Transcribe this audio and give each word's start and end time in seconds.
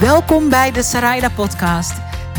Welkom 0.00 0.48
bij 0.48 0.72
de 0.72 0.82
Sarayda 0.82 1.30
Podcast. 1.30 1.92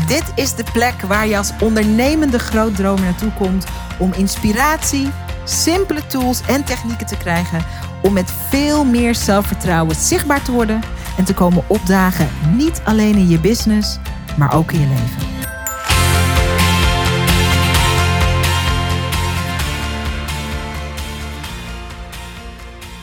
Dit 0.06 0.32
is 0.34 0.54
de 0.54 0.64
plek 0.72 1.00
waar 1.00 1.26
je 1.26 1.36
als 1.36 1.52
ondernemende 1.60 2.38
grootdromer 2.38 3.04
naartoe 3.04 3.32
komt 3.32 3.66
om 3.98 4.12
inspiratie, 4.12 5.10
simpele 5.44 6.06
tools 6.06 6.40
en 6.46 6.64
technieken 6.64 7.06
te 7.06 7.16
krijgen 7.16 7.64
om 8.02 8.12
met 8.12 8.30
veel 8.30 8.84
meer 8.84 9.14
zelfvertrouwen 9.14 9.96
zichtbaar 9.96 10.42
te 10.42 10.52
worden 10.52 10.80
en 11.16 11.24
te 11.24 11.34
komen 11.34 11.64
opdagen, 11.66 12.28
niet 12.56 12.80
alleen 12.84 13.14
in 13.14 13.28
je 13.28 13.40
business, 13.40 13.98
maar 14.36 14.54
ook 14.54 14.72
in 14.72 14.80
je 14.80 14.86
leven. 14.86 15.26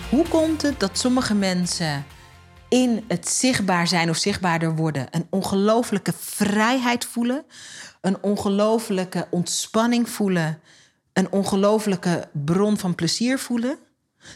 Hoe 0.10 0.28
komt 0.28 0.62
het 0.62 0.80
dat 0.80 0.98
sommige 0.98 1.34
mensen 1.34 2.06
in 2.70 3.04
het 3.08 3.30
zichtbaar 3.30 3.88
zijn 3.88 4.10
of 4.10 4.18
zichtbaarder 4.18 4.76
worden. 4.76 5.08
Een 5.12 5.28
ongelofelijke 5.30 6.14
vrijheid 6.20 7.06
voelen, 7.06 7.46
een 8.02 8.24
ongelofelijke 8.24 9.28
ontspanning 9.30 10.10
voelen, 10.10 10.60
een 11.14 11.32
ongelofelijke 11.32 12.30
bron 12.32 12.78
van 12.78 12.96
plezier 12.96 13.40
voelen, 13.40 13.78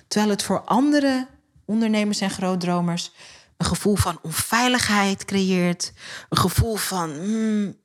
terwijl 0.08 0.32
het 0.32 0.44
voor 0.44 0.62
andere 0.62 1.28
ondernemers 1.66 2.22
en 2.22 2.30
grootdromers 2.30 3.12
een 3.58 3.66
gevoel 3.66 3.96
van 3.96 4.20
onveiligheid 4.22 5.26
creëert, 5.26 5.94
een 6.30 6.38
gevoel 6.38 6.76
van 6.76 7.12
hmm, 7.12 7.76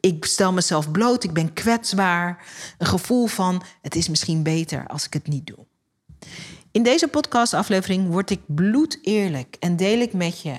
ik 0.00 0.24
stel 0.24 0.52
mezelf 0.52 0.90
bloot, 0.90 1.24
ik 1.24 1.32
ben 1.32 1.52
kwetsbaar, 1.52 2.46
een 2.78 2.86
gevoel 2.86 3.26
van 3.26 3.62
het 3.82 3.94
is 3.94 4.08
misschien 4.08 4.42
beter 4.42 4.86
als 4.86 5.06
ik 5.06 5.12
het 5.12 5.26
niet 5.26 5.46
doe. 5.46 5.66
In 6.76 6.82
deze 6.82 7.08
podcastaflevering 7.08 8.08
word 8.10 8.30
ik 8.30 8.40
bloed 8.46 8.98
eerlijk 9.02 9.56
en 9.60 9.76
deel 9.76 10.00
ik 10.00 10.12
met 10.12 10.40
je 10.40 10.54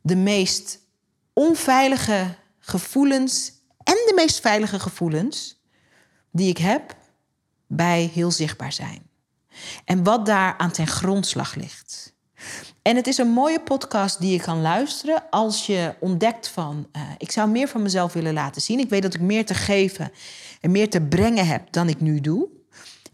de 0.00 0.16
meest 0.16 0.78
onveilige 1.32 2.34
gevoelens 2.58 3.52
en 3.84 3.94
de 3.94 4.12
meest 4.14 4.40
veilige 4.40 4.78
gevoelens 4.78 5.62
die 6.30 6.48
ik 6.48 6.58
heb 6.58 6.96
bij 7.66 8.10
heel 8.14 8.30
zichtbaar 8.30 8.72
zijn. 8.72 9.02
En 9.84 10.04
wat 10.04 10.26
daar 10.26 10.54
aan 10.58 10.70
ten 10.70 10.86
grondslag 10.86 11.54
ligt. 11.54 12.14
En 12.82 12.96
het 12.96 13.06
is 13.06 13.18
een 13.18 13.30
mooie 13.30 13.60
podcast 13.60 14.20
die 14.20 14.32
je 14.32 14.40
kan 14.40 14.60
luisteren 14.60 15.22
als 15.30 15.66
je 15.66 15.94
ontdekt 16.00 16.48
van... 16.48 16.88
Uh, 16.92 17.02
ik 17.18 17.30
zou 17.30 17.50
meer 17.50 17.68
van 17.68 17.82
mezelf 17.82 18.12
willen 18.12 18.34
laten 18.34 18.62
zien. 18.62 18.78
Ik 18.78 18.88
weet 18.88 19.02
dat 19.02 19.14
ik 19.14 19.20
meer 19.20 19.46
te 19.46 19.54
geven 19.54 20.12
en 20.60 20.70
meer 20.70 20.90
te 20.90 21.00
brengen 21.00 21.46
heb 21.46 21.72
dan 21.72 21.88
ik 21.88 22.00
nu 22.00 22.20
doe. 22.20 22.56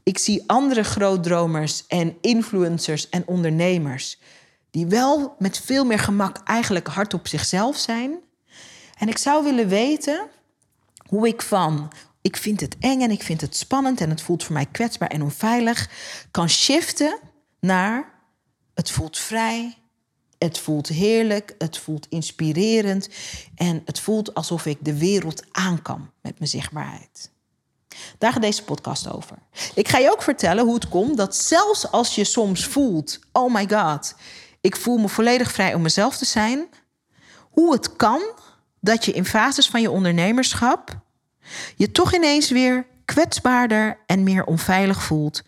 Ik 0.05 0.19
zie 0.19 0.45
andere 0.47 0.83
grootdromers 0.83 1.87
en 1.87 2.17
influencers 2.21 3.09
en 3.09 3.27
ondernemers 3.27 4.19
die 4.71 4.87
wel 4.87 5.35
met 5.39 5.59
veel 5.59 5.85
meer 5.85 5.99
gemak 5.99 6.39
eigenlijk 6.45 6.87
hard 6.87 7.15
op 7.15 7.27
zichzelf 7.27 7.77
zijn. 7.77 8.19
En 8.99 9.09
ik 9.09 9.19
zou 9.19 9.45
willen 9.45 9.69
weten 9.69 10.29
hoe 11.09 11.29
ik 11.29 11.43
van 11.43 11.93
ik 12.21 12.37
vind 12.37 12.61
het 12.61 12.77
eng 12.81 13.01
en 13.01 13.11
ik 13.11 13.23
vind 13.23 13.41
het 13.41 13.57
spannend 13.57 14.01
en 14.01 14.11
het 14.11 14.23
voelt 14.23 14.45
voor 14.45 14.55
mij 14.55 14.67
kwetsbaar 14.67 15.09
en 15.09 15.23
onveilig 15.23 15.91
kan 16.31 16.49
shiften 16.49 17.19
naar 17.61 18.13
het 18.75 18.91
voelt 18.91 19.19
vrij, 19.19 19.79
het 20.39 20.59
voelt 20.59 20.89
heerlijk, 20.89 21.55
het 21.59 21.79
voelt 21.79 22.07
inspirerend 22.09 23.09
en 23.55 23.83
het 23.85 24.01
voelt 24.01 24.35
alsof 24.35 24.67
ik 24.67 24.79
de 24.81 24.99
wereld 24.99 25.43
aan 25.53 25.83
kan 25.83 26.11
met 26.23 26.39
mijn 26.39 26.51
zichtbaarheid. 26.51 27.33
Daar 28.19 28.33
gaat 28.33 28.43
deze 28.43 28.65
podcast 28.65 29.13
over. 29.13 29.37
Ik 29.75 29.89
ga 29.89 29.99
je 29.99 30.13
ook 30.13 30.23
vertellen 30.23 30.65
hoe 30.65 30.75
het 30.75 30.89
komt 30.89 31.17
dat 31.17 31.37
zelfs 31.37 31.91
als 31.91 32.15
je 32.15 32.25
soms 32.25 32.67
voelt: 32.67 33.19
oh 33.33 33.55
my 33.55 33.69
god, 33.69 34.15
ik 34.61 34.77
voel 34.77 34.99
me 34.99 35.09
volledig 35.09 35.53
vrij 35.53 35.75
om 35.75 35.83
mezelf 35.83 36.17
te 36.17 36.25
zijn, 36.25 36.69
hoe 37.51 37.73
het 37.73 37.97
kan 37.97 38.23
dat 38.81 39.05
je 39.05 39.13
in 39.13 39.25
fases 39.25 39.69
van 39.69 39.81
je 39.81 39.91
ondernemerschap 39.91 41.03
je 41.77 41.91
toch 41.91 42.15
ineens 42.15 42.51
weer 42.51 42.87
kwetsbaarder 43.05 43.99
en 44.07 44.23
meer 44.23 44.45
onveilig 44.45 45.03
voelt 45.03 45.43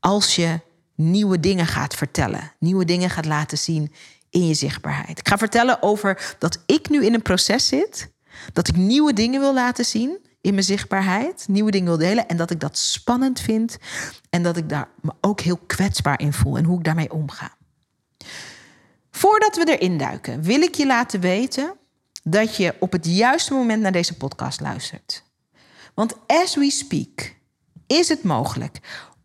als 0.00 0.36
je 0.36 0.60
nieuwe 0.94 1.40
dingen 1.40 1.66
gaat 1.66 1.94
vertellen, 1.94 2.52
nieuwe 2.58 2.84
dingen 2.84 3.10
gaat 3.10 3.24
laten 3.26 3.58
zien 3.58 3.92
in 4.30 4.46
je 4.46 4.54
zichtbaarheid. 4.54 5.18
Ik 5.18 5.28
ga 5.28 5.38
vertellen 5.38 5.82
over 5.82 6.36
dat 6.38 6.58
ik 6.66 6.88
nu 6.88 7.04
in 7.04 7.14
een 7.14 7.22
proces 7.22 7.66
zit, 7.66 8.10
dat 8.52 8.68
ik 8.68 8.76
nieuwe 8.76 9.12
dingen 9.12 9.40
wil 9.40 9.54
laten 9.54 9.84
zien 9.84 10.18
in 10.40 10.54
mijn 10.54 10.64
zichtbaarheid, 10.64 11.44
nieuwe 11.48 11.70
dingen 11.70 11.86
wil 11.86 12.08
delen 12.08 12.28
en 12.28 12.36
dat 12.36 12.50
ik 12.50 12.60
dat 12.60 12.78
spannend 12.78 13.40
vind 13.40 13.78
en 14.30 14.42
dat 14.42 14.56
ik 14.56 14.68
daar 14.68 14.88
me 15.00 15.12
ook 15.20 15.40
heel 15.40 15.60
kwetsbaar 15.66 16.20
in 16.20 16.32
voel 16.32 16.56
en 16.56 16.64
hoe 16.64 16.78
ik 16.78 16.84
daarmee 16.84 17.12
omga. 17.12 17.56
Voordat 19.10 19.56
we 19.56 19.76
erin 19.78 19.98
duiken, 19.98 20.42
wil 20.42 20.60
ik 20.60 20.74
je 20.74 20.86
laten 20.86 21.20
weten 21.20 21.74
dat 22.22 22.56
je 22.56 22.74
op 22.80 22.92
het 22.92 23.06
juiste 23.06 23.54
moment 23.54 23.82
naar 23.82 23.92
deze 23.92 24.16
podcast 24.16 24.60
luistert. 24.60 25.24
Want 25.94 26.14
as 26.26 26.54
we 26.54 26.70
speak 26.70 27.34
is 27.86 28.08
het 28.08 28.22
mogelijk 28.22 28.78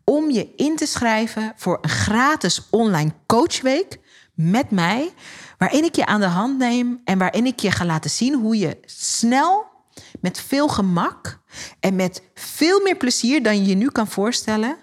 om 0.04 0.30
je 0.30 0.54
in 0.56 0.76
te 0.76 0.86
schrijven 0.86 1.52
voor 1.56 1.78
een 1.80 1.90
gratis 1.90 2.66
online 2.70 3.12
coachweek 3.26 3.98
met 4.34 4.70
mij, 4.70 5.12
waarin 5.58 5.84
ik 5.84 5.96
je 5.96 6.06
aan 6.06 6.20
de 6.20 6.26
hand 6.26 6.58
neem 6.58 7.00
en 7.04 7.18
waarin 7.18 7.46
ik 7.46 7.60
je 7.60 7.70
ga 7.70 7.84
laten 7.84 8.10
zien 8.10 8.34
hoe 8.34 8.58
je 8.58 8.78
snel 8.84 9.75
met 10.20 10.40
veel 10.40 10.68
gemak 10.68 11.40
en 11.80 11.96
met 11.96 12.22
veel 12.34 12.82
meer 12.82 12.96
plezier 12.96 13.42
dan 13.42 13.56
je 13.56 13.64
je 13.64 13.74
nu 13.74 13.90
kan 13.90 14.08
voorstellen, 14.08 14.76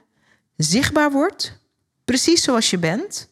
zichtbaar 0.58 1.12
wordt, 1.12 1.60
precies 2.06 2.44
zoals 2.44 2.70
je 2.70 2.78
bent. 2.78 3.32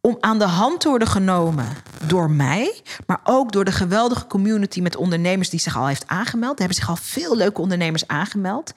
om 0.00 0.16
aan 0.20 0.38
de 0.38 0.44
hand 0.44 0.80
te 0.80 0.88
worden 0.88 1.08
genomen 1.08 1.66
door 2.06 2.30
mij, 2.30 2.82
maar 3.06 3.20
ook 3.24 3.52
door 3.52 3.64
de 3.64 3.72
geweldige 3.72 4.26
community 4.26 4.80
met 4.80 4.96
ondernemers 4.96 5.50
die 5.50 5.60
zich 5.60 5.76
al 5.76 5.86
heeft 5.86 6.06
aangemeld. 6.06 6.52
Er 6.52 6.58
hebben 6.58 6.76
zich 6.76 6.88
al 6.88 6.96
veel 6.96 7.36
leuke 7.36 7.60
ondernemers 7.60 8.06
aangemeld. 8.06 8.72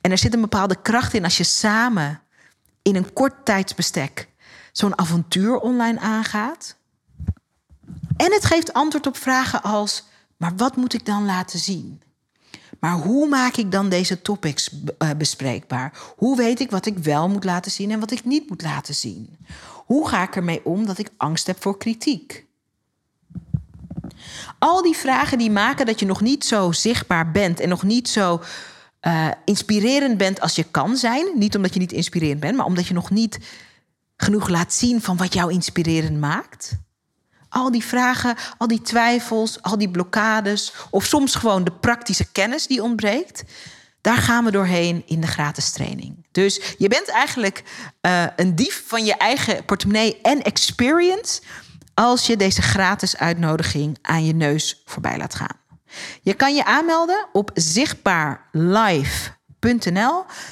En 0.00 0.10
er 0.10 0.18
zit 0.18 0.34
een 0.34 0.40
bepaalde 0.40 0.76
kracht 0.82 1.14
in 1.14 1.24
als 1.24 1.36
je 1.36 1.44
samen 1.44 2.20
in 2.82 2.96
een 2.96 3.12
kort 3.12 3.44
tijdsbestek 3.44 4.28
zo'n 4.72 4.98
avontuur 4.98 5.58
online 5.58 6.00
aangaat. 6.00 6.76
En 8.16 8.32
het 8.32 8.44
geeft 8.44 8.72
antwoord 8.72 9.06
op 9.06 9.16
vragen 9.16 9.62
als: 9.62 10.04
maar 10.36 10.56
wat 10.56 10.76
moet 10.76 10.94
ik 10.94 11.06
dan 11.06 11.24
laten 11.24 11.58
zien? 11.58 12.02
Maar 12.80 12.92
hoe 12.92 13.28
maak 13.28 13.56
ik 13.56 13.72
dan 13.72 13.88
deze 13.88 14.22
topics 14.22 14.70
eh, 14.98 15.10
bespreekbaar? 15.16 15.92
Hoe 16.16 16.36
weet 16.36 16.60
ik 16.60 16.70
wat 16.70 16.86
ik 16.86 16.98
wel 16.98 17.28
moet 17.28 17.44
laten 17.44 17.70
zien 17.70 17.90
en 17.90 18.00
wat 18.00 18.10
ik 18.10 18.24
niet 18.24 18.48
moet 18.48 18.62
laten 18.62 18.94
zien? 18.94 19.38
Hoe 19.84 20.08
ga 20.08 20.22
ik 20.22 20.36
ermee 20.36 20.64
om 20.64 20.86
dat 20.86 20.98
ik 20.98 21.10
angst 21.16 21.46
heb 21.46 21.62
voor 21.62 21.78
kritiek? 21.78 22.46
Al 24.58 24.82
die 24.82 24.96
vragen 24.96 25.38
die 25.38 25.50
maken 25.50 25.86
dat 25.86 26.00
je 26.00 26.06
nog 26.06 26.20
niet 26.20 26.44
zo 26.44 26.72
zichtbaar 26.72 27.30
bent 27.30 27.60
en 27.60 27.68
nog 27.68 27.82
niet 27.82 28.08
zo 28.08 28.42
uh, 29.02 29.28
inspirerend 29.44 30.16
bent 30.16 30.40
als 30.40 30.54
je 30.54 30.64
kan 30.64 30.96
zijn. 30.96 31.26
Niet 31.34 31.56
omdat 31.56 31.74
je 31.74 31.80
niet 31.80 31.92
inspirerend 31.92 32.40
bent, 32.40 32.56
maar 32.56 32.66
omdat 32.66 32.86
je 32.86 32.94
nog 32.94 33.10
niet 33.10 33.38
genoeg 34.16 34.48
laat 34.48 34.72
zien 34.72 35.00
van 35.00 35.16
wat 35.16 35.34
jou 35.34 35.52
inspirerend 35.52 36.20
maakt. 36.20 36.78
Al 37.48 37.70
die 37.70 37.84
vragen, 37.84 38.36
al 38.58 38.66
die 38.66 38.82
twijfels, 38.82 39.62
al 39.62 39.78
die 39.78 39.90
blokkades, 39.90 40.74
of 40.90 41.04
soms 41.04 41.34
gewoon 41.34 41.64
de 41.64 41.72
praktische 41.72 42.32
kennis 42.32 42.66
die 42.66 42.82
ontbreekt. 42.82 43.44
Daar 44.04 44.16
gaan 44.16 44.44
we 44.44 44.50
doorheen 44.50 45.02
in 45.06 45.20
de 45.20 45.26
gratis 45.26 45.70
training. 45.70 46.26
Dus 46.30 46.60
je 46.78 46.88
bent 46.88 47.08
eigenlijk 47.08 47.62
uh, 48.02 48.26
een 48.36 48.54
dief 48.54 48.84
van 48.86 49.04
je 49.04 49.14
eigen 49.14 49.64
portemonnee 49.64 50.20
en 50.22 50.42
experience 50.42 51.40
als 51.94 52.26
je 52.26 52.36
deze 52.36 52.62
gratis 52.62 53.16
uitnodiging 53.16 53.98
aan 54.02 54.24
je 54.24 54.34
neus 54.34 54.82
voorbij 54.84 55.18
laat 55.18 55.34
gaan. 55.34 55.56
Je 56.22 56.34
kan 56.34 56.54
je 56.54 56.64
aanmelden 56.64 57.26
op 57.32 57.50
zichtbaarlive.nl 57.54 59.42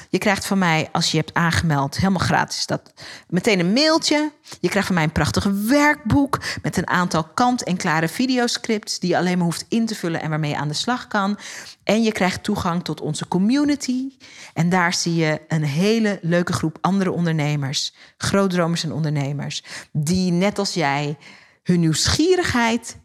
Je 0.09 0.17
krijgt 0.17 0.45
van 0.45 0.57
mij, 0.57 0.89
als 0.91 1.11
je 1.11 1.17
hebt 1.17 1.33
aangemeld, 1.33 1.97
helemaal 1.97 2.25
gratis 2.25 2.65
dat 2.65 2.93
meteen 3.27 3.59
een 3.59 3.73
mailtje. 3.73 4.31
Je 4.59 4.69
krijgt 4.69 4.87
van 4.87 4.95
mij 4.95 5.03
een 5.03 5.11
prachtig 5.11 5.43
werkboek 5.43 6.39
met 6.61 6.77
een 6.77 6.87
aantal 6.87 7.23
kant-en-klare 7.23 8.07
videoscripts 8.07 8.99
die 8.99 9.09
je 9.09 9.17
alleen 9.17 9.37
maar 9.37 9.45
hoeft 9.45 9.65
in 9.69 9.85
te 9.85 9.95
vullen 9.95 10.21
en 10.21 10.29
waarmee 10.29 10.49
je 10.49 10.57
aan 10.57 10.67
de 10.67 10.73
slag 10.73 11.07
kan. 11.07 11.37
En 11.83 12.03
je 12.03 12.11
krijgt 12.11 12.43
toegang 12.43 12.83
tot 12.83 13.01
onze 13.01 13.27
community. 13.27 14.09
En 14.53 14.69
daar 14.69 14.93
zie 14.93 15.15
je 15.15 15.41
een 15.47 15.63
hele 15.63 16.19
leuke 16.21 16.53
groep 16.53 16.77
andere 16.81 17.11
ondernemers, 17.11 17.93
grootdromers 18.17 18.83
en 18.83 18.91
ondernemers, 18.91 19.63
die 19.91 20.31
net 20.31 20.59
als 20.59 20.73
jij 20.73 21.17
hun 21.63 21.79
nieuwsgierigheid 21.79 22.97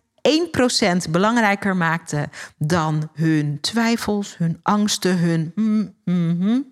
1% 1.06 1.10
belangrijker 1.10 1.76
maakte 1.76 2.28
dan 2.58 3.10
hun 3.14 3.58
twijfels, 3.60 4.36
hun 4.36 4.60
angsten, 4.62 5.18
hun. 5.18 5.52
Mm, 5.54 5.94
mm, 6.04 6.36
mm. 6.38 6.70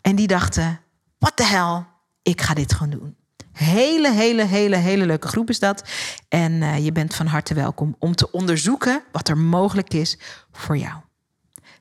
En 0.00 0.16
die 0.16 0.26
dachten: 0.26 0.80
wat 1.18 1.36
de 1.36 1.44
hel, 1.44 1.86
ik 2.22 2.40
ga 2.40 2.54
dit 2.54 2.72
gewoon 2.72 2.90
doen. 2.90 3.16
Hele, 3.52 4.12
hele, 4.12 4.44
hele, 4.44 4.76
hele 4.76 5.06
leuke 5.06 5.28
groep 5.28 5.48
is 5.48 5.58
dat. 5.58 5.84
En 6.28 6.52
uh, 6.52 6.84
je 6.84 6.92
bent 6.92 7.14
van 7.14 7.26
harte 7.26 7.54
welkom 7.54 7.96
om 7.98 8.14
te 8.14 8.30
onderzoeken 8.30 9.02
wat 9.12 9.28
er 9.28 9.38
mogelijk 9.38 9.94
is 9.94 10.18
voor 10.52 10.76
jou. 10.76 10.94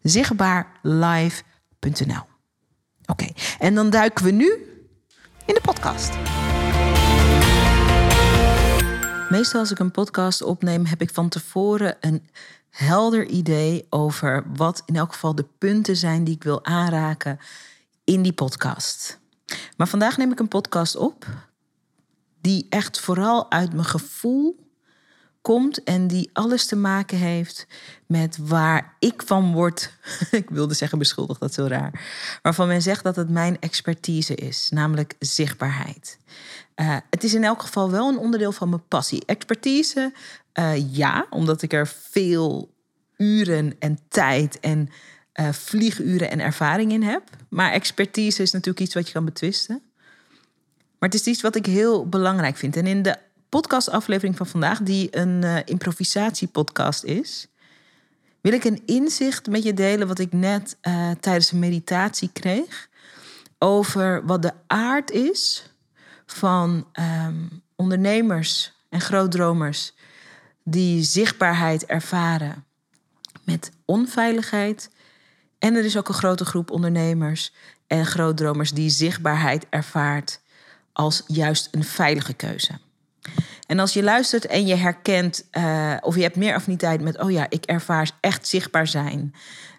Zichtbaarlive.nl. 0.02 2.30
Oké, 3.06 3.28
en 3.60 3.76
dan 3.76 3.90
duiken 3.90 4.26
we 4.26 4.32
nu 4.32 4.46
in 5.46 5.54
de 5.54 5.62
podcast. 5.62 6.12
Meestal 9.32 9.60
als 9.60 9.72
ik 9.72 9.80
een 9.80 9.92
podcast 9.92 10.42
opneem, 10.42 10.86
heb 10.86 11.02
ik 11.02 11.10
van 11.10 11.30
tevoren 11.30 11.98
een 12.00 12.30
helder 12.70 13.26
idee 13.26 13.86
over 13.90 14.44
wat 14.56 14.84
in 14.86 14.96
elk 14.96 15.14
geval 15.14 15.36
de 15.36 15.46
punten 15.58 15.96
zijn 15.96 16.24
die 16.24 16.36
ik 16.36 16.44
wil 16.44 16.66
aanraken 16.66 17.40
in 18.04 18.22
die 18.22 18.34
podcast. 18.34 19.20
Maar 19.78 19.88
vandaag 19.88 20.18
neem 20.18 20.32
ik 20.32 20.40
een 20.40 20.48
podcast 20.48 20.96
op 20.96 21.26
die 22.42 22.66
echt 22.70 23.00
vooral 23.00 23.52
uit 23.52 23.74
mijn 23.74 23.86
gevoel 23.86 24.70
komt 25.42 25.84
en 25.84 26.08
die 26.08 26.30
alles 26.34 26.66
te 26.66 26.76
maken 26.76 27.18
heeft 27.18 27.68
met 28.06 28.38
waar 28.38 28.96
ik 29.00 29.22
van 29.26 29.54
word. 29.54 29.94
ik 30.32 30.50
wilde 30.50 30.74
zeggen 30.74 30.98
beschuldigd, 30.98 31.40
dat 31.40 31.50
is 31.50 31.56
zo 31.56 31.66
raar. 31.66 32.06
Waarvan 32.42 32.68
men 32.68 32.82
zegt 32.82 33.04
dat 33.04 33.16
het 33.16 33.30
mijn 33.30 33.60
expertise 33.60 34.36
is, 34.36 34.70
namelijk 34.70 35.16
zichtbaarheid. 35.20 36.18
Uh, 36.82 36.98
het 37.10 37.24
is 37.24 37.34
in 37.34 37.44
elk 37.44 37.62
geval 37.62 37.92
wel 37.92 38.10
een 38.10 38.18
onderdeel 38.18 38.52
van 38.52 38.70
mijn 38.70 38.88
passie. 38.88 39.24
Expertise, 39.26 40.14
uh, 40.60 40.96
ja, 40.96 41.28
omdat 41.30 41.62
ik 41.62 41.74
er 41.74 41.88
veel 41.88 42.74
uren 43.18 43.76
en 43.80 44.00
tijd 44.08 44.60
en 44.60 44.90
uh, 45.40 45.52
vlieguren 45.52 46.32
en 46.32 46.40
ervaring 46.40 46.92
in 46.92 47.04
heb. 47.04 47.24
Maar 47.50 47.72
expertise 47.72 48.42
is 48.42 48.52
natuurlijk 48.52 48.86
iets 48.86 48.94
wat 48.94 49.08
je 49.08 49.14
kan 49.14 49.26
betwisten. 49.26 49.82
Maar 51.00 51.10
het 51.10 51.14
is 51.14 51.26
iets 51.26 51.42
wat 51.42 51.56
ik 51.56 51.66
heel 51.66 52.10
belangrijk 52.10 52.58
vind. 52.58 52.76
En 52.76 52.88
in 52.88 53.02
de 53.02 53.18
podcastaflevering 53.50 54.38
van 54.38 54.48
vandaag, 54.48 54.80
die 54.80 55.18
een 55.18 55.66
improvisatiepodcast 55.66 57.04
is, 57.04 57.48
wil 58.42 58.54
ik 58.54 58.64
een 58.64 58.82
inzicht 58.86 59.48
met 59.48 59.64
je 59.64 59.74
delen 59.74 60.08
wat 60.08 60.20
ik 60.20 60.34
net 60.34 60.78
tijdens 61.20 61.52
een 61.52 61.60
meditatie 61.60 62.30
kreeg 62.34 62.90
over 63.58 64.26
wat 64.26 64.42
de 64.42 64.54
aard 64.68 65.12
is 65.12 65.71
van 66.34 66.88
um, 67.26 67.62
ondernemers 67.76 68.74
en 68.90 69.02
grootdromers 69.02 69.94
die 70.64 71.04
zichtbaarheid 71.04 71.86
ervaren 71.86 72.66
met 73.44 73.72
onveiligheid. 73.86 74.90
En 75.60 75.76
er 75.76 75.86
is 75.86 75.98
ook 75.98 76.08
een 76.08 76.14
grote 76.14 76.46
groep 76.46 76.72
ondernemers 76.72 77.54
en 77.88 78.06
grootdromers 78.06 78.72
die 78.72 78.90
zichtbaarheid 78.90 79.66
ervaart 79.70 80.40
als 80.94 81.24
juist 81.28 81.68
een 81.72 81.84
veilige 81.84 82.34
keuze. 82.34 82.80
En 83.68 83.80
als 83.80 83.94
je 83.94 84.04
luistert 84.04 84.46
en 84.46 84.68
je 84.68 84.76
herkent, 84.76 85.48
uh, 85.58 85.98
of 86.02 86.16
je 86.16 86.22
hebt 86.22 86.36
meer 86.36 86.56
affiniteit 86.56 87.02
met, 87.02 87.20
oh 87.20 87.32
ja, 87.32 87.46
ik 87.50 87.66
ervaar 87.66 88.12
echt 88.20 88.48
zichtbaar 88.48 88.88
zijn 88.88 89.34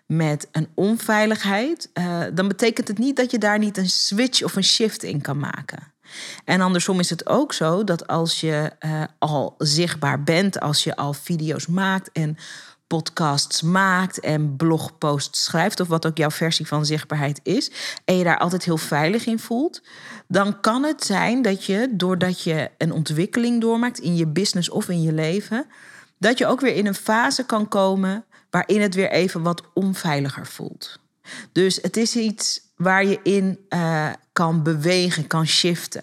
met 0.07 0.49
een 0.53 0.69
onveiligheid, 0.75 1.91
uh, 1.95 2.23
dan 2.35 2.49
betekent 2.49 2.89
het 2.89 2.99
niet 2.99 3.17
dat 3.17 3.31
je 3.31 3.39
daar 3.39 3.59
niet 3.59 3.77
een 3.77 3.89
switch 3.89 4.43
of 4.43 4.57
een 4.57 4.65
shift 4.65 5.03
in 5.03 5.21
kan 5.21 5.39
maken. 5.39 5.92
En 6.45 6.61
andersom 6.61 6.99
is 6.99 7.11
het 7.11 7.27
ook 7.27 7.53
zo 7.53 7.85
dat 7.85 8.07
als 8.07 8.41
je 8.41 8.71
uh, 8.81 9.03
al 9.19 9.55
zichtbaar 9.59 10.23
bent, 10.23 10.61
als 10.61 10.85
je 10.85 10.97
al 10.97 11.13
video's 11.13 11.67
maakt 11.67 12.13
en 12.13 12.37
podcasts 12.87 13.63
maakt 13.63 14.21
en 14.21 14.57
blogposts 14.57 15.45
schrijft, 15.45 15.81
of 15.81 15.89
wat 15.89 16.07
ook 16.07 16.17
jouw 16.17 16.31
versie 16.31 16.67
van 16.67 16.87
zichtbaarheid 16.87 17.41
is, 17.43 17.71
en 18.05 18.17
je 18.17 18.25
daar 18.25 18.39
altijd 18.39 18.65
heel 18.65 18.77
veilig 18.77 19.27
in 19.27 19.39
voelt, 19.39 19.83
dan 20.29 20.61
kan 20.61 20.83
het 20.83 21.05
zijn 21.05 21.43
dat 21.43 21.65
je, 21.65 21.89
doordat 21.93 22.43
je 22.43 22.71
een 22.79 22.93
ontwikkeling 22.93 23.61
doormaakt 23.61 23.99
in 23.99 24.17
je 24.17 24.27
business 24.27 24.71
of 24.71 24.89
in 24.89 25.03
je 25.03 25.13
leven, 25.13 25.67
dat 26.19 26.39
je 26.39 26.47
ook 26.47 26.61
weer 26.61 26.75
in 26.75 26.87
een 26.87 26.95
fase 26.95 27.47
kan 27.47 27.69
komen 27.69 28.25
waarin 28.51 28.81
het 28.81 28.95
weer 28.95 29.11
even 29.11 29.43
wat 29.43 29.63
onveiliger 29.75 30.47
voelt. 30.47 30.99
Dus 31.53 31.79
het 31.83 31.97
is 31.97 32.17
iets 32.17 32.61
waar 32.83 33.05
je 33.05 33.21
in 33.23 33.59
uh, 33.69 34.09
kan 34.33 34.63
bewegen, 34.63 35.27
kan 35.27 35.47
shiften. 35.47 36.03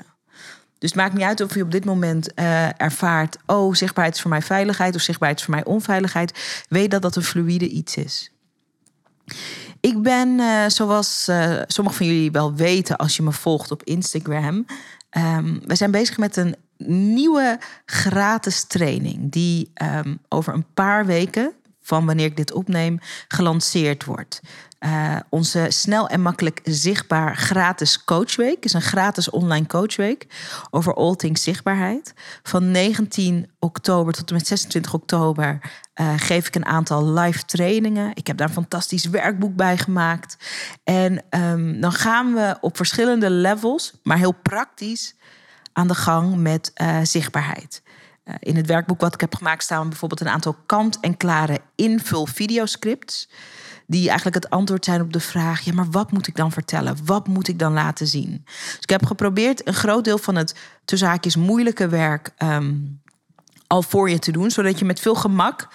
Dus 0.77 0.89
het 0.89 0.99
maakt 0.99 1.13
niet 1.13 1.23
uit 1.23 1.41
of 1.41 1.55
je 1.55 1.63
op 1.63 1.71
dit 1.71 1.85
moment 1.85 2.31
uh, 2.35 2.81
ervaart: 2.81 3.37
oh, 3.45 3.73
zichtbaarheid 3.73 4.15
is 4.15 4.21
voor 4.21 4.31
mij 4.31 4.41
veiligheid 4.41 4.95
of 4.95 5.01
zichtbaarheid 5.01 5.39
is 5.39 5.45
voor 5.45 5.55
mij 5.55 5.65
onveiligheid. 5.65 6.63
Weet 6.69 6.91
dat 6.91 7.01
dat 7.01 7.15
een 7.15 7.23
fluïde 7.23 7.67
iets 7.67 7.95
is. 7.95 8.31
Ik 9.79 10.01
ben, 10.01 10.29
uh, 10.29 10.65
zoals 10.67 11.27
uh, 11.29 11.61
sommigen 11.67 11.97
van 11.97 12.07
jullie 12.07 12.31
wel 12.31 12.53
weten 12.53 12.97
als 12.97 13.15
je 13.15 13.23
me 13.23 13.31
volgt 13.31 13.71
op 13.71 13.83
Instagram, 13.83 14.65
um, 15.17 15.61
we 15.65 15.75
zijn 15.75 15.91
bezig 15.91 16.17
met 16.17 16.37
een 16.37 16.55
nieuwe 17.13 17.59
gratis 17.85 18.63
training 18.63 19.31
die 19.31 19.71
um, 19.81 20.19
over 20.29 20.53
een 20.53 20.65
paar 20.73 21.05
weken 21.05 21.53
van 21.81 22.05
wanneer 22.05 22.25
ik 22.25 22.37
dit 22.37 22.53
opneem 22.53 22.99
gelanceerd 23.27 24.05
wordt. 24.05 24.41
Uh, 24.79 25.15
onze 25.29 25.65
snel 25.69 26.07
en 26.07 26.21
makkelijk 26.21 26.59
zichtbaar 26.63 27.35
gratis 27.37 28.03
coachweek 28.03 28.65
is 28.65 28.73
een 28.73 28.81
gratis 28.81 29.29
online 29.29 29.65
coachweek 29.65 30.27
over 30.69 30.93
all 30.93 31.15
things 31.15 31.43
zichtbaarheid. 31.43 32.13
Van 32.43 32.71
19 32.71 33.49
oktober 33.59 34.13
tot 34.13 34.29
en 34.29 34.35
met 34.35 34.47
26 34.47 34.93
oktober 34.93 35.59
uh, 35.95 36.13
geef 36.17 36.47
ik 36.47 36.55
een 36.55 36.65
aantal 36.65 37.13
live 37.13 37.45
trainingen. 37.45 38.11
Ik 38.13 38.27
heb 38.27 38.37
daar 38.37 38.47
een 38.47 38.53
fantastisch 38.53 39.05
werkboek 39.05 39.55
bij 39.55 39.77
gemaakt. 39.77 40.37
En 40.83 41.23
um, 41.29 41.81
dan 41.81 41.91
gaan 41.91 42.33
we 42.33 42.57
op 42.61 42.75
verschillende 42.75 43.29
levels, 43.29 43.93
maar 44.03 44.17
heel 44.17 44.35
praktisch, 44.41 45.15
aan 45.73 45.87
de 45.87 45.95
gang 45.95 46.35
met 46.35 46.71
uh, 46.81 46.97
zichtbaarheid. 47.03 47.81
In 48.39 48.55
het 48.55 48.67
werkboek 48.67 49.01
wat 49.01 49.13
ik 49.13 49.21
heb 49.21 49.35
gemaakt 49.35 49.63
staan 49.63 49.89
bijvoorbeeld 49.89 50.21
een 50.21 50.29
aantal 50.29 50.55
kant-en-klare 50.65 51.59
invul 51.75 52.25
videoscripts 52.25 53.29
die 53.87 54.07
eigenlijk 54.07 54.35
het 54.35 54.49
antwoord 54.49 54.85
zijn 54.85 55.01
op 55.01 55.13
de 55.13 55.19
vraag: 55.19 55.61
ja, 55.61 55.73
maar 55.73 55.89
wat 55.89 56.11
moet 56.11 56.27
ik 56.27 56.35
dan 56.35 56.51
vertellen? 56.51 56.97
Wat 57.05 57.27
moet 57.27 57.47
ik 57.47 57.59
dan 57.59 57.73
laten 57.73 58.07
zien? 58.07 58.41
Dus 58.45 58.79
ik 58.79 58.89
heb 58.89 59.05
geprobeerd 59.05 59.67
een 59.67 59.73
groot 59.73 60.03
deel 60.03 60.17
van 60.17 60.35
het 60.35 60.55
tussen 60.85 61.07
haakjes 61.07 61.35
moeilijke 61.35 61.87
werk 61.87 62.31
um, 62.37 63.01
al 63.67 63.81
voor 63.81 64.09
je 64.09 64.19
te 64.19 64.31
doen, 64.31 64.51
zodat 64.51 64.79
je 64.79 64.85
met 64.85 64.99
veel 64.99 65.15
gemak 65.15 65.67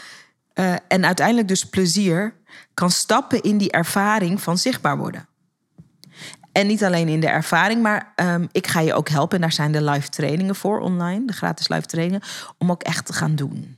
uh, 0.55 0.75
en 0.89 1.05
uiteindelijk 1.05 1.49
dus 1.49 1.65
plezier 1.65 2.35
kan 2.75 2.91
stappen 2.91 3.43
in 3.43 3.59
die 3.59 3.71
ervaring 3.71 4.43
van 4.43 4.59
zichtbaar 4.59 4.97
worden. 4.99 5.29
En 6.55 6.67
niet 6.67 6.85
alleen 6.85 7.09
in 7.09 7.21
de 7.21 7.29
ervaring, 7.29 7.83
maar 7.83 8.13
um, 8.17 8.49
ik 8.53 8.67
ga 8.67 8.81
je 8.81 8.95
ook 8.95 9.09
helpen. 9.09 9.37
En 9.37 9.41
daar 9.41 9.53
zijn 9.53 9.73
de 9.73 9.83
live 9.83 10.09
trainingen 10.09 10.55
voor 10.55 10.81
online, 10.81 11.27
de 11.27 11.33
gratis 11.33 11.69
live 11.69 11.87
trainingen, 11.87 12.23
om 12.59 12.71
ook 12.71 12.83
echt 12.83 13.07
te 13.07 13.13
gaan 13.13 13.35
doen. 13.35 13.77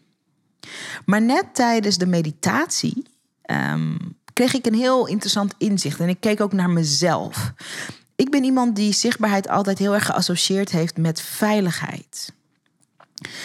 Maar 1.04 1.22
net 1.22 1.54
tijdens 1.54 1.98
de 1.98 2.06
meditatie 2.06 3.06
um, 3.50 4.16
kreeg 4.32 4.54
ik 4.54 4.66
een 4.66 4.74
heel 4.74 5.06
interessant 5.06 5.54
inzicht. 5.58 6.00
En 6.00 6.08
ik 6.08 6.20
keek 6.20 6.40
ook 6.40 6.52
naar 6.52 6.70
mezelf. 6.70 7.52
Ik 8.16 8.30
ben 8.30 8.44
iemand 8.44 8.76
die 8.76 8.92
zichtbaarheid 8.92 9.48
altijd 9.48 9.78
heel 9.78 9.94
erg 9.94 10.06
geassocieerd 10.06 10.70
heeft 10.70 10.96
met 10.96 11.20
veiligheid. 11.20 12.32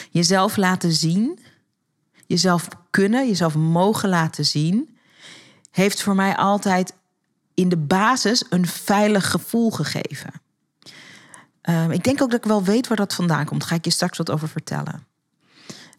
Jezelf 0.10 0.58
laten 0.58 0.92
zien, 0.92 1.40
jezelf 2.28 2.68
kunnen, 2.90 3.28
jezelf 3.28 3.56
mogen 3.56 4.10
laten 4.10 4.46
zien, 4.46 4.98
heeft 5.72 6.02
voor 6.02 6.16
mij 6.16 6.36
altijd 6.36 6.94
in 7.54 7.70
de 7.70 7.78
basis 7.78 8.46
een 8.50 8.68
veilig 8.68 9.30
gevoel 9.30 9.72
gegeven. 9.72 10.32
Um, 11.70 11.92
ik 11.92 12.04
denk 12.04 12.22
ook 12.22 12.32
dat 12.32 12.40
ik 12.40 12.50
wel 12.50 12.64
weet 12.64 12.88
waar 12.88 12.98
dat 12.98 13.14
vandaan 13.14 13.46
komt. 13.46 13.64
Ga 13.64 13.76
ik 13.76 13.86
je 13.86 13.92
straks 13.92 14.18
wat 14.18 14.32
over 14.32 14.50
vertellen. 14.50 15.08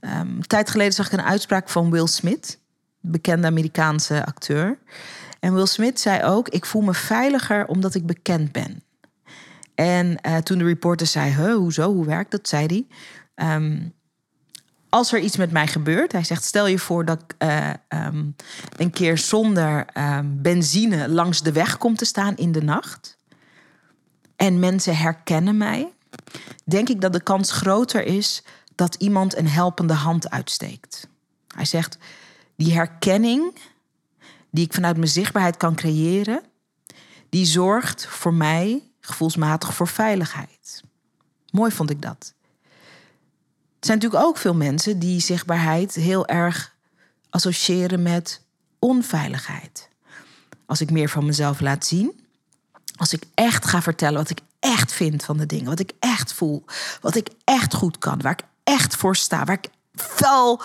Um, 0.01 0.11
een 0.11 0.47
tijd 0.47 0.71
geleden 0.71 0.93
zag 0.93 1.07
ik 1.07 1.13
een 1.13 1.23
uitspraak 1.23 1.69
van 1.69 1.91
Will 1.91 2.07
Smith 2.07 2.59
bekende 3.01 3.47
Amerikaanse 3.47 4.25
acteur. 4.27 4.79
En 5.41 5.55
Will 5.55 5.67
Smith 5.67 6.01
zei 6.01 6.25
ook: 6.25 6.49
Ik 6.49 6.65
voel 6.65 6.83
me 6.83 6.95
veiliger 6.95 7.67
omdat 7.67 7.95
ik 7.95 8.07
bekend 8.07 8.53
ben. 8.53 8.83
En 9.75 10.19
uh, 10.27 10.37
toen 10.37 10.59
de 10.59 10.65
reporter 10.65 11.07
zei: 11.07 11.53
Hoezo? 11.55 11.93
Hoe 11.93 12.07
werkt 12.07 12.31
dat? 12.31 12.49
zei 12.49 12.67
hij. 12.67 13.57
Um, 13.57 13.93
als 14.93 15.13
er 15.13 15.21
iets 15.21 15.37
met 15.37 15.51
mij 15.51 15.67
gebeurt, 15.67 16.13
hij 16.13 16.25
zegt: 16.25 16.45
stel 16.45 16.67
je 16.67 16.79
voor 16.79 17.05
dat 17.05 17.23
ik 17.23 17.35
eh, 17.39 17.71
ehm, 17.89 18.25
een 18.77 18.91
keer 18.91 19.19
zonder 19.19 19.87
ehm, 19.87 20.27
benzine 20.29 21.09
langs 21.09 21.43
de 21.43 21.53
weg 21.53 21.79
kom 21.79 21.97
te 21.97 22.05
staan 22.05 22.37
in 22.37 22.53
de 22.53 22.63
nacht. 22.63 23.17
En 24.37 24.59
mensen 24.59 24.97
herkennen 24.97 25.57
mij, 25.57 25.93
denk 26.65 26.89
ik 26.89 27.01
dat 27.01 27.13
de 27.13 27.23
kans 27.23 27.53
groter 27.53 28.05
is 28.05 28.43
dat 28.75 28.95
iemand 28.95 29.37
een 29.37 29.49
helpende 29.49 29.93
hand 29.93 30.31
uitsteekt. 30.31 31.09
Hij 31.55 31.65
zegt: 31.65 31.99
die 32.57 32.73
herkenning 32.73 33.59
die 34.51 34.65
ik 34.65 34.73
vanuit 34.73 34.97
mijn 34.97 35.09
zichtbaarheid 35.09 35.57
kan 35.57 35.75
creëren, 35.75 36.43
die 37.29 37.45
zorgt 37.45 38.07
voor 38.07 38.35
mij 38.35 38.83
gevoelsmatig 39.01 39.75
voor 39.75 39.89
veiligheid. 39.89 40.83
Mooi 41.51 41.71
vond 41.71 41.91
ik 41.91 42.03
dat. 42.03 42.35
Zijn 43.87 43.99
natuurlijk 43.99 44.25
ook 44.25 44.37
veel 44.37 44.55
mensen 44.55 44.99
die 44.99 45.21
zichtbaarheid 45.21 45.95
heel 45.95 46.27
erg 46.27 46.75
associëren 47.31 48.03
met 48.03 48.41
onveiligheid. 48.79 49.89
Als 50.67 50.81
ik 50.81 50.91
meer 50.91 51.09
van 51.09 51.27
mezelf 51.27 51.61
laat 51.61 51.87
zien, 51.87 52.27
als 52.97 53.13
ik 53.13 53.25
echt 53.35 53.67
ga 53.67 53.83
vertellen 53.83 54.19
wat 54.19 54.31
ik 54.31 54.41
echt 54.61 54.93
vind 54.93 55.25
van 55.25 55.37
de 55.37 55.47
dingen, 55.47 55.65
wat 55.65 55.81
ik 55.81 55.93
echt 55.99 56.33
voel, 56.33 56.65
wat 57.01 57.15
ik 57.15 57.29
echt 57.45 57.75
goed 57.75 57.99
kan, 57.99 58.21
waar 58.21 58.33
ik 58.33 58.45
echt 58.65 58.97
voor 58.97 59.17
sta, 59.17 59.45
waar 59.45 59.59
ik 59.63 59.71
fel 59.95 60.61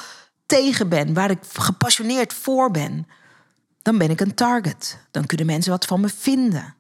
tegen 0.46 0.90
ben, 0.90 1.14
waar 1.14 1.30
ik 1.30 1.40
gepassioneerd 1.54 2.34
voor 2.34 2.72
ben, 2.72 3.08
dan 3.82 3.98
ben 3.98 4.10
ik 4.10 4.20
een 4.20 4.34
target. 4.34 4.98
Dan 5.12 5.26
kunnen 5.26 5.46
mensen 5.46 5.72
wat 5.72 5.86
van 5.86 6.02
me 6.02 6.10
vinden. 6.10 6.76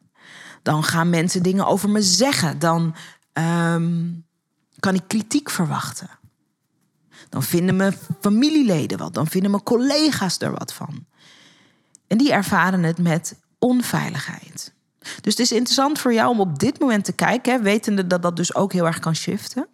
Dan 0.62 0.84
gaan 0.84 1.10
mensen 1.10 1.44
dingen 1.44 1.68
over 1.68 1.90
me 1.90 2.02
zeggen. 2.02 2.60
Dan 2.60 2.96
ehm, 3.34 4.06
kan 4.80 4.96
ik 4.96 5.04
kritiek 5.08 5.50
verwachten. 5.50 6.10
Dan 7.30 7.44
vinden 7.44 7.76
mijn 7.76 7.98
familieleden 8.22 8.98
wat. 8.98 9.14
Dan 9.14 9.28
vinden 9.28 9.52
mijn 9.52 9.64
collega's 9.64 10.40
er 10.40 10.52
wat 10.52 10.74
van. 10.74 11.06
En 12.08 12.18
die 12.18 12.32
ervaren 12.32 12.84
het 12.84 12.98
met 12.98 13.36
onveiligheid. 13.60 14.74
Dus 15.00 15.34
het 15.34 15.40
is 15.40 15.52
interessant 15.52 16.00
voor 16.00 16.14
jou 16.14 16.30
om 16.30 16.40
op 16.40 16.60
dit 16.60 16.80
moment 16.80 17.06
te 17.06 17.14
kijken, 17.14 17.64
wetende 17.64 18.08
dat 18.08 18.22
dat 18.22 18.36
dus 18.36 18.56
ook 18.56 18.74
heel 18.74 18.86
erg 18.86 19.00
kan 19.00 19.16
shiften. 19.16 19.68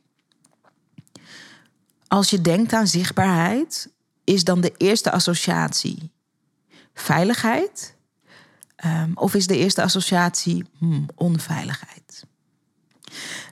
Als 2.08 2.30
je 2.30 2.42
denkt 2.42 2.74
aan 2.74 2.88
zichtbaarheid, 2.88 3.90
is 4.24 4.44
dan 4.44 4.62
de 4.62 4.74
eerste 4.78 5.12
associatie 5.12 6.12
veiligheid? 6.94 7.96
Um, 8.86 9.12
of 9.16 9.34
is 9.34 9.48
de 9.48 9.58
eerste 9.58 9.82
associatie 9.82 10.66
hmm, 10.78 11.06
onveiligheid? 11.16 12.26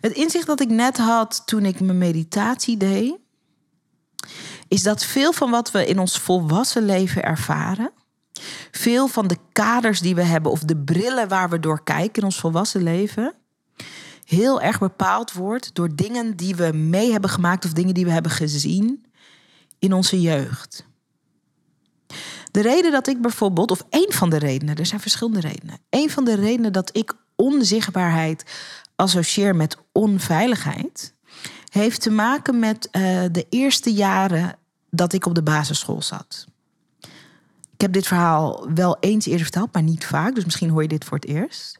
Het 0.02 0.12
inzicht 0.12 0.48
dat 0.48 0.62
ik 0.62 0.70
net 0.70 0.98
had 0.98 1.42
toen 1.46 1.66
ik 1.66 1.80
mijn 1.80 1.98
meditatie 1.98 2.78
deed, 2.78 3.14
is 4.72 4.84
dat 4.84 5.06
veel 5.06 5.34
van 5.34 5.50
wat 5.50 5.72
we 5.72 5.86
in 5.86 6.00
ons 6.00 6.20
volwassen 6.20 6.86
leven 6.86 7.24
ervaren, 7.24 7.92
veel 8.72 9.08
van 9.08 9.28
de 9.28 9.38
kaders 9.52 10.00
die 10.00 10.16
we 10.16 10.24
hebben 10.24 10.52
of 10.52 10.60
de 10.60 10.78
brillen 10.78 11.28
waar 11.28 11.50
we 11.50 11.60
door 11.60 11.84
kijken 11.84 12.22
in 12.22 12.24
ons 12.24 12.40
volwassen 12.40 12.84
leven, 12.84 13.34
heel 14.26 14.62
erg 14.62 14.80
bepaald 14.80 15.32
wordt 15.32 15.76
door 15.76 15.96
dingen 15.96 16.36
die 16.36 16.56
we 16.56 16.72
mee 16.74 17.12
hebben 17.12 17.30
gemaakt 17.30 17.66
of 17.66 17.74
dingen 17.74 17.94
die 17.94 18.06
we 18.06 18.12
hebben 18.12 18.32
gezien 18.32 19.06
in 19.80 19.94
onze 19.94 20.22
jeugd. 20.22 20.86
De 22.52 22.62
reden 22.62 22.92
dat 22.92 23.08
ik 23.08 23.22
bijvoorbeeld, 23.22 23.72
of 23.72 23.86
één 23.90 24.14
van 24.14 24.30
de 24.30 24.38
redenen, 24.38 24.76
er 24.76 24.86
zijn 24.86 25.02
verschillende 25.02 25.40
redenen. 25.40 25.78
Een 25.90 26.10
van 26.10 26.26
de 26.26 26.36
redenen 26.36 26.74
dat 26.74 26.98
ik 26.98 27.14
onzichtbaarheid 27.36 28.44
associeer 28.96 29.56
met 29.56 29.78
onveiligheid, 29.92 31.14
heeft 31.72 32.02
te 32.02 32.12
maken 32.12 32.60
met 32.60 32.88
uh, 32.92 33.24
de 33.32 33.46
eerste 33.50 33.94
jaren 33.94 34.60
dat 34.92 35.14
ik 35.14 35.26
op 35.26 35.36
de 35.36 35.44
basisschool 35.44 36.02
zat. 36.02 36.48
Ik 37.74 37.88
heb 37.88 37.94
dit 37.94 38.08
verhaal 38.08 38.74
wel 38.74 38.98
eens 39.00 39.26
eerder 39.26 39.44
verteld, 39.44 39.74
maar 39.74 39.84
niet 39.84 40.06
vaak. 40.06 40.36
Dus 40.36 40.46
misschien 40.46 40.70
hoor 40.70 40.82
je 40.82 40.88
dit 40.88 41.06
voor 41.06 41.18
het 41.18 41.28
eerst. 41.28 41.80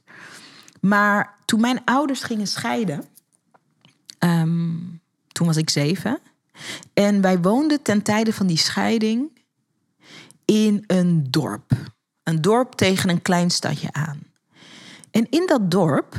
Maar 0.80 1.36
toen 1.46 1.62
mijn 1.62 1.82
ouders 1.86 2.24
gingen 2.24 2.48
scheiden, 2.48 3.06
um, 4.20 5.02
toen 5.28 5.48
was 5.48 5.58
ik 5.58 5.70
zeven. 5.70 6.20
En 6.94 7.22
wij 7.22 7.40
woonden 7.40 7.82
ten 7.82 8.02
tijde 8.02 8.34
van 8.34 8.48
die 8.48 8.58
scheiding 8.58 9.40
in 10.46 10.84
een 10.88 11.28
dorp. 11.30 11.72
Een 12.24 12.42
dorp 12.42 12.74
tegen 12.74 13.10
een 13.10 13.22
klein 13.22 13.50
stadje 13.50 13.94
aan. 13.94 14.20
En 15.12 15.30
in 15.30 15.44
dat 15.46 15.72
dorp, 15.72 16.16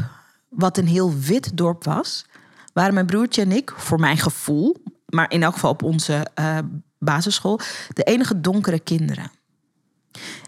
wat 0.48 0.78
een 0.78 0.86
heel 0.86 1.18
wit 1.18 1.56
dorp 1.56 1.84
was, 1.84 2.26
waren 2.72 2.94
mijn 2.94 3.06
broertje 3.06 3.42
en 3.42 3.52
ik, 3.52 3.72
voor 3.76 4.00
mijn 4.00 4.18
gevoel, 4.18 4.81
maar 5.14 5.30
in 5.30 5.42
elk 5.42 5.52
geval 5.52 5.70
op 5.70 5.82
onze 5.82 6.26
uh, 6.40 6.58
basisschool, 6.98 7.60
de 7.88 8.02
enige 8.02 8.40
donkere 8.40 8.80
kinderen. 8.80 9.30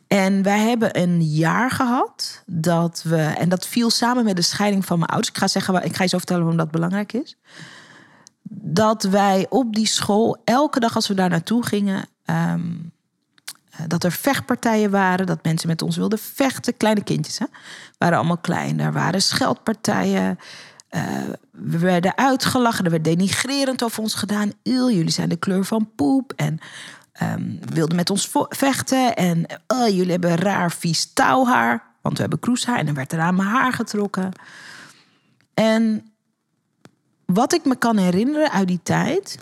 En 0.06 0.42
wij 0.42 0.58
hebben 0.58 1.00
een 1.00 1.22
jaar 1.22 1.70
gehad 1.70 2.42
dat 2.46 3.02
we, 3.02 3.16
en 3.16 3.48
dat 3.48 3.66
viel 3.66 3.90
samen 3.90 4.24
met 4.24 4.36
de 4.36 4.42
scheiding 4.42 4.84
van 4.84 4.98
mijn 4.98 5.10
ouders. 5.10 5.32
Ik 5.32 5.38
ga 5.38 5.48
zeggen, 5.48 5.84
ik 5.84 5.96
ga 5.96 6.02
je 6.02 6.08
zo 6.08 6.18
vertellen 6.18 6.42
waarom 6.42 6.60
dat 6.60 6.70
belangrijk 6.70 7.12
is. 7.12 7.36
Dat 8.52 9.02
wij 9.02 9.46
op 9.48 9.74
die 9.74 9.86
school 9.86 10.42
elke 10.44 10.80
dag 10.80 10.94
als 10.94 11.08
we 11.08 11.14
daar 11.14 11.30
naartoe 11.30 11.66
gingen, 11.66 12.08
um, 12.24 12.92
eh, 13.70 13.84
dat 13.86 14.04
er 14.04 14.12
vechtpartijen 14.12 14.90
waren, 14.90 15.26
dat 15.26 15.44
mensen 15.44 15.68
met 15.68 15.82
ons 15.82 15.96
wilden 15.96 16.18
vechten. 16.18 16.76
Kleine 16.76 17.02
kindjes, 17.02 17.38
hè? 17.38 17.46
waren 17.98 18.18
allemaal 18.18 18.38
klein. 18.38 18.80
Er 18.80 18.92
waren 18.92 19.22
scheldpartijen. 19.22 20.38
Uh, 20.96 21.02
we 21.50 21.78
werden 21.78 22.16
uitgelachen, 22.16 22.84
er 22.84 22.90
werd 22.90 23.04
denigrerend 23.04 23.82
over 23.82 24.02
ons 24.02 24.14
gedaan. 24.14 24.52
Jullie 24.62 25.10
zijn 25.10 25.28
de 25.28 25.36
kleur 25.36 25.64
van 25.64 25.90
poep. 25.94 26.32
En 26.36 26.58
um, 27.22 27.58
wilden 27.72 27.96
met 27.96 28.10
ons 28.10 28.30
vechten. 28.48 29.16
En 29.16 29.46
oh, 29.66 29.88
jullie 29.88 30.10
hebben 30.10 30.36
raar 30.36 30.72
vies 30.72 31.12
touwhaar. 31.12 31.82
Want 32.02 32.14
we 32.14 32.20
hebben 32.20 32.40
kroeshaar. 32.40 32.78
En 32.78 32.86
dan 32.86 32.94
werd 32.94 33.12
er 33.12 33.20
aan 33.20 33.34
mijn 33.34 33.48
haar 33.48 33.72
getrokken. 33.72 34.32
En 35.54 36.12
wat 37.26 37.52
ik 37.52 37.64
me 37.64 37.76
kan 37.76 37.96
herinneren 37.96 38.50
uit 38.50 38.68
die 38.68 38.80
tijd... 38.82 39.38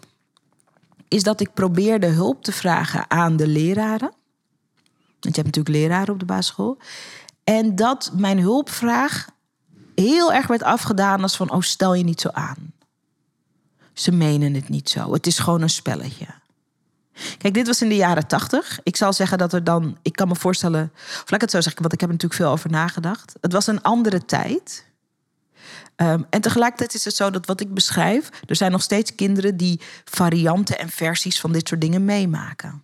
is 1.08 1.22
dat 1.22 1.40
ik 1.40 1.54
probeerde 1.54 2.06
hulp 2.06 2.42
te 2.42 2.52
vragen 2.52 3.10
aan 3.10 3.36
de 3.36 3.46
leraren. 3.46 4.12
Want 5.20 5.36
je 5.36 5.42
hebt 5.42 5.56
natuurlijk 5.56 5.76
leraren 5.76 6.12
op 6.12 6.20
de 6.20 6.24
basisschool. 6.24 6.78
En 7.44 7.76
dat 7.76 8.10
mijn 8.16 8.38
hulpvraag 8.38 9.28
heel 9.94 10.32
erg 10.32 10.46
werd 10.46 10.62
afgedaan 10.62 11.22
als 11.22 11.36
van... 11.36 11.50
oh, 11.50 11.60
stel 11.60 11.94
je 11.94 12.04
niet 12.04 12.20
zo 12.20 12.28
aan. 12.28 12.72
Ze 13.92 14.12
menen 14.12 14.54
het 14.54 14.68
niet 14.68 14.90
zo. 14.90 15.12
Het 15.12 15.26
is 15.26 15.38
gewoon 15.38 15.62
een 15.62 15.70
spelletje. 15.70 16.26
Kijk, 17.38 17.54
dit 17.54 17.66
was 17.66 17.82
in 17.82 17.88
de 17.88 17.96
jaren 17.96 18.26
tachtig. 18.26 18.80
Ik 18.82 18.96
zal 18.96 19.12
zeggen 19.12 19.38
dat 19.38 19.52
er 19.52 19.64
dan... 19.64 19.98
Ik 20.02 20.12
kan 20.12 20.28
me 20.28 20.36
voorstellen... 20.36 20.92
Of 20.94 21.16
laat 21.16 21.32
ik 21.32 21.40
het 21.40 21.50
zo 21.50 21.60
zeggen, 21.60 21.82
want 21.82 21.94
ik 21.94 22.00
heb 22.00 22.08
er 22.08 22.14
natuurlijk 22.14 22.42
veel 22.42 22.52
over 22.52 22.70
nagedacht. 22.70 23.34
Het 23.40 23.52
was 23.52 23.66
een 23.66 23.82
andere 23.82 24.24
tijd. 24.24 24.86
Um, 25.96 26.26
en 26.30 26.40
tegelijkertijd 26.40 26.94
is 26.94 27.04
het 27.04 27.14
zo 27.14 27.30
dat 27.30 27.46
wat 27.46 27.60
ik 27.60 27.74
beschrijf... 27.74 28.28
er 28.46 28.56
zijn 28.56 28.70
nog 28.70 28.82
steeds 28.82 29.14
kinderen 29.14 29.56
die 29.56 29.80
varianten 30.04 30.78
en 30.78 30.88
versies 30.88 31.40
van 31.40 31.52
dit 31.52 31.68
soort 31.68 31.80
dingen 31.80 32.04
meemaken. 32.04 32.82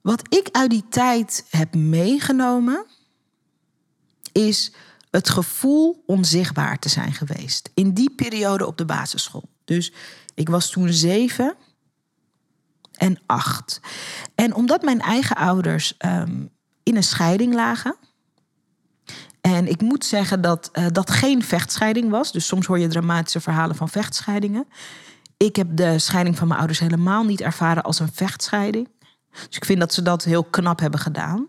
Wat 0.00 0.22
ik 0.34 0.48
uit 0.52 0.70
die 0.70 0.84
tijd 0.88 1.46
heb 1.50 1.74
meegenomen, 1.74 2.86
is 4.36 4.72
het 5.10 5.28
gevoel 5.28 6.02
onzichtbaar 6.06 6.78
te 6.78 6.88
zijn 6.88 7.12
geweest. 7.12 7.70
In 7.74 7.92
die 7.92 8.10
periode 8.10 8.66
op 8.66 8.76
de 8.78 8.84
basisschool. 8.84 9.48
Dus 9.64 9.92
ik 10.34 10.48
was 10.48 10.70
toen 10.70 10.92
zeven 10.92 11.54
en 12.92 13.20
acht. 13.26 13.80
En 14.34 14.54
omdat 14.54 14.82
mijn 14.82 15.00
eigen 15.00 15.36
ouders 15.36 15.94
um, 16.04 16.50
in 16.82 16.96
een 16.96 17.02
scheiding 17.02 17.54
lagen. 17.54 17.96
En 19.40 19.68
ik 19.68 19.80
moet 19.80 20.04
zeggen 20.04 20.40
dat 20.40 20.70
uh, 20.72 20.86
dat 20.92 21.10
geen 21.10 21.42
vechtscheiding 21.42 22.10
was. 22.10 22.32
Dus 22.32 22.46
soms 22.46 22.66
hoor 22.66 22.78
je 22.78 22.88
dramatische 22.88 23.40
verhalen 23.40 23.76
van 23.76 23.88
vechtscheidingen. 23.88 24.66
Ik 25.36 25.56
heb 25.56 25.68
de 25.76 25.98
scheiding 25.98 26.36
van 26.36 26.46
mijn 26.46 26.58
ouders 26.58 26.80
helemaal 26.80 27.24
niet 27.24 27.40
ervaren 27.40 27.82
als 27.82 27.98
een 27.98 28.12
vechtscheiding. 28.12 28.88
Dus 29.30 29.56
ik 29.56 29.64
vind 29.64 29.80
dat 29.80 29.94
ze 29.94 30.02
dat 30.02 30.24
heel 30.24 30.44
knap 30.44 30.80
hebben 30.80 31.00
gedaan. 31.00 31.48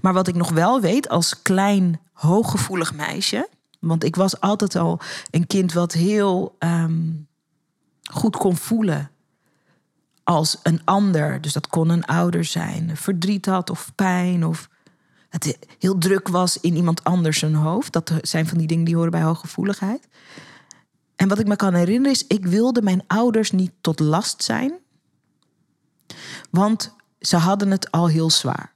Maar 0.00 0.12
wat 0.12 0.28
ik 0.28 0.34
nog 0.34 0.50
wel 0.50 0.80
weet 0.80 1.08
als 1.08 1.42
klein 1.42 2.00
hooggevoelig 2.12 2.94
meisje. 2.94 3.48
Want 3.80 4.04
ik 4.04 4.16
was 4.16 4.40
altijd 4.40 4.76
al 4.76 5.00
een 5.30 5.46
kind 5.46 5.72
wat 5.72 5.92
heel 5.92 6.56
um, 6.58 7.28
goed 8.02 8.36
kon 8.36 8.56
voelen 8.56 9.10
als 10.22 10.58
een 10.62 10.80
ander. 10.84 11.40
Dus 11.40 11.52
dat 11.52 11.66
kon 11.66 11.88
een 11.88 12.04
ouder 12.04 12.44
zijn, 12.44 12.96
verdriet 12.96 13.46
had 13.46 13.70
of 13.70 13.92
pijn 13.94 14.46
of 14.46 14.68
het 15.28 15.58
heel 15.78 15.98
druk 15.98 16.28
was 16.28 16.60
in 16.60 16.76
iemand 16.76 17.04
anders 17.04 17.38
zijn 17.38 17.54
hoofd. 17.54 17.92
Dat 17.92 18.12
zijn 18.20 18.46
van 18.46 18.58
die 18.58 18.66
dingen 18.66 18.84
die 18.84 18.94
horen 18.94 19.10
bij 19.10 19.22
hooggevoeligheid. 19.22 20.08
En 21.16 21.28
wat 21.28 21.38
ik 21.38 21.46
me 21.46 21.56
kan 21.56 21.74
herinneren 21.74 22.10
is, 22.10 22.26
ik 22.26 22.46
wilde 22.46 22.82
mijn 22.82 23.02
ouders 23.06 23.50
niet 23.50 23.72
tot 23.80 24.00
last 24.00 24.42
zijn. 24.42 24.72
Want 26.50 26.94
ze 27.20 27.36
hadden 27.36 27.70
het 27.70 27.90
al 27.90 28.08
heel 28.08 28.30
zwaar. 28.30 28.73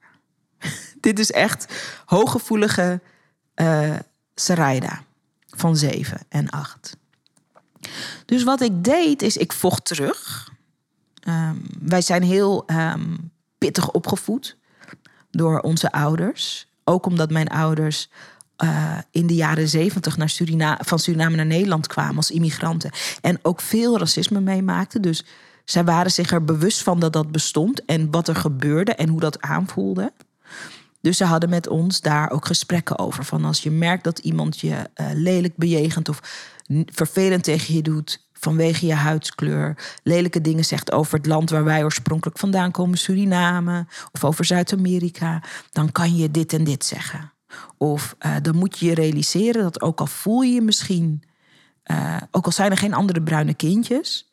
Dit 1.00 1.19
is 1.19 1.31
echt 1.31 1.67
hooggevoelige 2.05 3.00
uh, 3.57 3.97
Sarayda 4.35 5.02
van 5.47 5.76
7 5.76 6.21
en 6.28 6.50
8. 6.50 6.97
Dus 8.25 8.43
wat 8.43 8.61
ik 8.61 8.85
deed, 8.85 9.23
is 9.23 9.37
ik 9.37 9.52
vocht 9.52 9.85
terug. 9.85 10.50
Ehm, 11.21 11.57
wij 11.81 12.00
zijn 12.00 12.23
heel 12.23 12.67
ehm, 12.67 13.17
pittig 13.59 13.90
opgevoed 13.90 14.57
door 15.31 15.61
onze 15.61 15.93
ouders. 15.93 16.69
Ook 16.85 17.07
omdat 17.07 17.31
mijn 17.31 17.49
ouders 17.49 18.09
uh, 18.64 18.99
in 19.11 19.26
de 19.26 19.35
jaren 19.35 19.69
zeventig 19.69 20.17
van 20.78 20.99
Suriname 20.99 21.37
naar 21.37 21.47
Nederland 21.47 21.87
kwamen 21.87 22.17
als 22.17 22.31
immigranten. 22.31 22.90
En 23.21 23.38
ook 23.43 23.61
veel 23.61 23.99
racisme 23.99 24.40
meemaakten. 24.40 25.02
Dus 25.02 25.25
zij 25.64 25.85
waren 25.85 26.11
zich 26.11 26.31
er 26.31 26.45
bewust 26.45 26.83
van 26.83 27.00
dat 27.00 27.12
dat 27.12 27.33
bestond 27.33 27.85
en 27.85 28.11
wat 28.11 28.28
er 28.28 28.37
gebeurde 28.37 28.95
en 28.95 29.09
hoe 29.09 29.21
dat 29.21 29.40
aanvoelde. 29.40 30.12
Dus 31.00 31.17
ze 31.17 31.25
hadden 31.25 31.49
met 31.50 31.69
ons 31.69 32.00
daar 32.00 32.31
ook 32.31 32.47
gesprekken 32.47 32.99
over. 32.99 33.25
Van 33.25 33.45
als 33.45 33.62
je 33.62 33.71
merkt 33.71 34.05
dat 34.05 34.19
iemand 34.19 34.61
je 34.61 34.71
uh, 34.71 35.07
lelijk 35.14 35.57
bejegent 35.57 36.09
of 36.09 36.21
vervelend 36.87 37.43
tegen 37.43 37.75
je 37.75 37.83
doet 37.83 38.26
vanwege 38.33 38.87
je 38.87 38.95
huidskleur, 38.95 39.76
lelijke 40.02 40.40
dingen 40.40 40.64
zegt 40.64 40.93
over 40.93 41.17
het 41.17 41.26
land 41.26 41.50
waar 41.50 41.64
wij 41.64 41.85
oorspronkelijk 41.85 42.38
vandaan 42.38 42.71
komen, 42.71 42.99
Suriname, 42.99 43.87
of 44.12 44.25
over 44.25 44.45
Zuid-Amerika, 44.45 45.43
dan 45.71 45.93
kan 45.93 46.17
je 46.17 46.31
dit 46.31 46.52
en 46.52 46.64
dit 46.64 46.85
zeggen. 46.85 47.33
Of 47.76 48.17
uh, 48.26 48.37
dan 48.43 48.57
moet 48.57 48.78
je 48.78 48.87
je 48.87 48.95
realiseren 48.95 49.62
dat 49.62 49.81
ook 49.81 50.00
al 50.00 50.07
voel 50.07 50.40
je 50.40 50.52
je 50.52 50.61
misschien, 50.61 51.23
uh, 51.90 52.17
ook 52.31 52.45
al 52.45 52.52
zijn 52.52 52.71
er 52.71 52.78
geen 52.78 52.95
andere 52.95 53.23
bruine 53.23 53.55
kindjes, 53.55 54.31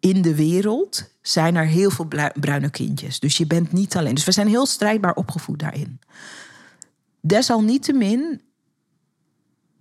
in 0.00 0.22
de 0.22 0.34
wereld 0.34 1.04
zijn 1.22 1.56
er 1.56 1.66
heel 1.66 1.90
veel 1.90 2.08
bruine 2.40 2.70
kindjes. 2.70 3.20
Dus 3.20 3.36
je 3.36 3.46
bent 3.46 3.72
niet 3.72 3.96
alleen. 3.96 4.14
Dus 4.14 4.24
we 4.24 4.32
zijn 4.32 4.48
heel 4.48 4.66
strijdbaar 4.66 5.14
opgevoed 5.14 5.58
daarin. 5.58 6.00
Desalniettemin 7.20 8.40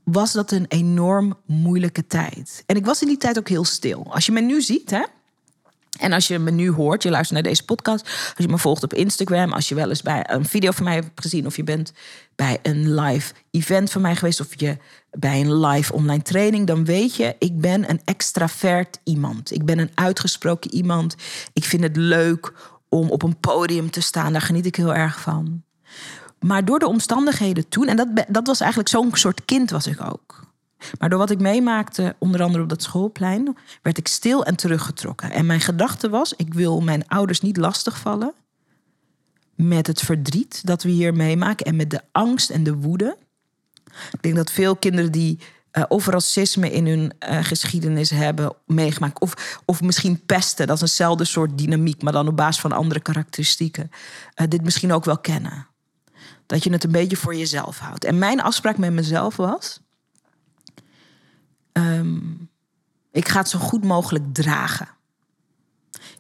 was 0.04 0.32
dat 0.32 0.52
een 0.52 0.66
enorm 0.68 1.38
moeilijke 1.46 2.08
tijd. 2.08 2.64
En 2.66 2.76
ik 2.76 2.86
was 2.86 3.02
in 3.02 3.08
die 3.08 3.18
tijd 3.18 3.38
ook 3.38 3.50
heel 3.50 3.66
stil. 3.66 4.06
Als 4.10 4.26
je 4.26 4.32
me 4.32 4.42
nu 4.42 4.62
ziet, 4.62 4.90
hè, 4.90 5.04
en 6.00 6.14
als 6.14 6.28
je 6.28 6.40
me 6.40 6.52
nu 6.52 6.72
hoort, 6.72 7.04
je 7.04 7.10
luistert 7.10 7.34
naar 7.34 7.52
deze 7.52 7.66
podcast, 7.66 8.06
als 8.06 8.34
je 8.46 8.48
me 8.48 8.58
volgt 8.58 8.84
op 8.84 8.94
Instagram, 8.94 9.54
als 9.54 9.70
je 9.70 9.76
wel 9.76 9.90
eens 9.90 10.02
bij 10.02 10.24
een 10.28 10.46
video 10.46 10.72
van 10.72 10.84
mij 10.84 10.94
hebt 10.94 11.22
gezien, 11.22 11.46
of 11.46 11.56
je 11.56 11.64
bent 11.64 11.94
bij 12.36 12.60
een 12.62 12.94
live 12.94 13.34
event 13.52 13.92
van 13.92 14.02
mij 14.02 14.16
geweest, 14.16 14.40
of 14.40 14.60
je 14.60 14.78
bij 15.12 15.42
een 15.42 15.60
live 15.60 15.94
online 15.94 16.22
training, 16.22 16.68
dan 16.68 16.86
weet 16.86 17.16
je, 17.16 17.36
ik 17.40 17.60
ben 17.60 17.90
een 17.90 18.02
extravert 18.06 19.00
iemand. 19.04 19.52
Ik 19.52 19.66
ben 19.66 19.80
een 19.80 19.92
uitgesproken 19.94 20.74
iemand. 20.74 21.16
Ik 21.54 21.64
vind 21.64 21.84
het 21.84 21.96
leuk 21.96 22.54
om 22.90 23.10
op 23.10 23.24
een 23.24 23.40
podium 23.40 23.90
te 23.90 24.02
staan, 24.02 24.32
daar 24.32 24.42
geniet 24.42 24.66
ik 24.66 24.76
heel 24.76 24.96
erg 24.96 25.22
van. 25.22 25.64
Maar 26.40 26.66
door 26.66 26.80
de 26.80 26.88
omstandigheden 26.88 27.70
toen, 27.70 27.88
en 27.88 27.96
dat, 27.96 28.08
dat 28.28 28.48
was 28.48 28.60
eigenlijk 28.60 28.90
zo'n 28.90 29.10
soort 29.14 29.46
kind 29.46 29.70
was 29.70 29.88
ik 29.88 30.02
ook. 30.02 30.47
Maar 31.00 31.10
door 31.10 31.20
wat 31.20 31.30
ik 31.30 31.40
meemaakte, 31.40 32.16
onder 32.20 32.42
andere 32.42 32.64
op 32.64 32.70
dat 32.70 32.84
schoolplein, 32.84 33.58
werd 33.82 33.98
ik 33.98 34.08
stil 34.08 34.46
en 34.46 34.56
teruggetrokken. 34.56 35.32
En 35.32 35.46
mijn 35.46 35.62
gedachte 35.62 36.10
was: 36.10 36.34
ik 36.34 36.54
wil 36.54 36.82
mijn 36.82 37.08
ouders 37.08 37.42
niet 37.42 37.58
lastigvallen 37.58 38.34
met 39.56 39.88
het 39.88 40.02
verdriet 40.02 40.62
dat 40.66 40.84
we 40.84 40.90
hier 40.90 41.14
meemaken 41.14 41.66
en 41.66 41.76
met 41.76 41.90
de 41.90 42.02
angst 42.12 42.50
en 42.50 42.64
de 42.64 42.76
woede. 42.76 43.18
Ik 44.12 44.22
denk 44.22 44.36
dat 44.36 44.52
veel 44.52 44.76
kinderen 44.76 45.12
die 45.12 45.40
uh, 45.72 45.84
of 45.88 46.08
racisme 46.08 46.72
in 46.72 46.88
hun 46.88 47.14
uh, 47.30 47.44
geschiedenis 47.44 48.10
hebben 48.10 48.54
meegemaakt, 48.66 49.20
of, 49.20 49.62
of 49.66 49.82
misschien 49.82 50.26
pesten, 50.26 50.68
dat 50.68 50.76
is 50.76 50.82
eenzelfde 50.82 51.26
soort 51.26 51.58
dynamiek, 51.58 52.02
maar 52.02 52.14
dan 52.14 52.28
op 52.28 52.36
basis 52.36 52.62
van 52.62 52.72
andere 52.72 53.00
karakteristieken, 53.00 53.92
uh, 54.42 54.48
dit 54.48 54.64
misschien 54.64 54.94
ook 54.94 55.06
wel 55.06 55.18
kennen. 55.18 55.68
Dat 56.46 56.64
je 56.64 56.72
het 56.72 56.84
een 56.84 56.92
beetje 56.92 57.18
voor 57.18 57.36
jezelf 57.36 57.80
houdt. 57.80 58.04
En 58.04 58.18
mijn 58.18 58.42
afspraak 58.42 58.78
met 58.78 58.94
mezelf 58.94 59.36
was: 59.36 59.80
um, 61.78 62.50
ik 63.12 63.28
ga 63.28 63.40
het 63.40 63.50
zo 63.50 63.60
goed 63.60 63.84
mogelijk 63.84 64.34
dragen. 64.34 64.88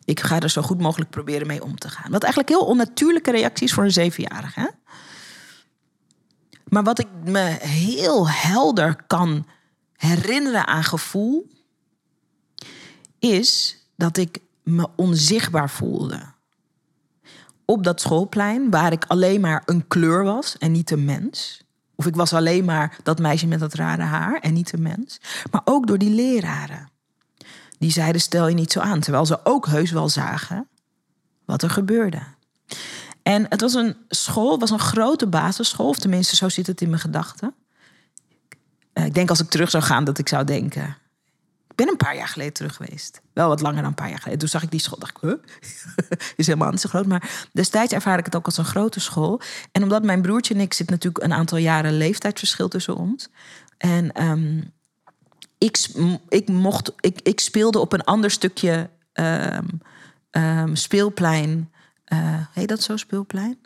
Ik 0.06 0.20
ga 0.20 0.40
er 0.40 0.50
zo 0.50 0.62
goed 0.62 0.82
mogelijk 0.82 1.10
proberen 1.10 1.48
mee 1.48 1.64
om 1.64 1.76
te 1.76 1.90
gaan. 1.90 2.12
Wat 2.12 2.24
eigenlijk 2.24 2.52
heel 2.52 2.66
onnatuurlijke 2.66 3.32
reacties 3.32 3.74
voor 3.74 3.84
een 3.84 3.92
zevenjarige. 3.92 4.74
Maar 6.68 6.84
wat 6.84 7.00
ik 7.00 7.08
me 7.24 7.58
heel 7.60 8.30
helder 8.30 9.04
kan 9.08 9.48
herinneren 9.94 10.68
aan 10.68 10.84
gevoel, 10.84 11.50
is 13.20 13.78
dat 13.96 14.18
ik 14.18 14.40
me 14.64 14.88
onzichtbaar 14.96 15.70
voelde. 15.70 16.22
Op 17.65 17.84
dat 17.84 18.02
schoolplein, 18.02 18.70
waar 18.70 18.91
ik 18.91 19.06
alleen 19.06 19.41
maar 19.41 19.62
een 19.65 19.88
kleur 19.88 20.24
was 20.24 20.58
en 20.58 20.72
niet 20.72 20.91
een 20.91 21.06
mens. 21.06 21.66
Of 21.97 22.05
ik 22.05 22.15
was 22.15 22.33
alleen 22.33 22.65
maar 22.65 22.97
dat 23.03 23.19
meisje 23.19 23.47
met 23.47 23.60
dat 23.60 23.73
rare 23.73 24.01
haar 24.01 24.39
en 24.39 24.53
niet 24.53 24.73
een 24.73 24.81
mens. 24.81 25.19
Maar 25.51 25.62
ook 25.65 25.88
door 25.88 25.97
die 25.97 26.10
leraren. 26.10 26.89
Die 27.79 27.91
zeiden: 27.91 28.21
stel 28.21 28.47
je 28.47 28.55
niet 28.55 28.71
zo 28.71 28.79
aan. 28.79 28.99
Terwijl 28.99 29.25
ze 29.25 29.39
ook 29.43 29.67
heus 29.67 29.91
wel 29.91 30.10
zagen 30.10 30.67
wat 31.45 31.62
er 31.62 31.69
gebeurde. 31.69 32.21
En 33.23 33.45
het 33.49 33.62
was 33.62 33.73
een 33.73 33.95
school, 34.10 34.60
was 34.60 34.69
een 34.69 34.79
grote 34.79 35.27
basisschool. 35.27 35.88
Of 35.88 35.97
tenminste, 35.97 36.36
zo 36.36 36.49
zit 36.49 36.67
het 36.67 36.81
in 36.81 36.89
mijn 36.89 37.01
gedachten. 37.01 37.53
Eh, 38.93 39.05
ik 39.05 39.13
denk 39.13 39.29
als 39.29 39.39
ik 39.39 39.49
terug 39.49 39.69
zou 39.69 39.83
gaan, 39.83 40.03
dat 40.03 40.17
ik 40.17 40.27
zou 40.27 40.43
denken 40.43 40.97
ben 41.78 41.88
een 41.88 41.98
paar 41.98 42.16
jaar 42.16 42.28
geleden 42.28 42.54
terug 42.54 42.76
geweest. 42.76 43.22
Wel 43.34 43.48
wat 43.48 43.62
langer 43.62 43.82
dan 43.82 43.86
een 43.86 43.94
paar 43.94 44.10
jaar 44.10 44.18
geleden. 44.18 44.40
Toen 44.40 44.50
zag 44.50 44.63
ik 44.63 44.72
die 44.72 44.80
school. 44.80 45.00
dacht 45.00 45.18
ik, 45.18 45.22
huh? 45.22 45.34
is 46.36 46.46
helemaal 46.48 46.72
niet 46.72 46.82
zo 46.82 46.90
groot. 46.90 47.06
Maar 47.06 47.48
destijds 47.52 47.94
ervaar 47.94 48.18
ik 48.18 48.26
het 48.26 48.36
ook 48.36 48.46
als 48.46 48.58
een 48.58 48.66
grote 48.66 49.00
school. 49.00 49.42
En 49.72 49.84
omdat 49.84 50.04
mijn 50.04 50.22
broertje 50.22 50.54
en 50.54 50.60
ik 50.60 50.74
zit 50.74 50.90
natuurlijk 50.90 51.24
een 51.24 51.34
aantal 51.34 51.58
jaren 51.58 51.98
leeftijdsverschil 51.98 52.68
tussen 52.68 52.96
ons. 52.96 53.30
En 53.78 54.24
um, 54.24 54.72
ik, 55.58 55.88
ik, 56.30 56.48
mocht, 56.48 56.94
ik, 57.00 57.20
ik 57.24 57.40
speelde 57.40 57.80
op 57.80 57.94
een 57.94 58.04
ander 58.04 58.32
stukje 58.32 58.90
um, 59.13 59.82
um, 60.32 60.76
speelplein. 60.76 61.72
Uh, 62.13 62.20
heet 62.52 62.68
dat 62.68 62.82
zo, 62.82 62.98
speelplein? 62.98 63.58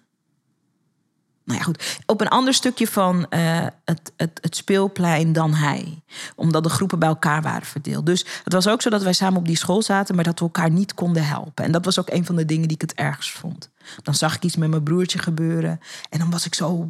Nou 1.52 1.64
ja, 1.64 1.70
goed, 1.70 2.02
op 2.06 2.22
een 2.22 2.28
ander 2.28 2.54
stukje 2.54 2.88
van 2.88 3.26
uh, 3.30 3.66
het, 3.86 4.12
het, 4.18 4.40
het, 4.42 4.56
speelplein 4.56 5.34
dan 5.34 5.54
hij. 5.54 6.04
Omdat 6.36 6.64
de 6.64 6.70
groepen 6.70 7.00
bij 7.00 7.08
elkaar 7.08 7.42
waren 7.42 7.68
verdeeld. 7.68 8.06
Dus 8.06 8.26
het 8.44 8.54
was 8.54 8.68
ook 8.68 8.82
zo 8.82 8.90
dat 8.90 9.04
wij 9.04 9.14
samen 9.14 9.40
op 9.40 9.46
die 9.46 9.58
school 9.58 9.82
zaten, 9.82 10.16
maar 10.16 10.24
dat 10.24 10.40
we 10.40 10.46
elkaar 10.46 10.72
niet 10.72 10.94
konden 10.94 11.26
helpen. 11.26 11.66
En 11.66 11.72
dat 11.72 11.86
was 11.86 12.00
ook 12.00 12.10
een 12.10 12.26
van 12.26 12.36
de 12.36 12.46
dingen 12.46 12.68
die 12.68 12.76
ik 12.76 12.82
het 12.82 12.94
ergst 12.94 13.32
vond. 13.32 13.70
Dan 14.02 14.16
zag 14.16 14.36
ik 14.36 14.44
iets 14.44 14.56
met 14.56 14.70
mijn 14.70 14.84
broertje 14.84 15.20
gebeuren 15.20 15.80
en 16.10 16.20
dan 16.20 16.30
was 16.30 16.46
ik 16.46 16.56
zo, 16.56 16.90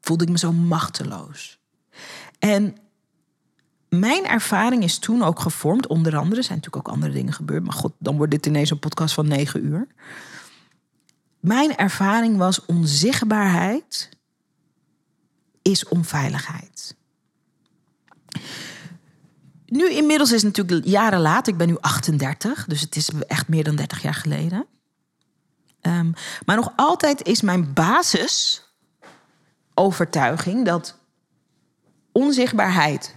voelde 0.00 0.24
ik 0.24 0.30
me 0.30 0.38
zo 0.38 0.52
machteloos. 0.52 1.58
En 2.38 2.76
mijn 3.88 4.26
ervaring 4.26 4.82
is 4.82 4.98
toen 4.98 5.22
ook 5.22 5.40
gevormd, 5.40 5.86
onder 5.86 6.16
andere, 6.16 6.42
zijn 6.42 6.58
natuurlijk 6.58 6.88
ook 6.88 6.94
andere 6.94 7.12
dingen 7.12 7.32
gebeurd, 7.32 7.64
maar 7.64 7.72
god, 7.72 7.92
dan 7.98 8.16
wordt 8.16 8.32
dit 8.32 8.46
ineens 8.46 8.70
een 8.70 8.78
podcast 8.78 9.14
van 9.14 9.28
negen 9.28 9.64
uur. 9.64 9.86
Mijn 11.46 11.76
ervaring 11.76 12.36
was 12.36 12.64
onzichtbaarheid 12.64 14.08
is 15.62 15.88
onveiligheid. 15.88 16.96
Nu 19.66 19.90
inmiddels 19.90 20.32
is 20.32 20.42
het 20.42 20.56
natuurlijk 20.56 20.88
jaren 20.88 21.20
later. 21.20 21.52
Ik 21.52 21.58
ben 21.58 21.68
nu 21.68 21.76
38, 21.80 22.66
dus 22.66 22.80
het 22.80 22.96
is 22.96 23.10
echt 23.26 23.48
meer 23.48 23.64
dan 23.64 23.76
30 23.76 24.02
jaar 24.02 24.14
geleden. 24.14 24.66
Um, 25.80 26.14
maar 26.46 26.56
nog 26.56 26.72
altijd 26.76 27.22
is 27.22 27.40
mijn 27.40 27.72
basisovertuiging 27.72 30.64
dat 30.64 30.98
onzichtbaarheid 32.12 33.14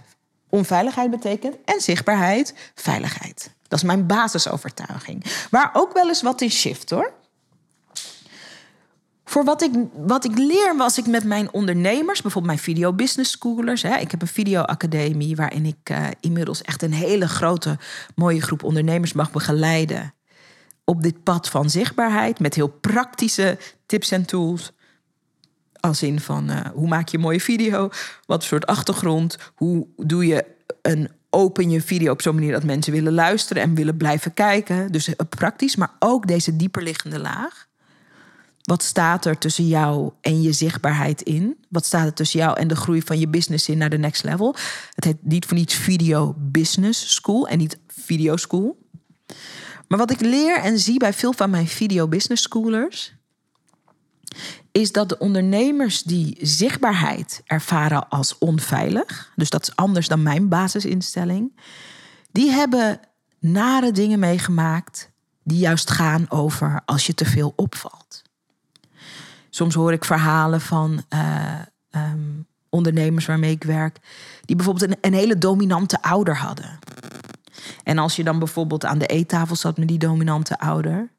onveiligheid 0.48 1.10
betekent 1.10 1.56
en 1.64 1.80
zichtbaarheid 1.80 2.54
veiligheid. 2.74 3.54
Dat 3.68 3.78
is 3.78 3.84
mijn 3.84 4.06
basisovertuiging. 4.06 5.46
Waar 5.50 5.70
ook 5.72 5.92
wel 5.92 6.08
eens 6.08 6.22
wat 6.22 6.40
in 6.40 6.50
shift 6.50 6.90
hoor. 6.90 7.18
Voor 9.30 9.44
wat 9.44 9.62
ik, 9.62 9.70
wat 9.96 10.24
ik 10.24 10.38
leer 10.38 10.76
was 10.76 10.98
ik 10.98 11.06
met 11.06 11.24
mijn 11.24 11.52
ondernemers, 11.52 12.22
bijvoorbeeld 12.22 12.54
mijn 12.54 12.64
video 12.64 12.92
business 12.92 13.30
schoolers. 13.30 13.82
Hè. 13.82 13.96
Ik 13.96 14.10
heb 14.10 14.22
een 14.22 14.28
videoacademie 14.28 15.36
waarin 15.36 15.66
ik 15.66 15.90
uh, 15.90 16.06
inmiddels 16.20 16.62
echt 16.62 16.82
een 16.82 16.92
hele 16.92 17.28
grote, 17.28 17.78
mooie 18.14 18.40
groep 18.40 18.62
ondernemers 18.62 19.12
mag 19.12 19.30
begeleiden. 19.30 20.14
Op 20.84 21.02
dit 21.02 21.22
pad 21.22 21.48
van 21.48 21.70
zichtbaarheid 21.70 22.40
met 22.40 22.54
heel 22.54 22.68
praktische 22.68 23.58
tips 23.86 24.10
en 24.10 24.24
tools. 24.24 24.72
Als 25.80 26.02
in 26.02 26.20
van 26.20 26.50
uh, 26.50 26.60
hoe 26.74 26.88
maak 26.88 27.08
je 27.08 27.16
een 27.16 27.22
mooie 27.22 27.40
video? 27.40 27.90
Wat 28.26 28.44
soort 28.44 28.66
achtergrond? 28.66 29.36
Hoe 29.54 29.86
doe 29.96 30.26
je 30.26 30.46
een 30.82 31.10
open 31.30 31.70
je 31.70 31.80
video 31.80 32.12
op 32.12 32.22
zo'n 32.22 32.34
manier 32.34 32.52
dat 32.52 32.64
mensen 32.64 32.92
willen 32.92 33.12
luisteren 33.12 33.62
en 33.62 33.74
willen 33.74 33.96
blijven 33.96 34.34
kijken? 34.34 34.92
Dus 34.92 35.08
uh, 35.08 35.14
praktisch, 35.28 35.76
maar 35.76 35.92
ook 35.98 36.26
deze 36.26 36.56
dieperliggende 36.56 37.18
laag. 37.18 37.68
Wat 38.70 38.82
staat 38.82 39.24
er 39.24 39.38
tussen 39.38 39.66
jou 39.66 40.12
en 40.20 40.42
je 40.42 40.52
zichtbaarheid 40.52 41.22
in? 41.22 41.56
Wat 41.68 41.86
staat 41.86 42.06
er 42.06 42.14
tussen 42.14 42.40
jou 42.40 42.58
en 42.58 42.68
de 42.68 42.76
groei 42.76 43.02
van 43.02 43.18
je 43.18 43.28
business 43.28 43.68
in 43.68 43.78
naar 43.78 43.90
de 43.90 43.98
next 43.98 44.24
level? 44.24 44.54
Het 44.94 45.04
heet 45.04 45.16
niet 45.22 45.46
voor 45.46 45.56
niets 45.56 45.74
Video 45.74 46.34
Business 46.38 47.14
School 47.14 47.48
en 47.48 47.58
niet 47.58 47.78
Video 47.86 48.36
School. 48.36 48.78
Maar 49.88 49.98
wat 49.98 50.10
ik 50.10 50.20
leer 50.20 50.58
en 50.58 50.78
zie 50.78 50.98
bij 50.98 51.12
veel 51.12 51.32
van 51.32 51.50
mijn 51.50 51.66
Video 51.66 52.08
Business 52.08 52.42
Schoolers, 52.42 53.14
is 54.72 54.92
dat 54.92 55.08
de 55.08 55.18
ondernemers 55.18 56.02
die 56.02 56.38
zichtbaarheid 56.40 57.42
ervaren 57.44 58.08
als 58.08 58.38
onveilig, 58.38 59.32
dus 59.36 59.50
dat 59.50 59.62
is 59.62 59.76
anders 59.76 60.08
dan 60.08 60.22
mijn 60.22 60.48
basisinstelling, 60.48 61.60
die 62.32 62.50
hebben 62.50 63.00
nare 63.38 63.92
dingen 63.92 64.18
meegemaakt 64.18 65.10
die 65.42 65.58
juist 65.58 65.90
gaan 65.90 66.30
over 66.30 66.82
als 66.84 67.06
je 67.06 67.14
te 67.14 67.24
veel 67.24 67.52
opvalt. 67.56 67.99
Soms 69.60 69.74
hoor 69.74 69.92
ik 69.92 70.04
verhalen 70.04 70.60
van 70.60 71.04
eh, 71.08 71.58
ehm, 71.90 72.42
ondernemers 72.68 73.26
waarmee 73.26 73.50
ik 73.50 73.64
werk, 73.64 73.98
die 74.44 74.56
bijvoorbeeld 74.56 74.96
een, 75.00 75.14
hele 75.14 75.38
dominante 75.38 76.02
ouder 76.02 76.36
hadden. 76.36 76.78
En 77.82 77.98
als 77.98 78.16
je 78.16 78.24
dan 78.24 78.38
bijvoorbeeld 78.38 78.84
aan 78.84 78.98
de 78.98 79.06
eettafel 79.06 79.56
zat 79.56 79.78
met 79.78 79.88
die 79.88 79.98
dominante 79.98 80.58
ouder. 80.58 81.10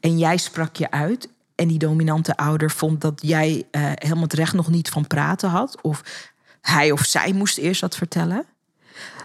En 0.00 0.18
jij 0.18 0.36
sprak 0.36 0.76
je 0.76 0.90
uit. 0.90 1.28
En 1.54 1.68
die 1.68 1.78
dominante 1.78 2.36
ouder 2.36 2.70
vond 2.70 3.00
dat 3.00 3.20
jij 3.22 3.56
uh, 3.70 3.82
helemaal 3.94 4.22
het 4.22 4.32
recht 4.32 4.54
nog 4.54 4.68
niet 4.68 4.88
van 4.88 5.06
praten 5.06 5.50
had. 5.50 5.82
Of 5.82 6.30
hij 6.60 6.90
of 6.90 7.04
zij 7.04 7.32
moest 7.32 7.58
eerst 7.58 7.80
wat 7.80 7.96
vertellen. 7.96 8.44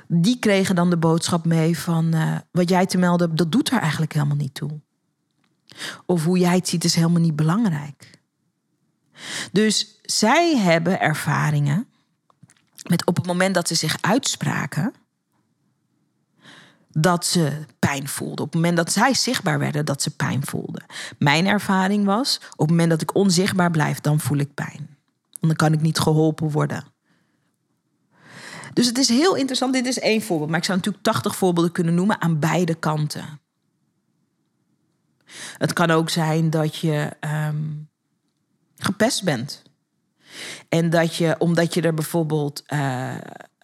Die 0.07 0.39
kregen 0.39 0.75
dan 0.75 0.89
de 0.89 0.97
boodschap 0.97 1.45
mee 1.45 1.79
van 1.79 2.15
uh, 2.15 2.35
wat 2.51 2.69
jij 2.69 2.85
te 2.85 2.97
melden 2.97 3.27
hebt, 3.27 3.39
dat 3.39 3.51
doet 3.51 3.71
er 3.71 3.79
eigenlijk 3.79 4.13
helemaal 4.13 4.35
niet 4.35 4.53
toe. 4.53 4.81
Of 6.05 6.23
hoe 6.23 6.37
jij 6.37 6.55
het 6.55 6.67
ziet 6.67 6.83
is 6.83 6.95
helemaal 6.95 7.21
niet 7.21 7.35
belangrijk. 7.35 8.19
Dus 9.51 9.99
zij 10.01 10.57
hebben 10.57 10.99
ervaringen 10.99 11.87
met 12.87 13.05
op 13.05 13.15
het 13.15 13.25
moment 13.25 13.55
dat 13.55 13.67
ze 13.67 13.75
zich 13.75 13.97
uitspraken, 14.01 14.93
dat 16.91 17.25
ze 17.25 17.65
pijn 17.79 18.07
voelden. 18.07 18.45
Op 18.45 18.53
het 18.53 18.61
moment 18.61 18.77
dat 18.77 18.91
zij 18.91 19.13
zichtbaar 19.13 19.59
werden, 19.59 19.85
dat 19.85 20.01
ze 20.01 20.15
pijn 20.15 20.45
voelden. 20.45 20.85
Mijn 21.17 21.47
ervaring 21.47 22.05
was, 22.05 22.39
op 22.51 22.59
het 22.59 22.69
moment 22.69 22.89
dat 22.89 23.01
ik 23.01 23.15
onzichtbaar 23.15 23.71
blijf, 23.71 23.99
dan 24.01 24.19
voel 24.19 24.37
ik 24.37 24.53
pijn. 24.53 24.97
Want 25.39 25.47
dan 25.47 25.55
kan 25.55 25.73
ik 25.73 25.81
niet 25.81 25.99
geholpen 25.99 26.51
worden. 26.51 26.83
Dus 28.73 28.85
het 28.85 28.97
is 28.97 29.09
heel 29.09 29.35
interessant. 29.35 29.73
Dit 29.73 29.85
is 29.85 29.99
één 29.99 30.21
voorbeeld, 30.21 30.49
maar 30.49 30.59
ik 30.59 30.65
zou 30.65 30.77
natuurlijk 30.77 31.03
80 31.03 31.35
voorbeelden 31.35 31.71
kunnen 31.71 31.95
noemen 31.95 32.21
aan 32.21 32.39
beide 32.39 32.75
kanten. 32.75 33.39
Het 35.57 35.73
kan 35.73 35.91
ook 35.91 36.09
zijn 36.09 36.49
dat 36.49 36.75
je 36.75 37.11
um, 37.47 37.89
gepest 38.77 39.23
bent. 39.23 39.61
En 40.69 40.89
dat 40.89 41.15
je, 41.15 41.35
omdat 41.37 41.73
je 41.73 41.81
er 41.81 41.93
bijvoorbeeld 41.93 42.63
uh, 42.73 43.15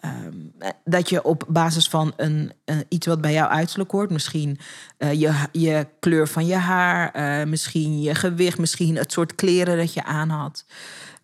Um, 0.04 0.52
dat 0.84 1.08
je 1.08 1.22
op 1.24 1.44
basis 1.48 1.88
van 1.88 2.12
een, 2.16 2.52
iets 2.88 3.06
wat 3.06 3.20
bij 3.20 3.32
jou 3.32 3.50
uiterlijk 3.50 3.90
hoort, 3.90 4.10
misschien 4.10 4.58
uh, 4.98 5.12
je, 5.12 5.32
je 5.52 5.86
kleur 6.00 6.28
van 6.28 6.46
je 6.46 6.54
haar, 6.54 7.48
misschien 7.48 8.00
je 8.00 8.14
gewicht, 8.14 8.58
misschien 8.58 8.96
het 8.96 9.12
soort 9.12 9.34
kleren 9.34 9.76
dat 9.76 9.94
je 9.94 10.04
aan 10.04 10.28
had, 10.28 10.64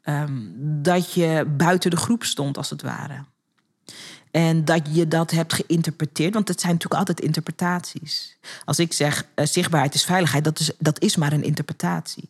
um, 0.04 0.54
dat 0.82 1.12
je 1.12 1.44
buiten 1.56 1.90
de 1.90 1.96
groep 1.96 2.24
stond 2.24 2.56
als 2.56 2.70
het 2.70 2.82
ware. 2.82 3.24
En 4.30 4.64
dat 4.64 4.88
je 4.90 5.08
dat 5.08 5.30
hebt 5.30 5.52
geïnterpreteerd, 5.52 6.34
want 6.34 6.48
het 6.48 6.60
zijn 6.60 6.72
natuurlijk 6.72 7.00
altijd 7.00 7.20
interpretaties. 7.20 8.38
Als 8.64 8.78
ik 8.78 8.92
zeg 8.92 9.24
uh, 9.34 9.46
zichtbaarheid 9.46 9.94
is 9.94 10.04
veiligheid, 10.04 10.44
dat 10.44 10.60
is, 10.60 10.70
dat 10.78 11.02
is 11.02 11.16
maar 11.16 11.32
een 11.32 11.44
interpretatie. 11.44 12.28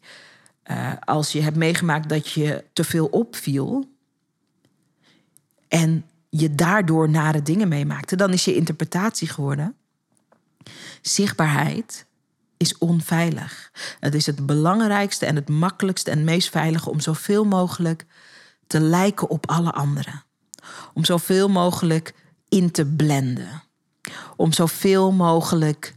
als 1.05 1.33
je 1.33 1.41
hebt 1.41 1.57
meegemaakt 1.57 2.09
dat 2.09 2.31
je 2.31 2.65
te 2.73 2.85
veel 2.85 3.07
opviel 3.07 3.89
en 5.69 6.05
je 6.29 6.55
daardoor 6.55 7.09
nare 7.09 7.43
dingen 7.43 7.69
meemaakte, 7.69 8.17
dan 8.17 8.33
is 8.33 8.45
je 8.45 8.55
interpretatie 8.55 9.29
geworden. 9.29 9.75
Zichtbaarheid 11.03 12.07
is 12.57 12.79
onveilig. 12.79 13.71
Het 14.01 14.15
is 14.15 14.27
het 14.27 14.47
belangrijkste 14.47 15.27
en 15.27 15.37
het 15.37 15.49
makkelijkste 15.49 16.11
en 16.11 16.25
meest 16.25 16.49
veilige 16.49 16.91
om 16.91 17.01
zoveel 17.01 17.45
mogelijk 17.45 18.07
te 18.67 18.81
lijken 18.81 19.31
op 19.31 19.49
alle 19.49 19.73
anderen. 19.73 20.25
Om 20.95 21.05
zoveel 21.05 21.49
mogelijk 21.49 22.15
in 22.49 22.71
te 22.71 22.87
blenden. 22.87 23.63
Om 24.37 24.53
zoveel 24.53 25.13
mogelijk 25.13 25.95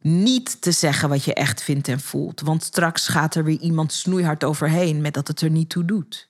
niet 0.00 0.60
te 0.60 0.72
zeggen 0.72 1.08
wat 1.08 1.24
je 1.24 1.34
echt 1.34 1.62
vindt 1.62 1.88
en 1.88 2.00
voelt. 2.00 2.40
Want 2.40 2.62
straks 2.62 3.08
gaat 3.08 3.34
er 3.34 3.44
weer 3.44 3.58
iemand 3.58 3.92
snoeihard 3.92 4.44
overheen 4.44 5.00
met 5.00 5.14
dat 5.14 5.28
het 5.28 5.40
er 5.40 5.50
niet 5.50 5.68
toe 5.68 5.84
doet. 5.84 6.28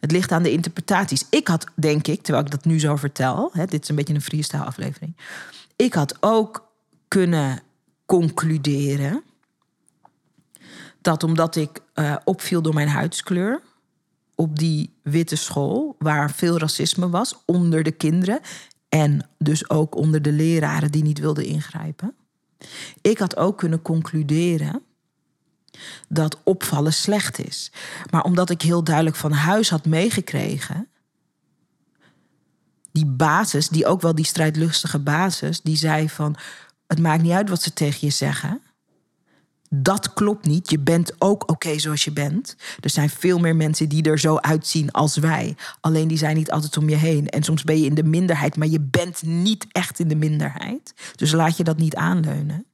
Het 0.00 0.12
ligt 0.12 0.32
aan 0.32 0.42
de 0.42 0.52
interpretaties. 0.52 1.26
Ik 1.30 1.48
had, 1.48 1.66
denk 1.74 2.06
ik, 2.06 2.22
terwijl 2.22 2.44
ik 2.44 2.50
dat 2.50 2.64
nu 2.64 2.80
zo 2.80 2.96
vertel, 2.96 3.50
hè, 3.52 3.64
dit 3.64 3.82
is 3.82 3.88
een 3.88 3.94
beetje 3.94 4.14
een 4.14 4.22
freestyle 4.22 4.64
aflevering. 4.64 5.16
Ik 5.76 5.94
had 5.94 6.16
ook 6.20 6.68
kunnen 7.08 7.62
concluderen 8.06 9.22
dat 11.00 11.22
omdat 11.22 11.56
ik 11.56 11.80
uh, 11.94 12.16
opviel 12.24 12.62
door 12.62 12.74
mijn 12.74 12.88
huidskleur 12.88 13.62
op 14.40 14.58
die 14.58 14.94
witte 15.02 15.36
school, 15.36 15.96
waar 15.98 16.30
veel 16.30 16.58
racisme 16.58 17.08
was 17.08 17.36
onder 17.46 17.82
de 17.82 17.90
kinderen 17.90 18.40
en 18.88 19.28
dus 19.38 19.70
ook 19.70 19.94
onder 19.94 20.22
de 20.22 20.32
leraren 20.32 20.90
die 20.90 21.02
niet 21.02 21.18
wilden 21.18 21.44
ingrijpen. 21.44 22.14
Ik 23.00 23.18
had 23.18 23.36
ook 23.36 23.58
kunnen 23.58 23.82
concluderen 23.82 24.82
dat 26.08 26.38
opvallen 26.44 26.92
slecht 26.92 27.38
is. 27.38 27.72
Maar 28.10 28.22
omdat 28.22 28.50
ik 28.50 28.62
heel 28.62 28.84
duidelijk 28.84 29.16
van 29.16 29.32
huis 29.32 29.70
had 29.70 29.86
meegekregen. 29.86 30.88
Die 32.92 33.06
basis, 33.06 33.68
die 33.68 33.86
ook 33.86 34.00
wel 34.00 34.14
die 34.14 34.24
strijdlustige 34.24 34.98
basis, 34.98 35.60
die 35.60 35.76
zei 35.76 36.08
van: 36.08 36.36
Het 36.86 36.98
maakt 36.98 37.22
niet 37.22 37.32
uit 37.32 37.48
wat 37.48 37.62
ze 37.62 37.72
tegen 37.72 37.98
je 38.00 38.12
zeggen. 38.12 38.62
Dat 39.74 40.12
klopt 40.12 40.46
niet. 40.46 40.70
Je 40.70 40.78
bent 40.78 41.12
ook 41.18 41.50
oké 41.50 41.78
zoals 41.78 42.04
je 42.04 42.12
bent. 42.12 42.56
Er 42.80 42.90
zijn 42.90 43.10
veel 43.10 43.38
meer 43.38 43.56
mensen 43.56 43.88
die 43.88 44.02
er 44.02 44.18
zo 44.18 44.36
uitzien 44.36 44.90
als 44.90 45.16
wij. 45.16 45.56
Alleen 45.80 46.08
die 46.08 46.18
zijn 46.18 46.36
niet 46.36 46.50
altijd 46.50 46.76
om 46.76 46.88
je 46.88 46.96
heen. 46.96 47.28
En 47.28 47.42
soms 47.42 47.64
ben 47.64 47.80
je 47.80 47.86
in 47.86 47.94
de 47.94 48.02
minderheid, 48.02 48.56
maar 48.56 48.68
je 48.68 48.80
bent 48.80 49.22
niet 49.22 49.66
echt 49.72 49.98
in 49.98 50.08
de 50.08 50.14
minderheid. 50.14 50.94
Dus 51.16 51.32
laat 51.32 51.56
je 51.56 51.64
dat 51.64 51.76
niet 51.76 51.94
aanleunen. 51.94 52.66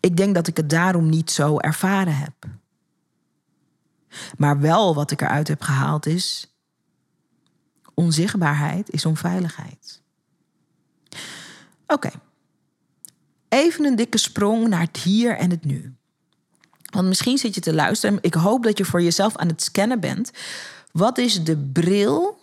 Ik 0.00 0.16
denk 0.16 0.34
dat 0.34 0.46
ik 0.46 0.56
het 0.56 0.70
daarom 0.70 1.08
niet 1.08 1.30
zo 1.30 1.58
ervaren 1.58 2.16
heb. 2.16 2.34
Maar 4.36 4.60
wel 4.60 4.94
wat 4.94 5.10
ik 5.10 5.20
eruit 5.20 5.48
heb 5.48 5.62
gehaald 5.62 6.06
is: 6.06 6.54
onzichtbaarheid 7.94 8.90
is 8.90 9.04
onveiligheid. 9.04 10.02
Oké. 11.86 12.10
Even 13.48 13.84
een 13.84 13.96
dikke 13.96 14.18
sprong 14.18 14.68
naar 14.68 14.80
het 14.80 14.96
hier 14.96 15.36
en 15.36 15.50
het 15.50 15.64
nu. 15.64 15.94
Want 16.90 17.08
misschien 17.08 17.38
zit 17.38 17.54
je 17.54 17.60
te 17.60 17.74
luisteren. 17.74 18.18
Ik 18.20 18.34
hoop 18.34 18.62
dat 18.62 18.78
je 18.78 18.84
voor 18.84 19.02
jezelf 19.02 19.36
aan 19.36 19.48
het 19.48 19.62
scannen 19.62 20.00
bent. 20.00 20.30
Wat 20.92 21.18
is 21.18 21.44
de 21.44 21.56
bril 21.56 22.38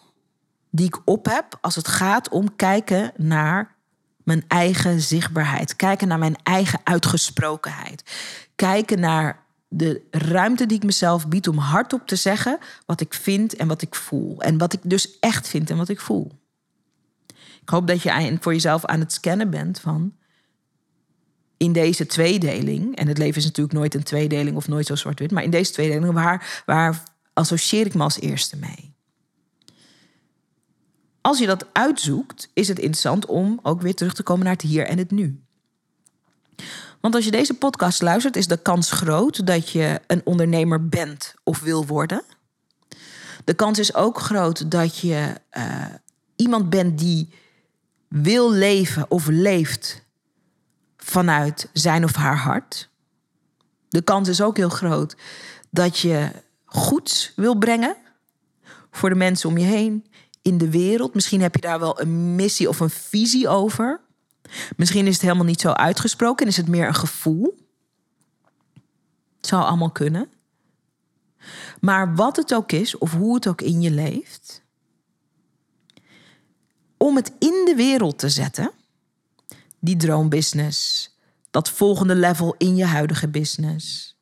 die 0.69 0.85
ik 0.85 1.01
op 1.05 1.25
heb 1.25 1.57
als 1.61 1.75
het 1.75 1.87
gaat 1.87 2.29
om 2.29 2.55
kijken 2.55 3.11
naar 3.17 3.75
mijn 4.23 4.43
eigen 4.47 5.01
zichtbaarheid. 5.01 5.75
Kijken 5.75 6.07
naar 6.07 6.19
mijn 6.19 6.35
eigen 6.43 6.79
uitgesprokenheid. 6.83 8.03
Kijken 8.55 8.99
naar 8.99 9.43
de 9.67 10.01
ruimte 10.11 10.65
die 10.65 10.77
ik 10.77 10.83
mezelf 10.83 11.27
bied 11.27 11.47
om 11.47 11.57
hardop 11.57 12.07
te 12.07 12.15
zeggen 12.15 12.57
wat 12.85 13.01
ik 13.01 13.13
vind 13.13 13.55
en 13.55 13.67
wat 13.67 13.81
ik 13.81 13.95
voel. 13.95 14.41
En 14.41 14.57
wat 14.57 14.73
ik 14.73 14.79
dus 14.83 15.19
echt 15.19 15.47
vind 15.47 15.69
en 15.69 15.77
wat 15.77 15.89
ik 15.89 15.99
voel. 15.99 16.31
Ik 17.61 17.69
hoop 17.69 17.87
dat 17.87 18.01
je 18.01 18.37
voor 18.39 18.53
jezelf 18.53 18.85
aan 18.85 18.99
het 18.99 19.13
scannen 19.13 19.49
bent 19.49 19.79
van 19.79 20.13
in 21.57 21.73
deze 21.73 22.05
tweedeling, 22.05 22.95
en 22.95 23.07
het 23.07 23.17
leven 23.17 23.37
is 23.37 23.45
natuurlijk 23.45 23.77
nooit 23.77 23.95
een 23.95 24.03
tweedeling 24.03 24.55
of 24.55 24.67
nooit 24.67 24.85
zo 24.85 24.95
zwart-wit, 24.95 25.31
maar 25.31 25.43
in 25.43 25.49
deze 25.49 25.71
tweedeling, 25.71 26.13
waar, 26.13 26.63
waar 26.65 27.03
associeer 27.33 27.85
ik 27.85 27.93
me 27.93 28.03
als 28.03 28.19
eerste 28.19 28.57
mee? 28.57 28.95
als 31.25 31.39
je 31.39 31.45
dat 31.45 31.65
uitzoekt, 31.71 32.49
is 32.53 32.67
het 32.67 32.79
interessant 32.79 33.25
om 33.25 33.59
ook 33.63 33.81
weer 33.81 33.95
terug 33.95 34.13
te 34.13 34.23
komen 34.23 34.43
naar 34.43 34.53
het 34.53 34.61
hier 34.61 34.85
en 34.85 34.97
het 34.97 35.11
nu. 35.11 35.43
Want 37.01 37.15
als 37.15 37.25
je 37.25 37.31
deze 37.31 37.53
podcast 37.53 38.01
luistert, 38.01 38.35
is 38.35 38.47
de 38.47 38.57
kans 38.57 38.91
groot 38.91 39.47
dat 39.47 39.69
je 39.69 40.01
een 40.07 40.21
ondernemer 40.23 40.87
bent 40.87 41.33
of 41.43 41.59
wil 41.59 41.85
worden. 41.85 42.21
De 43.43 43.53
kans 43.53 43.79
is 43.79 43.95
ook 43.95 44.19
groot 44.19 44.71
dat 44.71 44.97
je 44.97 45.35
uh, 45.57 45.85
iemand 46.35 46.69
bent 46.69 46.99
die 46.99 47.29
wil 48.07 48.51
leven 48.51 49.11
of 49.11 49.27
leeft 49.27 50.04
vanuit 51.05 51.69
zijn 51.73 52.03
of 52.03 52.15
haar 52.15 52.37
hart. 52.37 52.89
De 53.89 54.01
kans 54.01 54.27
is 54.27 54.41
ook 54.41 54.57
heel 54.57 54.69
groot 54.69 55.15
dat 55.69 55.99
je 55.99 56.31
goeds 56.65 57.33
wil 57.35 57.57
brengen 57.57 57.95
voor 58.91 59.09
de 59.09 59.15
mensen 59.15 59.49
om 59.49 59.57
je 59.57 59.65
heen 59.65 60.05
in 60.41 60.57
de 60.57 60.69
wereld. 60.69 61.13
Misschien 61.13 61.41
heb 61.41 61.55
je 61.55 61.61
daar 61.61 61.79
wel 61.79 62.01
een 62.01 62.35
missie 62.35 62.69
of 62.69 62.79
een 62.79 62.89
visie 62.89 63.47
over. 63.47 64.01
Misschien 64.77 65.07
is 65.07 65.13
het 65.13 65.21
helemaal 65.21 65.45
niet 65.45 65.61
zo 65.61 65.71
uitgesproken 65.71 66.45
en 66.45 66.51
is 66.51 66.57
het 66.57 66.67
meer 66.67 66.87
een 66.87 66.95
gevoel. 66.95 67.57
Het 69.37 69.47
zou 69.47 69.63
allemaal 69.63 69.91
kunnen. 69.91 70.29
Maar 71.79 72.15
wat 72.15 72.35
het 72.35 72.53
ook 72.53 72.71
is, 72.71 72.97
of 72.97 73.11
hoe 73.11 73.35
het 73.35 73.47
ook 73.47 73.61
in 73.61 73.81
je 73.81 73.91
leeft, 73.91 74.63
om 76.97 77.15
het 77.15 77.31
in 77.39 77.63
de 77.65 77.73
wereld 77.75 78.19
te 78.19 78.29
zetten, 78.29 78.71
die 79.85 79.95
droombusiness, 79.95 81.09
dat 81.51 81.69
volgende 81.69 82.15
level 82.15 82.55
in 82.57 82.75
je 82.75 82.85
huidige 82.85 83.27
business, 83.27 84.15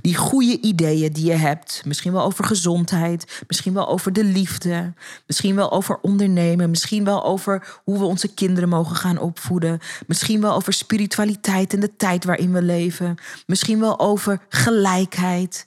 Die 0.00 0.16
goede 0.16 0.60
ideeën 0.60 1.12
die 1.12 1.24
je 1.24 1.32
hebt, 1.32 1.82
misschien 1.84 2.12
wel 2.12 2.22
over 2.22 2.44
gezondheid, 2.44 3.42
misschien 3.48 3.74
wel 3.74 3.88
over 3.88 4.12
de 4.12 4.24
liefde, 4.24 4.94
misschien 5.26 5.54
wel 5.54 5.72
over 5.72 5.98
ondernemen, 6.00 6.70
misschien 6.70 7.04
wel 7.04 7.24
over 7.24 7.80
hoe 7.84 7.98
we 7.98 8.04
onze 8.04 8.34
kinderen 8.34 8.68
mogen 8.68 8.96
gaan 8.96 9.18
opvoeden, 9.18 9.78
misschien 10.06 10.40
wel 10.40 10.54
over 10.54 10.72
spiritualiteit 10.72 11.72
en 11.72 11.80
de 11.80 11.96
tijd 11.96 12.24
waarin 12.24 12.52
we 12.52 12.62
leven, 12.62 13.16
misschien 13.46 13.80
wel 13.80 13.98
over 13.98 14.40
gelijkheid, 14.48 15.66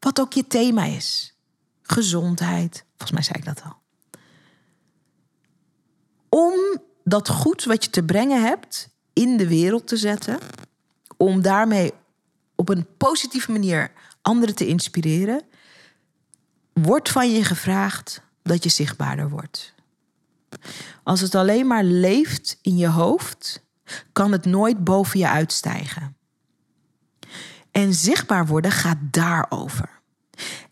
wat 0.00 0.20
ook 0.20 0.32
je 0.32 0.46
thema 0.46 0.84
is. 0.84 1.34
Gezondheid, 1.82 2.84
volgens 2.88 3.10
mij 3.10 3.22
zei 3.22 3.38
ik 3.38 3.44
dat 3.44 3.62
al. 3.64 3.76
Om 6.28 6.80
dat 7.08 7.28
goed 7.28 7.64
wat 7.64 7.84
je 7.84 7.90
te 7.90 8.02
brengen 8.02 8.42
hebt 8.42 8.88
in 9.12 9.36
de 9.36 9.48
wereld 9.48 9.86
te 9.86 9.96
zetten, 9.96 10.38
om 11.16 11.42
daarmee 11.42 11.92
op 12.54 12.68
een 12.68 12.86
positieve 12.96 13.52
manier 13.52 13.92
anderen 14.22 14.54
te 14.54 14.66
inspireren, 14.66 15.42
wordt 16.72 17.10
van 17.10 17.30
je 17.30 17.44
gevraagd 17.44 18.22
dat 18.42 18.62
je 18.62 18.68
zichtbaarder 18.68 19.28
wordt. 19.28 19.74
Als 21.02 21.20
het 21.20 21.34
alleen 21.34 21.66
maar 21.66 21.84
leeft 21.84 22.58
in 22.62 22.76
je 22.76 22.88
hoofd, 22.88 23.62
kan 24.12 24.32
het 24.32 24.44
nooit 24.44 24.84
boven 24.84 25.18
je 25.18 25.28
uitstijgen. 25.28 26.16
En 27.70 27.94
zichtbaar 27.94 28.46
worden 28.46 28.70
gaat 28.70 28.98
daarover. 29.00 29.95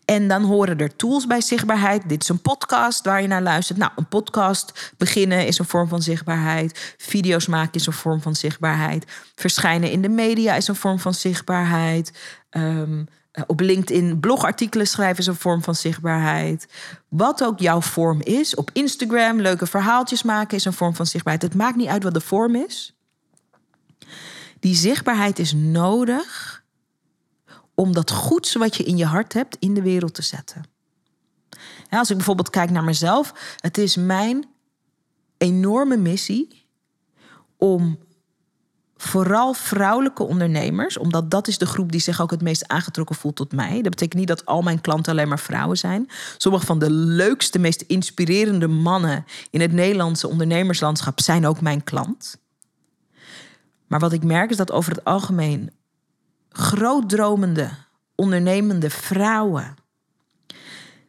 En 0.05 0.27
dan 0.27 0.43
horen 0.43 0.77
er 0.77 0.95
tools 0.95 1.27
bij 1.27 1.41
zichtbaarheid. 1.41 2.09
Dit 2.09 2.21
is 2.21 2.29
een 2.29 2.41
podcast 2.41 3.05
waar 3.05 3.21
je 3.21 3.27
naar 3.27 3.41
luistert. 3.41 3.77
Nou, 3.77 3.91
een 3.95 4.07
podcast 4.07 4.93
beginnen 4.97 5.47
is 5.47 5.59
een 5.59 5.65
vorm 5.65 5.87
van 5.87 6.01
zichtbaarheid. 6.01 6.95
Video's 6.97 7.47
maken 7.47 7.73
is 7.73 7.87
een 7.87 7.93
vorm 7.93 8.21
van 8.21 8.35
zichtbaarheid. 8.35 9.05
Verschijnen 9.35 9.91
in 9.91 10.01
de 10.01 10.09
media 10.09 10.55
is 10.55 10.67
een 10.67 10.75
vorm 10.75 10.99
van 10.99 11.13
zichtbaarheid. 11.13 12.11
Um, 12.49 13.07
op 13.47 13.59
LinkedIn 13.59 14.19
blogartikelen 14.19 14.87
schrijven 14.87 15.19
is 15.19 15.27
een 15.27 15.35
vorm 15.35 15.63
van 15.63 15.75
zichtbaarheid. 15.75 16.67
Wat 17.09 17.43
ook 17.43 17.59
jouw 17.59 17.81
vorm 17.81 18.21
is. 18.21 18.55
Op 18.55 18.69
Instagram 18.73 19.41
leuke 19.41 19.65
verhaaltjes 19.65 20.23
maken 20.23 20.57
is 20.57 20.65
een 20.65 20.73
vorm 20.73 20.95
van 20.95 21.05
zichtbaarheid. 21.05 21.51
Het 21.51 21.61
maakt 21.61 21.75
niet 21.75 21.87
uit 21.87 22.03
wat 22.03 22.13
de 22.13 22.21
vorm 22.21 22.55
is. 22.55 22.95
Die 24.59 24.75
zichtbaarheid 24.75 25.39
is 25.39 25.53
nodig 25.53 26.63
om 27.75 27.93
dat 27.93 28.11
goeds 28.11 28.53
wat 28.53 28.75
je 28.75 28.83
in 28.83 28.97
je 28.97 29.05
hart 29.05 29.33
hebt 29.33 29.57
in 29.59 29.73
de 29.73 29.81
wereld 29.81 30.13
te 30.13 30.21
zetten. 30.21 30.63
als 31.89 32.09
ik 32.09 32.15
bijvoorbeeld 32.15 32.49
kijk 32.49 32.69
naar 32.69 32.83
mezelf, 32.83 33.55
het 33.57 33.77
is 33.77 33.95
mijn 33.95 34.45
enorme 35.37 35.97
missie 35.97 36.65
om 37.57 37.99
vooral 38.97 39.53
vrouwelijke 39.53 40.23
ondernemers, 40.23 40.97
omdat 40.97 41.31
dat 41.31 41.47
is 41.47 41.57
de 41.57 41.65
groep 41.65 41.91
die 41.91 42.01
zich 42.01 42.21
ook 42.21 42.31
het 42.31 42.41
meest 42.41 42.67
aangetrokken 42.67 43.15
voelt 43.15 43.35
tot 43.35 43.51
mij. 43.51 43.73
Dat 43.73 43.89
betekent 43.89 44.19
niet 44.19 44.27
dat 44.27 44.45
al 44.45 44.61
mijn 44.61 44.81
klanten 44.81 45.11
alleen 45.11 45.27
maar 45.27 45.39
vrouwen 45.39 45.77
zijn. 45.77 46.09
Sommige 46.37 46.65
van 46.65 46.79
de 46.79 46.91
leukste, 46.91 47.59
meest 47.59 47.81
inspirerende 47.81 48.67
mannen 48.67 49.25
in 49.49 49.61
het 49.61 49.71
Nederlandse 49.71 50.27
ondernemerslandschap 50.27 51.21
zijn 51.21 51.47
ook 51.47 51.61
mijn 51.61 51.83
klant. 51.83 52.37
Maar 53.87 53.99
wat 53.99 54.13
ik 54.13 54.23
merk 54.23 54.49
is 54.49 54.57
dat 54.57 54.71
over 54.71 54.91
het 54.91 55.03
algemeen 55.03 55.71
grootdromende, 56.57 57.69
ondernemende 58.15 58.89
vrouwen. 58.89 59.75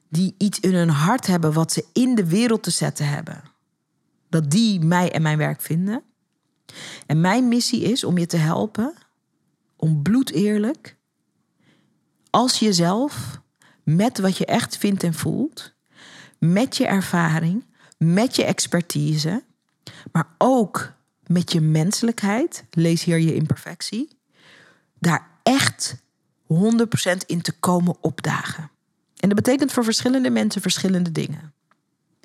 Die 0.09 0.35
iets 0.39 0.61
in 0.61 0.75
hun 0.75 0.89
hart 0.89 1.27
hebben 1.27 1.53
wat 1.53 1.73
ze 1.73 1.85
in 1.93 2.15
de 2.15 2.27
wereld 2.27 2.63
te 2.63 2.71
zetten 2.71 3.09
hebben. 3.09 3.43
Dat 4.29 4.51
die 4.51 4.81
mij 4.81 5.13
en 5.13 5.23
mijn 5.23 5.39
werk 5.39 5.61
vinden. 5.61 6.03
En 7.07 7.21
mijn 7.21 7.49
missie 7.49 7.83
is 7.83 8.05
om 8.05 8.19
je 8.19 8.27
te 8.27 8.37
helpen 8.37 8.95
om 9.77 10.03
bloedeerlijk, 10.03 10.97
als 12.31 12.59
jezelf, 12.59 13.41
met 13.83 14.19
wat 14.19 14.37
je 14.37 14.47
echt 14.47 14.77
vindt 14.77 15.03
en 15.03 15.15
voelt, 15.15 15.75
met 16.39 16.77
je 16.77 16.87
ervaring, 16.87 17.65
met 17.99 18.37
je 18.37 18.45
expertise, 18.45 19.45
maar 20.13 20.29
ook 20.39 20.93
met 21.27 21.53
je 21.53 21.61
menselijkheid, 21.61 22.65
lees 22.71 23.05
hier 23.05 23.19
je 23.19 23.35
imperfectie, 23.35 24.19
daar 24.99 25.36
echt 25.47 25.97
100% 26.47 26.57
in 27.27 27.43
te 27.43 27.53
komen 27.61 27.97
opdagen. 28.01 28.71
En 29.17 29.29
dat 29.29 29.35
betekent 29.35 29.73
voor 29.73 29.85
verschillende 29.85 30.31
mensen 30.31 30.63
verschillende 30.63 31.13
dingen. 31.13 31.55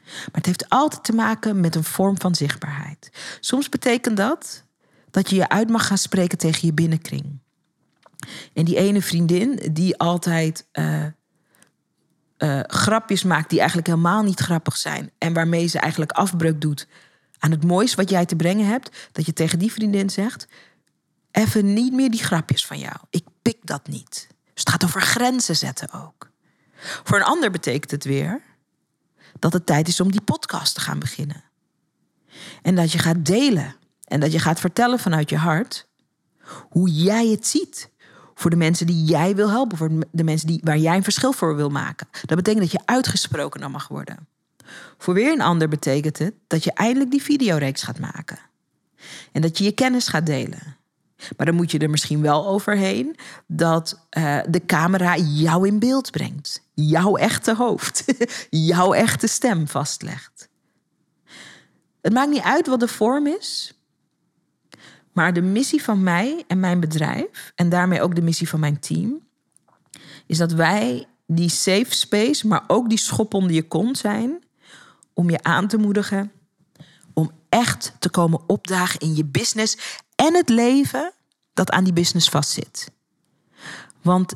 Maar 0.06 0.30
het 0.32 0.46
heeft 0.46 0.70
altijd 0.70 1.04
te 1.04 1.14
maken 1.14 1.60
met 1.60 1.76
een 1.76 1.84
vorm 1.84 2.20
van 2.20 2.36
zichtbaarheid. 2.36 3.12
Soms 3.40 3.70
betekent 3.70 4.18
dat 4.18 4.64
dat 5.12 5.30
je 5.30 5.36
je 5.36 5.50
uit 5.50 5.70
mag 5.70 5.88
gaan 5.88 5.98
spreken 5.98 6.38
tegen 6.38 6.68
je 6.68 6.74
binnenkring. 6.74 7.40
En 8.54 8.66
die 8.66 8.78
ene 8.78 9.02
vriendin 9.02 9.60
die 9.72 9.98
altijd 9.98 10.68
uh, 10.74 11.06
uh, 12.38 12.60
grapjes 12.68 13.24
maakt 13.24 13.50
die 13.50 13.60
eigenlijk 13.60 13.88
helemaal 13.88 14.24
niet 14.24 14.40
grappig 14.40 14.78
zijn. 14.78 15.12
En 15.18 15.34
waarmee 15.34 15.68
ze 15.68 15.80
eigenlijk 15.80 16.12
afbreuk 16.12 16.62
doet 16.62 16.88
aan 17.40 17.52
het 17.52 17.64
moois 17.64 17.96
wat 17.96 18.10
jij 18.10 18.26
te 18.26 18.36
brengen 18.36 18.68
hebt. 18.68 19.10
Dat 19.12 19.26
je 19.26 19.34
tegen 19.34 19.60
die 19.60 19.72
vriendin 19.72 20.10
zegt: 20.10 20.48
even 21.32 21.74
niet 21.74 21.94
meer 21.94 22.12
die 22.12 22.24
grapjes 22.24 22.66
van 22.66 22.80
jou. 22.80 22.96
Ik 23.10 23.26
pik 23.42 23.58
dat 23.62 23.88
niet. 23.88 24.28
Dus 24.30 24.64
het 24.64 24.70
gaat 24.70 24.84
over 24.84 25.02
grenzen 25.02 25.56
zetten 25.56 25.92
ook. 25.92 26.30
Voor 27.04 27.18
een 27.18 27.24
ander 27.24 27.52
betekent 27.52 27.92
het 27.92 28.04
weer 28.04 28.42
dat 29.40 29.54
het 29.54 29.66
tijd 29.66 29.88
is 29.88 30.00
om 30.00 30.12
die 30.12 30.22
podcast 30.22 30.74
te 30.74 30.82
gaan 30.82 31.00
beginnen. 31.00 31.44
En 32.62 32.76
dat 32.76 32.92
je 32.92 33.00
gaat 33.00 33.26
delen 33.26 33.76
en 34.04 34.20
dat 34.20 34.32
je 34.32 34.40
gaat 34.40 34.60
vertellen 34.60 35.00
vanuit 35.00 35.30
je 35.30 35.38
hart 35.38 35.88
hoe 36.70 36.90
jij 36.90 37.28
het 37.28 37.48
ziet. 37.48 37.90
Voor 38.36 38.50
de 38.50 38.56
mensen 38.56 38.88
die 38.88 39.04
jij 39.04 39.36
wil 39.36 39.50
helpen, 39.50 39.78
voor 39.78 39.90
de 40.12 40.24
mensen 40.24 40.48
die, 40.48 40.62
waar 40.64 40.78
jij 40.78 40.96
een 40.96 41.04
verschil 41.04 41.34
voor 41.34 41.56
wil 41.56 41.70
maken. 41.70 42.08
Dat 42.26 42.38
betekent 42.38 42.64
dat 42.64 42.72
je 42.72 42.86
uitgesproken 42.86 43.62
dan 43.62 43.72
mag 43.72 43.88
worden. 43.88 44.28
Voor 44.98 45.14
weer 45.14 45.32
een 45.32 45.42
ander 45.42 45.68
betekent 45.68 46.18
het 46.18 46.34
dat 46.48 46.64
je 46.64 46.74
eindelijk 46.74 47.12
die 47.12 47.22
videoreeks 47.22 47.84
gaat 47.84 48.00
maken. 48.00 48.40
En 49.32 49.42
dat 49.42 49.58
je 49.58 49.64
je 49.64 49.72
kennis 49.72 50.08
gaat 50.08 50.26
delen. 50.26 50.78
Maar 51.38 51.46
dan 51.46 51.56
moet 51.56 51.72
je 51.72 51.80
er 51.80 51.90
misschien 51.90 52.22
wel 52.22 52.48
overheen 52.48 53.16
dat 53.48 54.08
uh, 54.18 54.40
de 54.50 54.66
camera 54.66 55.18
jou 55.18 55.68
in 55.68 55.80
beeld 55.80 56.12
brengt. 56.12 56.64
Jouw 56.74 57.16
echte 57.16 57.56
hoofd. 57.56 58.06
jouw 58.50 58.94
echte 58.94 59.28
stem 59.28 59.68
vastlegt. 59.68 60.50
Het 62.02 62.14
maakt 62.14 62.30
niet 62.30 62.42
uit 62.42 62.68
wat 62.68 62.80
de 62.80 62.88
vorm 62.88 63.28
is. 63.28 63.74
Maar 65.14 65.34
de 65.34 65.42
missie 65.42 65.84
van 65.84 66.04
mij 66.04 66.44
en 66.48 66.60
mijn 66.60 66.80
bedrijf, 66.80 67.52
en 67.56 67.70
daarmee 67.70 68.02
ook 68.02 68.16
de 68.16 68.22
missie 68.22 68.50
van 68.50 68.60
mijn 68.60 68.80
team, 68.80 69.20
is 70.26 70.38
dat 70.38 70.52
wij 70.52 71.06
die 71.28 71.50
safe 71.50 71.96
space, 71.96 72.48
maar 72.48 72.64
ook 72.68 72.90
die 72.90 72.98
schop 72.98 73.34
onder 73.34 73.52
je 73.52 73.68
kont 73.68 73.98
zijn, 73.98 74.44
om 75.14 75.30
je 75.30 75.44
aan 75.44 75.68
te 75.68 75.78
moedigen 75.78 76.32
om 77.14 77.32
echt 77.50 77.94
te 78.00 78.10
komen 78.10 78.42
opdagen 78.48 79.00
in 79.00 79.16
je 79.16 79.26
business 79.26 80.02
en 80.22 80.36
het 80.36 80.50
leven 80.50 81.14
dat 81.54 81.72
aan 81.72 81.84
die 81.84 81.94
business 81.94 82.30
vastzit. 82.30 82.92
Want 84.02 84.34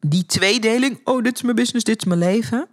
die 0.00 0.26
tweedeling, 0.26 1.00
oh, 1.04 1.22
dit 1.22 1.34
is 1.34 1.42
mijn 1.42 1.56
business, 1.56 1.84
dit 1.84 1.96
is 1.96 2.04
mijn 2.04 2.20
leven, 2.20 2.68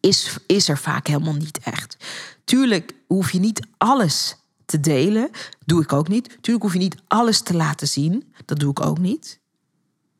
is, 0.00 0.36
is 0.46 0.68
er 0.68 0.78
vaak 0.78 1.06
helemaal 1.06 1.34
niet 1.34 1.58
echt. 1.58 1.96
Tuurlijk 2.44 2.94
hoef 3.06 3.30
je 3.30 3.38
niet 3.38 3.66
alles 3.78 4.36
te 4.64 4.80
delen, 4.80 5.30
doe 5.64 5.82
ik 5.82 5.92
ook 5.92 6.08
niet. 6.08 6.38
Tuurlijk 6.40 6.64
hoef 6.64 6.72
je 6.72 6.78
niet 6.78 7.02
alles 7.08 7.40
te 7.40 7.54
laten 7.54 7.88
zien, 7.88 8.32
dat 8.44 8.58
doe 8.58 8.70
ik 8.70 8.80
ook 8.80 8.98
niet. 8.98 9.40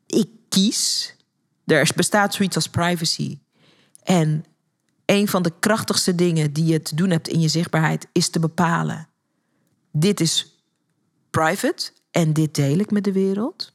Ik 0.05 0.29
kies. 0.49 1.15
Er 1.65 1.91
bestaat 1.95 2.33
zoiets 2.33 2.55
als 2.55 2.69
privacy. 2.69 3.39
En 4.03 4.45
een 5.05 5.27
van 5.27 5.43
de 5.43 5.53
krachtigste 5.59 6.15
dingen 6.15 6.53
die 6.53 6.65
je 6.65 6.81
te 6.81 6.95
doen 6.95 7.09
hebt 7.09 7.27
in 7.27 7.39
je 7.39 7.47
zichtbaarheid 7.47 8.07
is 8.11 8.29
te 8.29 8.39
bepalen: 8.39 9.09
dit 9.91 10.19
is 10.19 10.52
private 11.33 11.91
en 12.11 12.33
dit 12.33 12.55
deel 12.55 12.77
ik 12.77 12.91
met 12.91 13.03
de 13.03 13.11
wereld. 13.11 13.73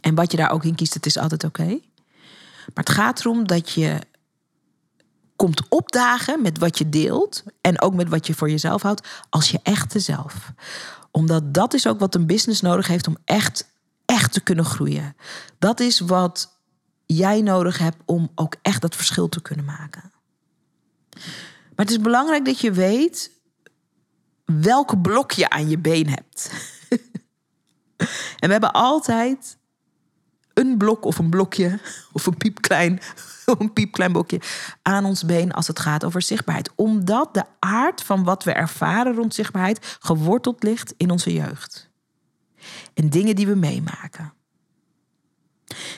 En 0.00 0.14
wat 0.14 0.30
je 0.30 0.36
daar 0.36 0.50
ook 0.50 0.64
in 0.64 0.74
kiest, 0.74 0.94
het 0.94 1.06
is 1.06 1.18
altijd 1.18 1.44
oké. 1.44 1.66
Maar 2.74 2.84
het 2.84 2.90
gaat 2.90 3.20
erom 3.20 3.46
dat 3.46 3.70
je 3.70 3.98
komt 5.36 5.68
opdagen 5.68 6.42
met 6.42 6.58
wat 6.58 6.78
je 6.78 6.88
deelt 6.88 7.42
en 7.60 7.80
ook 7.80 7.94
met 7.94 8.08
wat 8.08 8.26
je 8.26 8.34
voor 8.34 8.50
jezelf 8.50 8.82
houdt 8.82 9.08
als 9.30 9.50
je 9.50 9.60
echte 9.62 9.98
zelf. 9.98 10.52
Omdat 11.10 11.54
dat 11.54 11.74
is 11.74 11.86
ook 11.86 11.98
wat 11.98 12.14
een 12.14 12.26
business 12.26 12.60
nodig 12.60 12.86
heeft 12.86 13.06
om 13.06 13.16
echt, 13.24 13.68
echt 14.04 14.32
te 14.32 14.40
kunnen 14.40 14.64
groeien. 14.64 15.16
Dat 15.58 15.80
is 15.80 16.00
wat 16.00 16.58
jij 17.06 17.40
nodig 17.40 17.78
hebt 17.78 18.02
om 18.04 18.30
ook 18.34 18.56
echt 18.62 18.82
dat 18.82 18.96
verschil 18.96 19.28
te 19.28 19.42
kunnen 19.42 19.64
maken. 19.64 20.12
Maar 21.74 21.86
het 21.86 21.90
is 21.90 22.00
belangrijk 22.00 22.44
dat 22.44 22.60
je 22.60 22.72
weet 22.72 23.30
welke 24.44 24.98
blok 24.98 25.32
je 25.32 25.50
aan 25.50 25.68
je 25.68 25.78
been 25.78 26.08
hebt. 26.08 26.50
en 28.38 28.46
we 28.46 28.52
hebben 28.52 28.72
altijd 28.72 29.58
een 30.54 30.76
blok 30.76 31.04
of 31.04 31.18
een 31.18 31.30
blokje 31.30 31.78
of 32.12 32.26
een 32.26 32.36
piepklein, 32.36 33.00
een 33.58 33.72
piepklein 33.72 34.12
blokje 34.12 34.40
aan 34.82 35.04
ons 35.04 35.24
been 35.24 35.52
als 35.52 35.66
het 35.66 35.78
gaat 35.78 36.04
over 36.04 36.22
zichtbaarheid. 36.22 36.70
Omdat 36.74 37.34
de 37.34 37.44
aard 37.58 38.02
van 38.02 38.24
wat 38.24 38.44
we 38.44 38.52
ervaren 38.52 39.14
rond 39.14 39.34
zichtbaarheid 39.34 39.96
geworteld 40.00 40.62
ligt 40.62 40.94
in 40.96 41.10
onze 41.10 41.32
jeugd. 41.32 41.90
En 42.94 43.10
dingen 43.10 43.36
die 43.36 43.46
we 43.46 43.54
meemaken. 43.54 44.32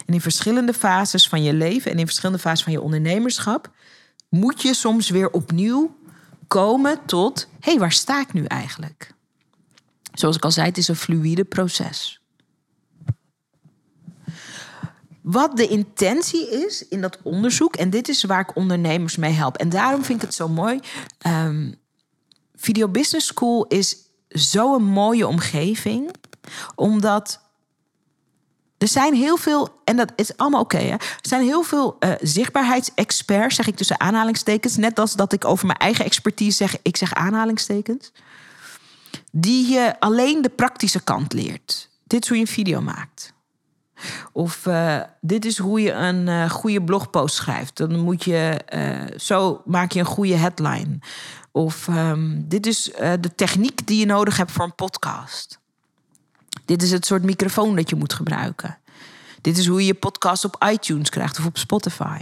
En 0.06 0.14
in 0.14 0.20
verschillende 0.20 0.74
fases 0.74 1.28
van 1.28 1.42
je 1.42 1.52
leven 1.52 1.90
en 1.90 1.98
in 1.98 2.06
verschillende 2.06 2.40
fases 2.40 2.62
van 2.62 2.72
je 2.72 2.80
ondernemerschap 2.80 3.70
moet 4.28 4.62
je 4.62 4.74
soms 4.74 5.10
weer 5.10 5.30
opnieuw 5.30 5.96
komen 6.48 7.06
tot: 7.06 7.48
hé, 7.60 7.70
hey, 7.70 7.78
waar 7.78 7.92
sta 7.92 8.20
ik 8.20 8.32
nu 8.32 8.44
eigenlijk? 8.44 9.14
Zoals 10.12 10.36
ik 10.36 10.44
al 10.44 10.50
zei, 10.50 10.66
het 10.66 10.78
is 10.78 10.88
een 10.88 10.96
fluïde 10.96 11.44
proces. 11.44 12.22
Wat 15.22 15.56
de 15.56 15.68
intentie 15.68 16.64
is 16.64 16.88
in 16.88 17.00
dat 17.00 17.18
onderzoek, 17.22 17.76
en 17.76 17.90
dit 17.90 18.08
is 18.08 18.24
waar 18.24 18.40
ik 18.40 18.56
ondernemers 18.56 19.16
mee 19.16 19.32
help. 19.32 19.56
En 19.56 19.68
daarom 19.68 20.04
vind 20.04 20.18
ik 20.18 20.26
het 20.26 20.34
zo 20.34 20.48
mooi. 20.48 20.80
Um, 21.26 21.74
Video 22.54 22.88
Business 22.88 23.26
School 23.26 23.66
is 23.66 23.96
zo'n 24.28 24.84
mooie 24.84 25.26
omgeving, 25.26 26.14
omdat 26.74 27.43
er 28.84 28.90
zijn 28.90 29.14
heel 29.14 29.36
veel, 29.36 29.80
en 29.84 29.96
dat 29.96 30.12
is 30.16 30.36
allemaal 30.36 30.60
oké, 30.60 30.78
er 30.78 30.98
zijn 31.20 31.42
heel 31.42 31.62
veel 31.62 31.96
uh, 32.00 32.12
zichtbaarheidsexperts, 32.20 33.54
zeg 33.54 33.66
ik 33.66 33.76
tussen 33.76 34.00
aanhalingstekens, 34.00 34.76
net 34.76 34.98
als 34.98 35.14
dat 35.14 35.32
ik 35.32 35.44
over 35.44 35.66
mijn 35.66 35.78
eigen 35.78 36.04
expertise 36.04 36.56
zeg, 36.56 36.76
ik 36.82 36.96
zeg 36.96 37.14
aanhalingstekens, 37.14 38.12
die 39.30 39.72
je 39.72 40.00
alleen 40.00 40.42
de 40.42 40.48
praktische 40.48 41.02
kant 41.02 41.32
leert. 41.32 41.90
Dit 42.04 42.22
is 42.22 42.28
hoe 42.28 42.36
je 42.36 42.42
een 42.42 42.52
video 42.52 42.80
maakt. 42.80 43.32
Of 44.32 44.66
uh, 44.66 45.00
dit 45.20 45.44
is 45.44 45.58
hoe 45.58 45.80
je 45.80 45.92
een 45.92 46.26
uh, 46.26 46.50
goede 46.50 46.82
blogpost 46.82 47.34
schrijft. 47.34 47.76
Dan 47.76 47.98
moet 48.00 48.24
je 48.24 48.60
zo 49.16 49.62
maak 49.64 49.92
je 49.92 50.00
een 50.00 50.06
goede 50.06 50.36
headline. 50.36 50.98
Of 51.52 51.88
um, 51.88 52.44
dit 52.48 52.66
is 52.66 52.90
de 53.20 53.34
techniek 53.34 53.86
die 53.86 53.98
je 53.98 54.06
nodig 54.06 54.36
hebt 54.36 54.50
voor 54.50 54.64
een 54.64 54.74
podcast. 54.74 55.62
Dit 56.64 56.82
is 56.82 56.90
het 56.90 57.06
soort 57.06 57.22
microfoon 57.22 57.76
dat 57.76 57.90
je 57.90 57.96
moet 57.96 58.12
gebruiken. 58.12 58.78
Dit 59.40 59.58
is 59.58 59.66
hoe 59.66 59.80
je 59.80 59.86
je 59.86 59.94
podcast 59.94 60.44
op 60.44 60.64
iTunes 60.70 61.10
krijgt 61.10 61.38
of 61.38 61.46
op 61.46 61.58
Spotify. 61.58 62.20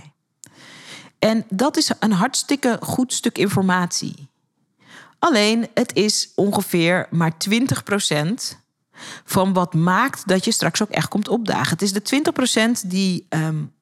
En 1.18 1.44
dat 1.48 1.76
is 1.76 1.90
een 1.98 2.12
hartstikke 2.12 2.78
goed 2.80 3.12
stuk 3.12 3.38
informatie. 3.38 4.30
Alleen 5.18 5.68
het 5.74 5.94
is 5.94 6.32
ongeveer 6.34 7.06
maar 7.10 7.32
20% 7.32 8.62
van 9.24 9.52
wat 9.52 9.74
maakt 9.74 10.28
dat 10.28 10.44
je 10.44 10.52
straks 10.52 10.82
ook 10.82 10.90
echt 10.90 11.08
komt 11.08 11.28
opdagen. 11.28 11.78
Het 11.78 11.82
is 11.82 11.92
de 11.92 12.82
20% 12.84 12.88
die 12.88 13.26
um, 13.28 13.72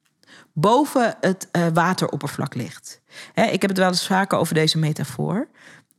boven 0.53 1.17
het 1.21 1.49
uh, 1.53 1.67
wateroppervlak 1.75 2.55
ligt. 2.55 3.01
Ik 3.35 3.61
heb 3.61 3.71
het 3.71 3.79
wel 3.79 3.89
eens 3.89 4.07
vaker 4.07 4.39
over 4.39 4.55
deze 4.55 4.79
metafoor. 4.79 5.49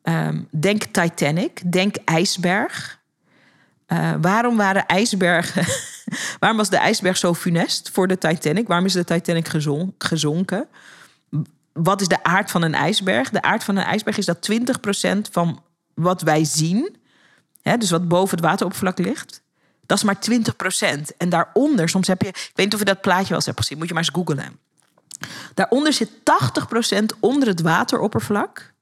Um, 0.03 0.47
denk 0.51 0.83
Titanic, 0.83 1.71
denk 1.71 1.95
ijsberg. 1.95 3.00
Uh, 3.93 4.13
waarom 4.21 4.57
waren 4.57 4.85
ijsbergen. 4.85 5.65
waarom 6.39 6.57
was 6.57 6.69
de 6.69 6.77
ijsberg 6.77 7.17
zo 7.17 7.33
funest 7.33 7.89
voor 7.93 8.07
de 8.07 8.17
Titanic? 8.17 8.67
Waarom 8.67 8.85
is 8.85 8.93
de 8.93 9.03
Titanic 9.03 9.47
gezon 9.47 9.95
gezonken? 9.97 10.67
Wat 11.73 12.01
is 12.01 12.07
de 12.07 12.23
aard 12.23 12.51
van 12.51 12.61
een 12.61 12.73
ijsberg? 12.73 13.29
De 13.29 13.41
aard 13.41 13.63
van 13.63 13.75
een 13.75 13.83
ijsberg 13.83 14.17
is 14.17 14.25
dat 14.25 14.49
20% 14.51 15.31
van 15.31 15.63
wat 15.93 16.21
wij 16.21 16.43
zien 16.43 16.99
Hè, 17.61 17.77
dus 17.77 17.89
wat 17.89 18.07
boven 18.07 18.37
het 18.37 18.45
wateroppervlak 18.45 18.97
ligt. 18.97 19.41
Dat 19.85 19.97
is 19.97 20.03
maar 20.03 20.19
20% 21.11 21.15
En 21.17 21.29
daaronder, 21.29 21.89
soms 21.89 22.07
heb 22.07 22.21
je... 22.21 22.27
Ik 22.27 22.51
weet 22.53 22.65
niet 22.65 22.73
of 22.73 22.79
je 22.79 22.85
dat 22.85 23.01
plaatje 23.01 23.27
wel 23.27 23.37
eens 23.37 23.45
hebt 23.45 23.59
gezien. 23.59 23.77
Moet 23.77 23.87
je 23.87 23.93
maar 23.93 24.03
eens 24.03 24.13
googlen. 24.13 24.59
Daaronder 25.53 25.93
zit 25.93 26.09
80% 26.09 27.19
onder 27.19 27.47
het 27.47 27.61
wateroppervlak. 27.61 28.73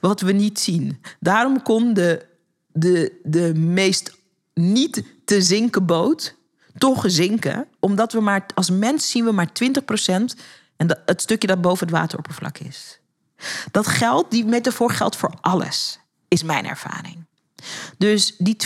Wat 0.00 0.20
we 0.20 0.32
niet 0.32 0.60
zien. 0.60 1.02
Daarom 1.20 1.62
kon 1.62 1.94
de, 1.94 2.26
de, 2.72 3.20
de 3.22 3.54
meest 3.54 4.15
niet 4.60 5.02
te 5.24 5.42
zinken 5.42 5.86
boot 5.86 6.34
toch 6.78 7.04
zinken. 7.06 7.68
Omdat 7.80 8.12
we 8.12 8.20
maar 8.20 8.46
als 8.54 8.70
mens 8.70 9.10
zien 9.10 9.24
we 9.24 9.32
maar 9.32 9.48
20% 9.48 9.52
en 10.76 10.86
dat, 10.86 11.00
het 11.06 11.22
stukje 11.22 11.46
dat 11.46 11.60
boven 11.60 11.86
het 11.86 11.96
wateroppervlak 11.96 12.58
is. 12.58 13.00
Dat 13.70 13.86
geldt, 13.86 14.30
die 14.30 14.44
metafoor 14.44 14.90
geldt 14.90 15.16
voor 15.16 15.34
alles, 15.40 15.98
is 16.28 16.42
mijn 16.42 16.66
ervaring. 16.66 17.26
Dus 17.98 18.34
die 18.38 18.56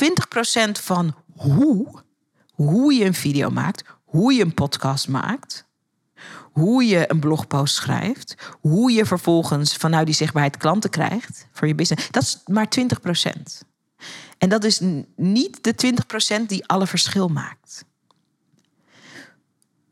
20% 0.69 0.71
van 0.73 1.15
hoe, 1.37 2.03
hoe 2.51 2.95
je 2.95 3.05
een 3.05 3.15
video 3.15 3.51
maakt, 3.51 3.85
hoe 4.05 4.33
je 4.33 4.43
een 4.43 4.55
podcast 4.55 5.09
maakt, 5.09 5.69
hoe 6.53 6.87
je 6.87 7.11
een 7.11 7.21
blogpost 7.21 7.75
schrijft, 7.75 8.35
hoe 8.61 8.93
je 8.93 9.05
vervolgens 9.05 9.77
vanuit 9.77 10.07
die 10.07 10.15
zichtbaarheid 10.15 10.57
klanten 10.57 10.91
krijgt 10.91 11.47
voor 11.53 11.69
je 11.69 11.75
business, 11.75 12.11
dat 12.11 12.23
is 12.23 12.41
maar 12.47 12.69
20%. 12.79 13.70
En 14.41 14.49
dat 14.49 14.65
is 14.65 14.81
niet 15.17 15.65
de 15.65 15.75
20% 16.43 16.47
die 16.47 16.67
alle 16.67 16.87
verschil 16.87 17.29
maakt. 17.29 17.85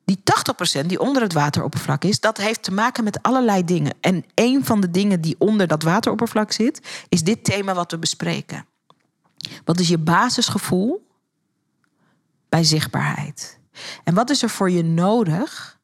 Die 0.04 0.22
80% 0.82 0.86
die 0.86 1.00
onder 1.00 1.22
het 1.22 1.32
wateroppervlak 1.32 2.04
is, 2.04 2.20
dat 2.20 2.36
heeft 2.36 2.62
te 2.62 2.72
maken 2.72 3.04
met 3.04 3.22
allerlei 3.22 3.64
dingen. 3.64 3.94
En 4.00 4.24
een 4.34 4.64
van 4.64 4.80
de 4.80 4.90
dingen 4.90 5.20
die 5.20 5.34
onder 5.38 5.66
dat 5.66 5.82
wateroppervlak 5.82 6.52
zit, 6.52 7.06
is 7.08 7.22
dit 7.22 7.44
thema 7.44 7.74
wat 7.74 7.90
we 7.90 7.98
bespreken. 7.98 8.66
Wat 9.64 9.80
is 9.80 9.88
je 9.88 9.98
basisgevoel 9.98 11.06
bij 12.48 12.64
zichtbaarheid? 12.64 13.58
En 14.04 14.14
wat 14.14 14.30
is 14.30 14.42
er 14.42 14.50
voor 14.50 14.70
je 14.70 14.82
nodig 14.82 15.78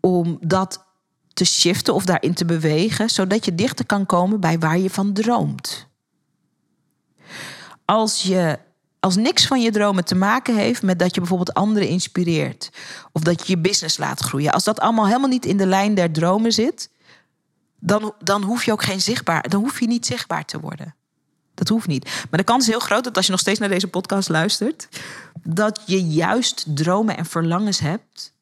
om 0.00 0.38
dat 0.40 0.84
te 1.32 1.44
shiften 1.44 1.94
of 1.94 2.04
daarin 2.04 2.34
te 2.34 2.44
bewegen, 2.44 3.10
zodat 3.10 3.44
je 3.44 3.54
dichter 3.54 3.86
kan 3.86 4.06
komen 4.06 4.40
bij 4.40 4.58
waar 4.58 4.78
je 4.78 4.90
van 4.90 5.12
droomt? 5.12 5.87
Als 7.90 8.22
je 8.22 8.58
als 9.00 9.16
niks 9.16 9.46
van 9.46 9.60
je 9.60 9.70
dromen 9.70 10.04
te 10.04 10.14
maken 10.14 10.56
heeft 10.56 10.82
met 10.82 10.98
dat 10.98 11.14
je 11.14 11.20
bijvoorbeeld 11.20 11.54
anderen 11.54 11.88
inspireert 11.88 12.70
of 13.12 13.22
dat 13.22 13.46
je 13.46 13.52
je 13.52 13.58
business 13.58 13.98
laat 13.98 14.20
groeien, 14.20 14.52
als 14.52 14.64
dat 14.64 14.80
allemaal 14.80 15.06
helemaal 15.06 15.28
niet 15.28 15.46
in 15.46 15.56
de 15.56 15.66
lijn 15.66 15.94
der 15.94 16.12
dromen 16.12 16.52
zit, 16.52 16.90
dan, 17.80 18.14
dan 18.22 18.42
hoef 18.42 18.64
je 18.64 18.72
ook 18.72 18.82
geen 18.82 19.00
zichtbaar, 19.00 19.48
dan 19.48 19.60
hoef 19.60 19.80
je 19.80 19.86
niet 19.86 20.06
zichtbaar 20.06 20.44
te 20.44 20.60
worden. 20.60 20.94
Dat 21.54 21.68
hoeft 21.68 21.86
niet. 21.86 22.04
Maar 22.04 22.38
de 22.38 22.44
kans 22.44 22.64
is 22.64 22.70
heel 22.70 22.80
groot 22.80 23.04
dat 23.04 23.16
als 23.16 23.26
je 23.26 23.30
nog 23.30 23.40
steeds 23.40 23.58
naar 23.58 23.68
deze 23.68 23.88
podcast 23.88 24.28
luistert, 24.28 24.88
dat 25.42 25.82
je 25.86 26.06
juist 26.06 26.64
dromen 26.76 27.16
en 27.16 27.26
verlangens 27.26 27.78
hebt 27.78 28.32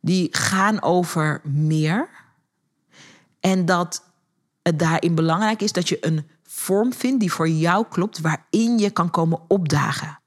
die 0.00 0.28
gaan 0.30 0.82
over 0.82 1.40
meer. 1.44 2.08
En 3.40 3.64
dat 3.64 4.02
het 4.62 4.78
daarin 4.78 5.14
belangrijk 5.14 5.62
is 5.62 5.72
dat 5.72 5.88
je 5.88 6.06
een 6.06 6.26
vorm 6.62 6.92
vindt 6.92 7.20
die 7.20 7.32
voor 7.32 7.48
jou 7.48 7.86
klopt, 7.88 8.20
waarin 8.20 8.78
je 8.78 8.90
kan 8.90 9.10
komen 9.10 9.40
opdagen 9.48 10.20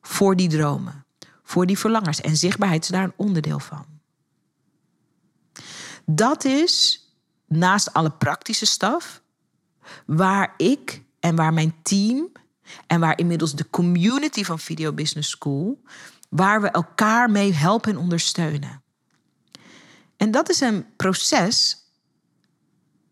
voor 0.00 0.36
die 0.36 0.48
dromen, 0.48 1.04
voor 1.42 1.66
die 1.66 1.78
verlangers. 1.78 2.20
En 2.20 2.36
zichtbaarheid 2.36 2.82
is 2.82 2.88
daar 2.88 3.04
een 3.04 3.12
onderdeel 3.16 3.58
van. 3.58 3.86
Dat 6.04 6.44
is 6.44 7.06
naast 7.46 7.92
alle 7.92 8.10
praktische 8.10 8.66
staf 8.66 9.22
waar 10.06 10.54
ik 10.56 11.02
en 11.20 11.36
waar 11.36 11.52
mijn 11.52 11.74
team 11.82 12.32
en 12.86 13.00
waar 13.00 13.18
inmiddels 13.18 13.54
de 13.54 13.70
community 13.70 14.44
van 14.44 14.58
Video 14.58 14.92
Business 14.92 15.30
School, 15.30 15.80
waar 16.28 16.60
we 16.60 16.68
elkaar 16.68 17.30
mee 17.30 17.52
helpen 17.52 17.92
en 17.92 17.98
ondersteunen. 17.98 18.82
En 20.16 20.30
dat 20.30 20.48
is 20.48 20.60
een 20.60 20.86
proces 20.96 21.76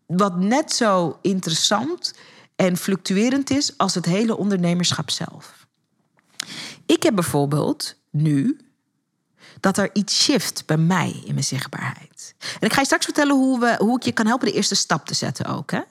wat 0.05 0.37
net 0.37 0.71
zo 0.71 1.19
interessant 1.21 2.13
en 2.61 2.77
fluctuerend 2.77 3.49
is 3.49 3.77
als 3.77 3.95
het 3.95 4.05
hele 4.05 4.37
ondernemerschap 4.37 5.09
zelf. 5.09 5.67
Ik 6.85 7.03
heb 7.03 7.15
bijvoorbeeld 7.15 7.95
nu 8.09 8.59
dat 9.59 9.77
er 9.77 9.89
iets 9.93 10.23
shift 10.23 10.65
bij 10.65 10.77
mij 10.77 11.21
in 11.25 11.33
mijn 11.33 11.45
zichtbaarheid. 11.45 12.35
En 12.59 12.67
ik 12.67 12.73
ga 12.73 12.79
je 12.79 12.85
straks 12.85 13.05
vertellen 13.05 13.35
hoe, 13.35 13.59
we, 13.59 13.75
hoe 13.77 13.97
ik 13.97 14.03
je 14.03 14.11
kan 14.11 14.25
helpen 14.25 14.47
de 14.47 14.53
eerste 14.53 14.75
stap 14.75 15.05
te 15.05 15.13
zetten 15.13 15.45
ook. 15.45 15.71
Hè? 15.71 15.81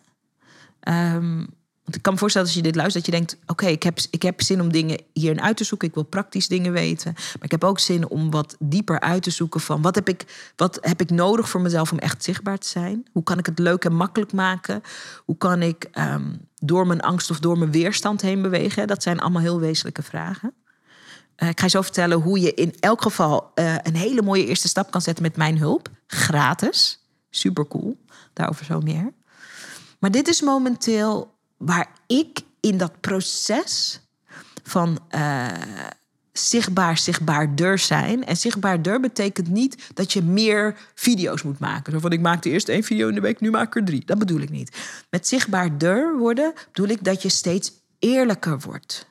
Um, 1.14 1.48
ik 1.94 2.02
kan 2.02 2.12
me 2.12 2.18
voorstellen 2.18 2.46
als 2.46 2.56
je 2.56 2.62
dit 2.62 2.74
luistert, 2.74 3.04
dat 3.04 3.14
je 3.14 3.20
denkt: 3.20 3.36
oké, 3.46 3.66
ik, 3.66 3.82
heb, 3.82 3.98
ik 4.10 4.22
heb 4.22 4.42
zin 4.42 4.60
om 4.60 4.72
dingen 4.72 5.00
hierin 5.12 5.40
uit 5.40 5.56
te 5.56 5.64
zoeken. 5.64 5.88
Ik 5.88 5.94
wil 5.94 6.02
praktisch 6.02 6.48
dingen 6.48 6.72
weten. 6.72 7.12
Maar 7.14 7.44
ik 7.44 7.50
heb 7.50 7.64
ook 7.64 7.78
zin 7.78 8.08
om 8.08 8.30
wat 8.30 8.56
dieper 8.58 9.00
uit 9.00 9.22
te 9.22 9.30
zoeken 9.30 9.60
van 9.60 9.82
wat 9.82 9.94
heb 9.94 10.08
ik, 10.08 10.52
wat 10.56 10.78
heb 10.80 11.00
ik 11.00 11.10
nodig 11.10 11.48
voor 11.48 11.60
mezelf 11.60 11.92
om 11.92 11.98
echt 11.98 12.24
zichtbaar 12.24 12.58
te 12.58 12.68
zijn? 12.68 13.06
Hoe 13.12 13.22
kan 13.22 13.38
ik 13.38 13.46
het 13.46 13.58
leuk 13.58 13.84
en 13.84 13.94
makkelijk 13.94 14.32
maken? 14.32 14.82
Hoe 15.24 15.36
kan 15.36 15.62
ik 15.62 15.88
um, 15.94 16.48
door 16.56 16.86
mijn 16.86 17.00
angst 17.00 17.30
of 17.30 17.40
door 17.40 17.58
mijn 17.58 17.70
weerstand 17.70 18.20
heen 18.20 18.42
bewegen? 18.42 18.86
Dat 18.86 19.02
zijn 19.02 19.20
allemaal 19.20 19.42
heel 19.42 19.60
wezenlijke 19.60 20.02
vragen. 20.02 20.54
Uh, 21.36 21.48
ik 21.48 21.58
ga 21.58 21.64
je 21.64 21.70
zo 21.70 21.82
vertellen 21.82 22.20
hoe 22.20 22.40
je 22.40 22.54
in 22.54 22.74
elk 22.80 23.02
geval 23.02 23.50
uh, 23.54 23.74
een 23.82 23.96
hele 23.96 24.22
mooie 24.22 24.46
eerste 24.46 24.68
stap 24.68 24.90
kan 24.90 25.02
zetten 25.02 25.22
met 25.22 25.36
mijn 25.36 25.58
hulp. 25.58 25.88
Gratis. 26.06 27.04
Super 27.30 27.66
cool. 27.68 27.96
Daarover 28.32 28.64
zo 28.64 28.80
meer. 28.80 29.12
Maar 29.98 30.10
dit 30.10 30.28
is 30.28 30.40
momenteel 30.40 31.38
waar 31.64 31.92
ik 32.06 32.40
in 32.60 32.78
dat 32.78 33.00
proces 33.00 34.00
van 34.62 34.98
uh, 35.14 35.48
zichtbaar, 36.32 36.98
zichtbaarder 36.98 37.78
zijn. 37.78 38.24
En 38.24 38.36
zichtbaarder 38.36 39.00
betekent 39.00 39.48
niet 39.48 39.90
dat 39.94 40.12
je 40.12 40.22
meer 40.22 40.76
video's 40.94 41.42
moet 41.42 41.58
maken. 41.58 41.92
Zo 41.92 41.98
van 41.98 42.12
ik 42.12 42.20
maakte 42.20 42.50
eerst 42.50 42.68
één 42.68 42.82
video 42.82 43.08
in 43.08 43.14
de 43.14 43.20
week, 43.20 43.40
nu 43.40 43.50
maak 43.50 43.66
ik 43.66 43.76
er 43.76 43.84
drie. 43.84 44.04
Dat 44.04 44.18
bedoel 44.18 44.40
ik 44.40 44.50
niet. 44.50 44.76
Met 45.10 45.28
zichtbaarder 45.28 46.18
worden 46.18 46.52
bedoel 46.72 46.88
ik 46.88 47.04
dat 47.04 47.22
je 47.22 47.28
steeds 47.28 47.72
eerlijker 47.98 48.60
wordt. 48.60 49.08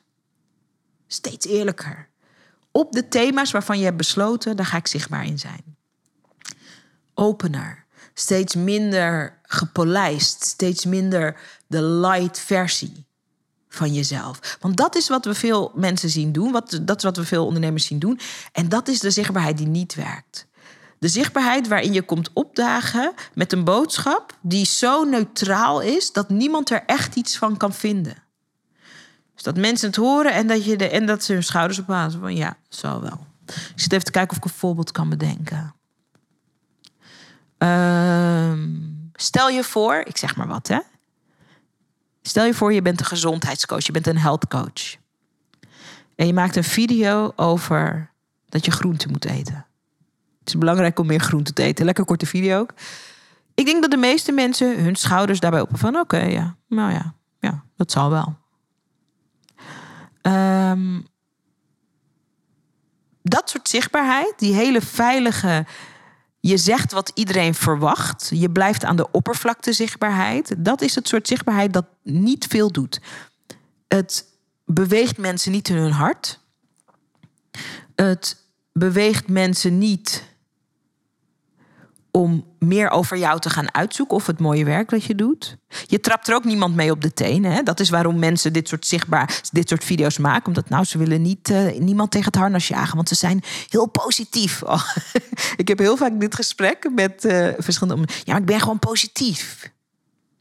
Steeds 1.06 1.46
eerlijker. 1.46 2.08
op 2.72 2.92
de 2.92 3.08
thema's 3.08 3.50
waarvan 3.50 3.78
je 3.78 3.84
hebt 3.84 3.96
besloten, 3.96 4.56
daar 4.56 4.66
ga 4.66 4.76
ik 4.76 4.86
zichtbaar 4.86 5.24
in 5.24 5.38
zijn. 5.38 5.76
Opener. 7.14 7.79
Steeds 8.20 8.54
minder 8.54 9.38
gepolijst. 9.42 10.44
Steeds 10.44 10.84
minder 10.84 11.36
de 11.66 11.82
light 11.82 12.38
versie 12.38 13.06
van 13.68 13.94
jezelf. 13.94 14.56
Want 14.60 14.76
dat 14.76 14.96
is 14.96 15.08
wat 15.08 15.24
we 15.24 15.34
veel 15.34 15.72
mensen 15.74 16.10
zien 16.10 16.32
doen. 16.32 16.52
Wat, 16.52 16.78
dat 16.82 16.96
is 16.96 17.02
wat 17.02 17.16
we 17.16 17.24
veel 17.24 17.46
ondernemers 17.46 17.86
zien 17.86 17.98
doen. 17.98 18.20
En 18.52 18.68
dat 18.68 18.88
is 18.88 19.00
de 19.00 19.10
zichtbaarheid 19.10 19.56
die 19.56 19.66
niet 19.66 19.94
werkt. 19.94 20.46
De 20.98 21.08
zichtbaarheid 21.08 21.68
waarin 21.68 21.92
je 21.92 22.02
komt 22.02 22.30
opdagen 22.32 23.12
met 23.34 23.52
een 23.52 23.64
boodschap 23.64 24.36
die 24.40 24.66
zo 24.66 25.04
neutraal 25.04 25.80
is 25.80 26.12
dat 26.12 26.28
niemand 26.28 26.70
er 26.70 26.82
echt 26.86 27.14
iets 27.16 27.38
van 27.38 27.56
kan 27.56 27.74
vinden. 27.74 28.22
Dus 29.34 29.42
dat 29.42 29.56
mensen 29.56 29.86
het 29.86 29.96
horen 29.96 30.32
en 30.32 30.46
dat, 30.46 30.64
je 30.64 30.76
de, 30.76 30.88
en 30.88 31.06
dat 31.06 31.24
ze 31.24 31.32
hun 31.32 31.42
schouders 31.42 31.78
ophalen 31.78 32.20
van 32.20 32.36
ja, 32.36 32.56
zo 32.68 33.00
wel. 33.00 33.26
Ik 33.46 33.72
zit 33.74 33.92
even 33.92 34.04
te 34.04 34.10
kijken 34.10 34.30
of 34.30 34.36
ik 34.36 34.44
een 34.44 34.58
voorbeeld 34.58 34.92
kan 34.92 35.08
bedenken. 35.08 35.74
Ehm, 37.60 38.68
stel 39.14 39.48
je 39.48 39.64
voor, 39.64 40.02
ik 40.04 40.16
zeg 40.16 40.36
maar 40.36 40.46
wat 40.46 40.68
hè. 40.68 40.78
Stel 42.22 42.44
je 42.44 42.54
voor, 42.54 42.72
je 42.72 42.82
bent 42.82 43.00
een 43.00 43.06
gezondheidscoach, 43.06 43.86
je 43.86 43.92
bent 43.92 44.06
een 44.06 44.18
health 44.18 44.48
coach. 44.48 44.96
En 46.16 46.26
je 46.26 46.32
maakt 46.32 46.56
een 46.56 46.64
video 46.64 47.32
over 47.36 48.10
dat 48.48 48.64
je 48.64 48.70
groente 48.70 49.08
moet 49.08 49.24
eten. 49.24 49.66
Het 50.38 50.48
is 50.48 50.58
belangrijk 50.58 50.98
om 50.98 51.06
meer 51.06 51.20
groente 51.20 51.52
te 51.52 51.62
eten. 51.62 51.84
Lekker 51.84 52.04
korte 52.04 52.26
video 52.26 52.58
ook. 52.58 52.70
Ik 53.54 53.64
denk 53.64 53.82
dat 53.82 53.90
de 53.90 53.96
meeste 53.96 54.32
mensen 54.32 54.84
hun 54.84 54.96
schouders 54.96 55.40
daarbij 55.40 55.60
op 55.60 55.70
van 55.72 55.96
oké, 55.96 56.20
ja, 56.22 56.56
nou 56.68 56.92
ja, 56.92 57.14
ja, 57.40 57.64
dat 57.76 57.90
zal 57.90 58.10
wel. 58.10 58.36
Um, 60.22 61.06
dat 63.22 63.50
soort 63.50 63.68
zichtbaarheid, 63.68 64.34
die 64.36 64.54
hele 64.54 64.80
veilige, 64.80 65.66
je 66.40 66.56
zegt 66.56 66.92
wat 66.92 67.10
iedereen 67.14 67.54
verwacht, 67.54 68.30
je 68.34 68.50
blijft 68.50 68.84
aan 68.84 68.96
de 68.96 69.10
oppervlakte 69.10 69.72
zichtbaarheid, 69.72 70.54
dat 70.58 70.80
is 70.80 70.94
het 70.94 71.08
soort 71.08 71.28
zichtbaarheid 71.28 71.72
dat 71.72 71.86
niet 72.02 72.46
veel 72.46 72.72
doet. 72.72 73.00
Het 73.88 74.24
beweegt 74.64 75.18
mensen 75.18 75.52
niet 75.52 75.68
in 75.68 75.76
hun 75.76 75.92
hart. 75.92 76.40
Het 77.94 78.36
beweegt 78.72 79.28
mensen 79.28 79.78
niet 79.78 80.24
om 82.10 82.44
meer 82.58 82.90
over 82.90 83.16
jou 83.16 83.40
te 83.40 83.50
gaan 83.50 83.74
uitzoeken 83.74 84.16
of 84.16 84.26
het 84.26 84.40
mooie 84.40 84.64
werk 84.64 84.88
dat 84.88 85.04
je 85.04 85.14
doet. 85.14 85.56
Je 85.86 86.00
trapt 86.00 86.28
er 86.28 86.34
ook 86.34 86.44
niemand 86.44 86.74
mee 86.74 86.90
op 86.90 87.00
de 87.00 87.12
tenen. 87.12 87.52
Hè? 87.52 87.62
Dat 87.62 87.80
is 87.80 87.90
waarom 87.90 88.18
mensen 88.18 88.52
dit 88.52 88.68
soort 88.68 88.86
zichtbaar, 88.86 89.40
dit 89.52 89.68
soort 89.68 89.84
video's 89.84 90.18
maken. 90.18 90.46
Omdat 90.46 90.68
nou, 90.68 90.84
ze 90.84 90.98
willen 90.98 91.22
niet 91.22 91.50
uh, 91.50 91.78
niemand 91.78 92.10
tegen 92.10 92.26
het 92.26 92.40
harnas 92.40 92.68
jagen, 92.68 92.96
want 92.96 93.08
ze 93.08 93.14
zijn 93.14 93.42
heel 93.68 93.86
positief. 93.86 94.62
Oh, 94.70 94.88
ik 95.56 95.68
heb 95.68 95.78
heel 95.78 95.96
vaak 95.96 96.20
dit 96.20 96.34
gesprek 96.34 96.90
met 96.94 97.24
uh, 97.24 97.48
verschillende. 97.58 98.08
Ja, 98.24 98.32
maar 98.32 98.40
ik 98.40 98.46
ben 98.46 98.60
gewoon 98.60 98.78
positief. 98.78 99.62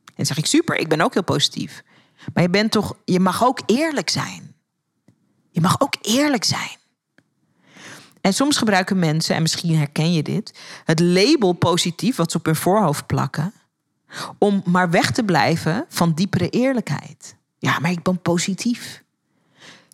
En 0.06 0.14
dan 0.16 0.26
zeg 0.26 0.38
ik 0.38 0.46
super, 0.46 0.76
ik 0.76 0.88
ben 0.88 1.02
ook 1.02 1.14
heel 1.14 1.24
positief. 1.24 1.84
Maar 2.34 2.44
je 2.44 2.50
bent 2.50 2.72
toch, 2.72 2.96
je 3.06 3.20
mag 3.20 3.46
ook 3.46 3.62
eerlijk 3.66 4.10
zijn. 4.10 4.56
Je 5.50 5.62
mag 5.62 5.82
ook 5.82 5.96
eerlijk 6.02 6.44
zijn. 6.44 6.79
En 8.22 8.34
soms 8.34 8.58
gebruiken 8.58 9.00
mensen, 9.00 9.36
en 9.36 9.42
misschien 9.42 9.78
herken 9.78 10.14
je 10.14 10.24
dit, 10.24 10.60
het 10.86 11.00
label 11.00 11.54
positief 11.54 12.16
wat 12.16 12.32
ze 12.32 12.38
op 12.38 12.46
hun 12.46 12.56
voorhoofd 12.56 13.06
plakken, 13.06 13.54
om 14.38 14.62
maar 14.66 14.90
weg 14.90 15.12
te 15.12 15.24
blijven 15.24 15.86
van 15.90 16.14
diepere 16.14 16.50
eerlijkheid. 16.50 17.36
Ja, 17.58 17.80
maar 17.80 17.92
ik 17.92 18.04
ben 18.04 18.22
positief. 18.22 19.04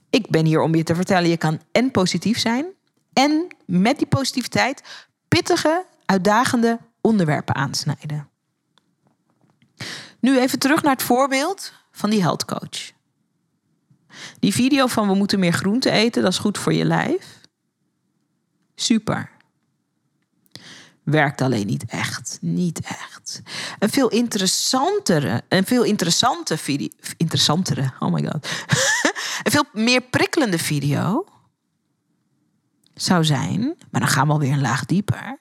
Ik 0.09 0.29
ben 0.29 0.45
hier 0.45 0.61
om 0.61 0.75
je 0.75 0.83
te 0.83 0.95
vertellen, 0.95 1.29
je 1.29 1.37
kan 1.37 1.61
en 1.71 1.91
positief 1.91 2.39
zijn 2.39 2.65
en 3.13 3.47
met 3.65 3.97
die 3.97 4.07
positiviteit 4.07 4.83
pittige, 5.27 5.85
uitdagende 6.05 6.79
onderwerpen 7.01 7.55
aansnijden. 7.55 8.29
Nu 10.19 10.39
even 10.39 10.59
terug 10.59 10.83
naar 10.83 10.93
het 10.93 11.03
voorbeeld 11.03 11.73
van 11.91 12.09
die 12.09 12.21
health 12.21 12.45
coach. 12.45 12.91
Die 14.39 14.53
video 14.53 14.87
van 14.87 15.07
we 15.07 15.13
moeten 15.13 15.39
meer 15.39 15.53
groente 15.53 15.89
eten, 15.89 16.21
dat 16.21 16.31
is 16.31 16.37
goed 16.37 16.57
voor 16.57 16.73
je 16.73 16.85
lijf. 16.85 17.43
Super. 18.75 19.29
Werkt 21.03 21.41
alleen 21.41 21.65
niet 21.65 21.85
echt. 21.85 22.37
Niet 22.41 22.79
echt. 22.79 23.41
Een 23.79 23.89
veel 23.89 24.09
interessantere, 24.09 25.43
een 25.49 25.65
veel 25.65 25.83
interessante 25.83 26.57
video. 26.57 26.87
Interessantere, 27.17 27.93
oh 27.99 28.13
my 28.13 28.23
god. 28.23 28.47
een 29.43 29.51
veel 29.51 29.65
meer 29.73 30.01
prikkelende 30.01 30.59
video 30.59 31.25
zou 32.93 33.25
zijn, 33.25 33.59
maar 33.91 34.01
dan 34.01 34.09
gaan 34.09 34.27
we 34.27 34.33
alweer 34.33 34.51
een 34.51 34.61
laag 34.61 34.85
dieper. 34.85 35.39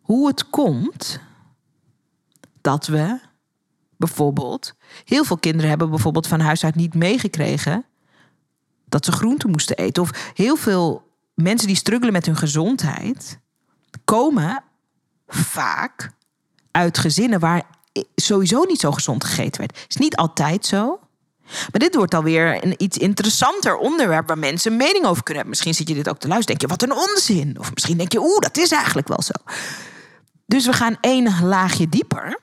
Hoe 0.00 0.26
het 0.26 0.50
komt 0.50 1.20
dat 2.60 2.86
we 2.86 3.20
bijvoorbeeld, 3.96 4.74
heel 5.04 5.24
veel 5.24 5.38
kinderen 5.38 5.68
hebben 5.68 5.90
bijvoorbeeld 5.90 6.26
van 6.26 6.40
huis 6.40 6.64
uit 6.64 6.74
niet 6.74 6.94
meegekregen 6.94 7.84
dat 8.88 9.04
ze 9.04 9.12
groenten 9.12 9.50
moesten 9.50 9.76
eten. 9.76 10.02
Of 10.02 10.10
heel 10.34 10.56
veel 10.56 11.06
mensen 11.34 11.66
die 11.66 11.76
struggelen 11.76 12.12
met 12.12 12.26
hun 12.26 12.36
gezondheid, 12.36 13.38
komen 14.04 14.62
vaak 15.26 16.10
uit 16.70 16.98
gezinnen 16.98 17.40
waar 17.40 17.62
sowieso 18.14 18.62
niet 18.62 18.80
zo 18.80 18.92
gezond 18.92 19.24
gegeten 19.24 19.60
werd. 19.60 19.84
Is 19.88 19.96
niet 19.96 20.16
altijd 20.16 20.66
zo. 20.66 21.00
Maar 21.48 21.80
dit 21.80 21.94
wordt 21.94 22.14
alweer 22.14 22.64
een 22.64 22.74
iets 22.76 22.98
interessanter 22.98 23.76
onderwerp 23.76 24.28
waar 24.28 24.38
mensen 24.38 24.70
een 24.70 24.76
mening 24.76 25.04
over 25.04 25.22
kunnen 25.22 25.42
hebben. 25.42 25.48
Misschien 25.48 25.74
zit 25.74 25.88
je 25.88 25.94
dit 25.94 26.08
ook 26.08 26.18
te 26.18 26.28
luisteren. 26.28 26.58
Denk 26.58 26.70
je, 26.70 26.86
wat 26.86 26.96
een 26.96 27.08
onzin. 27.08 27.58
Of 27.58 27.74
misschien 27.74 27.96
denk 27.96 28.12
je, 28.12 28.20
oeh, 28.20 28.38
dat 28.38 28.56
is 28.56 28.70
eigenlijk 28.70 29.08
wel 29.08 29.22
zo. 29.22 29.32
Dus 30.46 30.66
we 30.66 30.72
gaan 30.72 30.96
één 31.00 31.44
laagje 31.44 31.88
dieper. 31.88 32.40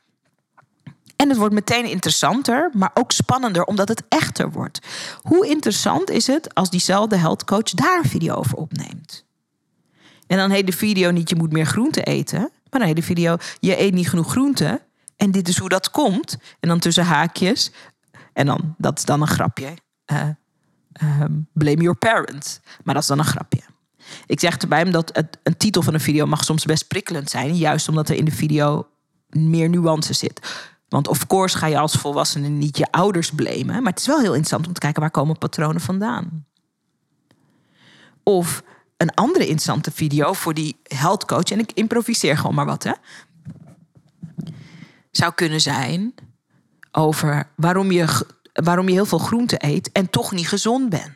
En 1.15 1.29
het 1.29 1.37
wordt 1.37 1.53
meteen 1.53 1.85
interessanter, 1.85 2.69
maar 2.73 2.91
ook 2.93 3.11
spannender, 3.11 3.63
omdat 3.63 3.87
het 3.87 4.03
echter 4.09 4.51
wordt. 4.51 4.79
Hoe 5.21 5.47
interessant 5.47 6.09
is 6.09 6.27
het 6.27 6.53
als 6.53 6.69
diezelfde 6.69 7.17
healthcoach 7.17 7.69
daar 7.69 7.97
een 7.97 8.09
video 8.09 8.35
over 8.35 8.57
opneemt? 8.57 9.25
En 10.27 10.37
dan 10.37 10.49
heet 10.49 10.65
de 10.65 10.73
video 10.73 11.11
niet 11.11 11.29
je 11.29 11.35
moet 11.35 11.51
meer 11.51 11.65
groente 11.65 12.03
eten, 12.03 12.39
maar 12.39 12.79
dan 12.79 12.81
heet 12.81 12.95
de 12.95 13.01
video 13.01 13.37
je 13.59 13.79
eet 13.79 13.93
niet 13.93 14.09
genoeg 14.09 14.29
groente 14.29 14.81
en 15.15 15.31
dit 15.31 15.47
is 15.47 15.57
hoe 15.57 15.69
dat 15.69 15.91
komt. 15.91 16.37
En 16.59 16.69
dan 16.69 16.79
tussen 16.79 17.05
haakjes, 17.05 17.71
en 18.33 18.45
dan, 18.45 18.75
dat 18.77 18.97
is 18.97 19.05
dan 19.05 19.21
een 19.21 19.27
grapje. 19.27 19.73
Uh, 20.11 20.29
blame 21.53 21.81
your 21.81 21.97
parents. 21.97 22.59
Maar 22.83 22.93
dat 22.93 23.03
is 23.03 23.09
dan 23.09 23.19
een 23.19 23.25
grapje. 23.25 23.61
Ik 24.25 24.39
zeg 24.39 24.57
erbij 24.57 24.83
omdat 24.83 25.09
het, 25.13 25.37
een 25.43 25.57
titel 25.57 25.81
van 25.81 25.93
een 25.93 25.99
video 25.99 26.25
mag 26.25 26.43
soms 26.43 26.65
best 26.65 26.87
prikkelend 26.87 27.29
zijn. 27.29 27.55
Juist 27.55 27.89
omdat 27.89 28.09
er 28.09 28.15
in 28.15 28.25
de 28.25 28.31
video 28.31 28.87
meer 29.29 29.69
nuance 29.69 30.13
zit. 30.13 30.39
Want 30.87 31.07
of 31.07 31.27
course 31.27 31.57
ga 31.57 31.67
je 31.67 31.77
als 31.77 31.93
volwassene 31.93 32.47
niet 32.47 32.77
je 32.77 32.91
ouders 32.91 33.31
blamen. 33.31 33.83
Maar 33.83 33.91
het 33.91 33.99
is 33.99 34.07
wel 34.07 34.19
heel 34.19 34.27
interessant 34.27 34.67
om 34.67 34.73
te 34.73 34.79
kijken 34.79 35.01
waar 35.01 35.11
komen 35.11 35.37
patronen 35.37 35.81
vandaan. 35.81 36.45
Of 38.23 38.63
een 38.97 39.13
andere 39.13 39.43
interessante 39.43 39.91
video 39.91 40.33
voor 40.33 40.53
die 40.53 40.79
health 40.83 41.25
coach. 41.25 41.51
En 41.51 41.59
ik 41.59 41.71
improviseer 41.71 42.37
gewoon 42.37 42.55
maar 42.55 42.65
wat 42.65 42.83
hè. 42.83 42.91
Zou 45.11 45.33
kunnen 45.33 45.61
zijn 45.61 46.13
over 46.91 47.49
waarom 47.55 47.91
je, 47.91 48.25
waarom 48.53 48.87
je 48.87 48.93
heel 48.93 49.05
veel 49.05 49.17
groente 49.17 49.55
eet 49.57 49.91
en 49.91 50.09
toch 50.09 50.31
niet 50.31 50.47
gezond 50.47 50.89
bent. 50.89 51.13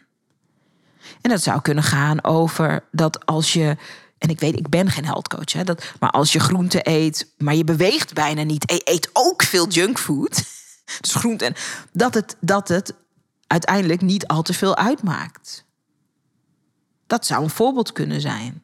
En 1.21 1.29
dat 1.29 1.41
zou 1.43 1.61
kunnen 1.61 1.83
gaan 1.83 2.23
over 2.23 2.83
dat 2.91 3.25
als 3.25 3.53
je 3.53 3.77
en 4.19 4.29
ik 4.29 4.39
weet, 4.39 4.57
ik 4.57 4.69
ben 4.69 4.89
geen 4.89 5.05
healthcoach. 5.05 5.53
Hè, 5.53 5.63
dat, 5.63 5.93
maar 5.99 6.11
als 6.11 6.31
je 6.31 6.39
groente 6.39 6.79
eet, 6.83 7.33
maar 7.37 7.55
je 7.55 7.63
beweegt 7.63 8.13
bijna 8.13 8.43
niet. 8.43 8.81
Eet 8.83 9.09
ook 9.13 9.43
veel 9.43 9.67
junkfood. 9.67 10.43
Dus 11.01 11.15
groente. 11.15 11.45
En 11.45 11.55
dat 11.91 12.13
het, 12.13 12.35
dat 12.39 12.67
het 12.67 12.93
uiteindelijk 13.47 14.01
niet 14.01 14.27
al 14.27 14.41
te 14.41 14.53
veel 14.53 14.77
uitmaakt. 14.77 15.65
Dat 17.07 17.25
zou 17.25 17.43
een 17.43 17.49
voorbeeld 17.49 17.91
kunnen 17.91 18.21
zijn. 18.21 18.63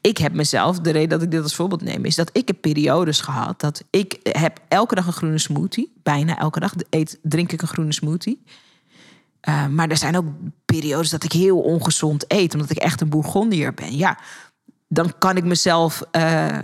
Ik 0.00 0.18
heb 0.18 0.32
mezelf, 0.32 0.80
de 0.80 0.90
reden 0.90 1.08
dat 1.08 1.22
ik 1.22 1.30
dit 1.30 1.42
als 1.42 1.54
voorbeeld 1.54 1.82
neem, 1.82 2.04
is 2.04 2.14
dat 2.14 2.30
ik 2.32 2.46
heb 2.46 2.60
periodes 2.60 3.20
gehad 3.20 3.60
dat 3.60 3.82
ik 3.90 4.18
heb 4.22 4.60
elke 4.68 4.94
dag 4.94 5.06
een 5.06 5.12
groene 5.12 5.38
smoothie. 5.38 5.92
Bijna 6.02 6.38
elke 6.38 6.60
dag 6.60 6.74
eet, 6.90 7.18
drink 7.22 7.52
ik 7.52 7.62
een 7.62 7.68
groene 7.68 7.92
smoothie. 7.92 8.42
Uh, 9.48 9.66
maar 9.66 9.88
er 9.88 9.96
zijn 9.96 10.16
ook 10.16 10.26
periodes 10.64 11.10
dat 11.10 11.24
ik 11.24 11.32
heel 11.32 11.60
ongezond 11.60 12.24
eet, 12.28 12.54
omdat 12.54 12.70
ik 12.70 12.76
echt 12.76 13.00
een 13.00 13.08
Bourgondier 13.08 13.74
ben. 13.74 13.96
Ja, 13.96 14.18
dan 14.88 15.18
kan 15.18 15.36
ik 15.36 15.44
mezelf 15.44 16.02
uh, 16.12 16.58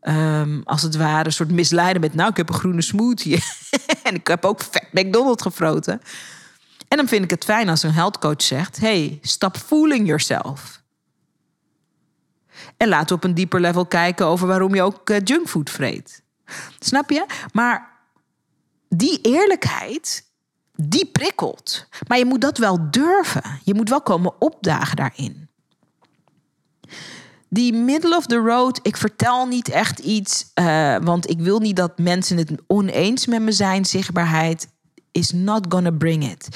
um, 0.00 0.62
als 0.64 0.82
het 0.82 0.96
ware 0.96 1.24
een 1.24 1.32
soort 1.32 1.50
misleiden 1.50 2.00
met... 2.00 2.14
nou, 2.14 2.30
ik 2.30 2.36
heb 2.36 2.48
een 2.48 2.54
groene 2.54 2.82
smoothie 2.82 3.44
en 4.02 4.14
ik 4.14 4.26
heb 4.26 4.44
ook 4.44 4.62
vet 4.62 4.88
McDonald's 4.92 5.42
gefroten. 5.42 6.00
En 6.88 6.96
dan 6.96 7.08
vind 7.08 7.24
ik 7.24 7.30
het 7.30 7.44
fijn 7.44 7.68
als 7.68 7.82
een 7.82 7.92
healthcoach 7.92 8.42
zegt... 8.42 8.76
hey, 8.76 9.18
stop 9.22 9.56
fooling 9.56 10.06
yourself. 10.06 10.82
En 12.76 12.88
laat 12.88 13.10
op 13.10 13.24
een 13.24 13.34
dieper 13.34 13.60
level 13.60 13.86
kijken 13.86 14.26
over 14.26 14.46
waarom 14.46 14.74
je 14.74 14.82
ook 14.82 15.10
uh, 15.10 15.16
junkfood 15.24 15.70
vreet. 15.70 16.22
Snap 16.78 17.10
je? 17.10 17.26
Maar 17.52 17.90
die 18.88 19.20
eerlijkheid 19.20 20.25
die 20.76 21.06
prikkelt. 21.06 21.88
Maar 22.06 22.18
je 22.18 22.24
moet 22.24 22.40
dat 22.40 22.58
wel 22.58 22.90
durven. 22.90 23.60
Je 23.64 23.74
moet 23.74 23.88
wel 23.88 24.02
komen 24.02 24.40
opdagen 24.40 24.96
daarin. 24.96 25.48
Die 27.48 27.72
middle 27.72 28.16
of 28.16 28.26
the 28.26 28.36
road, 28.36 28.80
ik 28.82 28.96
vertel 28.96 29.46
niet 29.46 29.68
echt 29.68 29.98
iets, 29.98 30.50
uh, 30.54 30.96
want 31.02 31.30
ik 31.30 31.40
wil 31.40 31.58
niet 31.58 31.76
dat 31.76 31.98
mensen 31.98 32.36
het 32.36 32.50
oneens 32.66 33.26
met 33.26 33.42
me 33.42 33.52
zijn. 33.52 33.84
Zichtbaarheid 33.84 34.68
is 35.12 35.32
not 35.32 35.66
gonna 35.68 35.90
bring 35.90 36.30
it. 36.30 36.48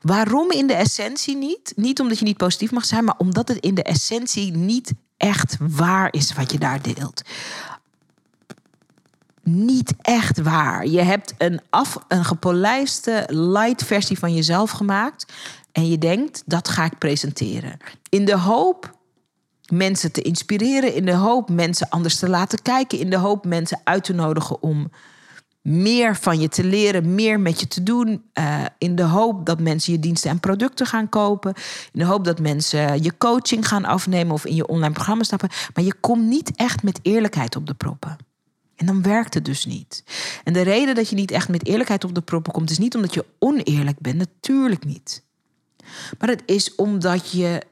Waarom 0.00 0.50
in 0.50 0.66
de 0.66 0.74
essentie 0.74 1.36
niet? 1.36 1.72
Niet 1.76 2.00
omdat 2.00 2.18
je 2.18 2.24
niet 2.24 2.36
positief 2.36 2.70
mag 2.70 2.84
zijn, 2.84 3.04
maar 3.04 3.16
omdat 3.18 3.48
het 3.48 3.58
in 3.58 3.74
de 3.74 3.82
essentie 3.82 4.52
niet 4.52 4.92
echt 5.16 5.56
waar 5.60 6.12
is 6.12 6.32
wat 6.32 6.52
je 6.52 6.58
daar 6.58 6.82
deelt 6.82 7.22
niet 9.46 9.94
echt 10.00 10.42
waar. 10.42 10.86
Je 10.86 11.00
hebt 11.00 11.34
een, 11.38 11.60
af, 11.70 11.98
een 12.08 12.24
gepolijste 12.24 13.24
light 13.28 13.84
versie 13.84 14.18
van 14.18 14.34
jezelf 14.34 14.70
gemaakt. 14.70 15.32
En 15.72 15.88
je 15.88 15.98
denkt, 15.98 16.42
dat 16.46 16.68
ga 16.68 16.84
ik 16.84 16.98
presenteren. 16.98 17.76
In 18.08 18.24
de 18.24 18.36
hoop 18.36 18.94
mensen 19.72 20.12
te 20.12 20.22
inspireren. 20.22 20.94
In 20.94 21.04
de 21.04 21.14
hoop 21.14 21.50
mensen 21.50 21.88
anders 21.88 22.18
te 22.18 22.28
laten 22.28 22.62
kijken. 22.62 22.98
In 22.98 23.10
de 23.10 23.16
hoop 23.16 23.44
mensen 23.44 23.80
uit 23.84 24.04
te 24.04 24.14
nodigen 24.14 24.62
om 24.62 24.90
meer 25.62 26.16
van 26.16 26.40
je 26.40 26.48
te 26.48 26.64
leren, 26.64 27.14
meer 27.14 27.40
met 27.40 27.60
je 27.60 27.68
te 27.68 27.82
doen. 27.82 28.22
Uh, 28.34 28.64
in 28.78 28.96
de 28.96 29.02
hoop 29.02 29.46
dat 29.46 29.60
mensen 29.60 29.92
je 29.92 29.98
diensten 29.98 30.30
en 30.30 30.40
producten 30.40 30.86
gaan 30.86 31.08
kopen. 31.08 31.54
In 31.92 32.00
de 32.00 32.04
hoop 32.04 32.24
dat 32.24 32.40
mensen 32.40 33.02
je 33.02 33.18
coaching 33.18 33.68
gaan 33.68 33.84
afnemen 33.84 34.32
of 34.32 34.44
in 34.44 34.54
je 34.54 34.66
online 34.66 34.92
programma 34.92 35.22
stappen. 35.22 35.48
Maar 35.74 35.84
je 35.84 35.94
komt 36.00 36.26
niet 36.26 36.52
echt 36.54 36.82
met 36.82 36.98
eerlijkheid 37.02 37.56
op 37.56 37.66
de 37.66 37.74
proppen. 37.74 38.16
En 38.76 38.86
dan 38.86 39.02
werkt 39.02 39.34
het 39.34 39.44
dus 39.44 39.66
niet. 39.66 40.04
En 40.44 40.52
de 40.52 40.62
reden 40.62 40.94
dat 40.94 41.08
je 41.08 41.16
niet 41.16 41.30
echt 41.30 41.48
met 41.48 41.66
eerlijkheid 41.66 42.04
op 42.04 42.14
de 42.14 42.20
proppen 42.20 42.52
komt, 42.52 42.70
is 42.70 42.78
niet 42.78 42.94
omdat 42.94 43.14
je 43.14 43.24
oneerlijk 43.38 43.98
bent, 43.98 44.16
natuurlijk 44.16 44.84
niet. 44.84 45.22
Maar 46.18 46.28
het 46.28 46.42
is 46.46 46.74
omdat 46.74 47.30
je 47.30 47.62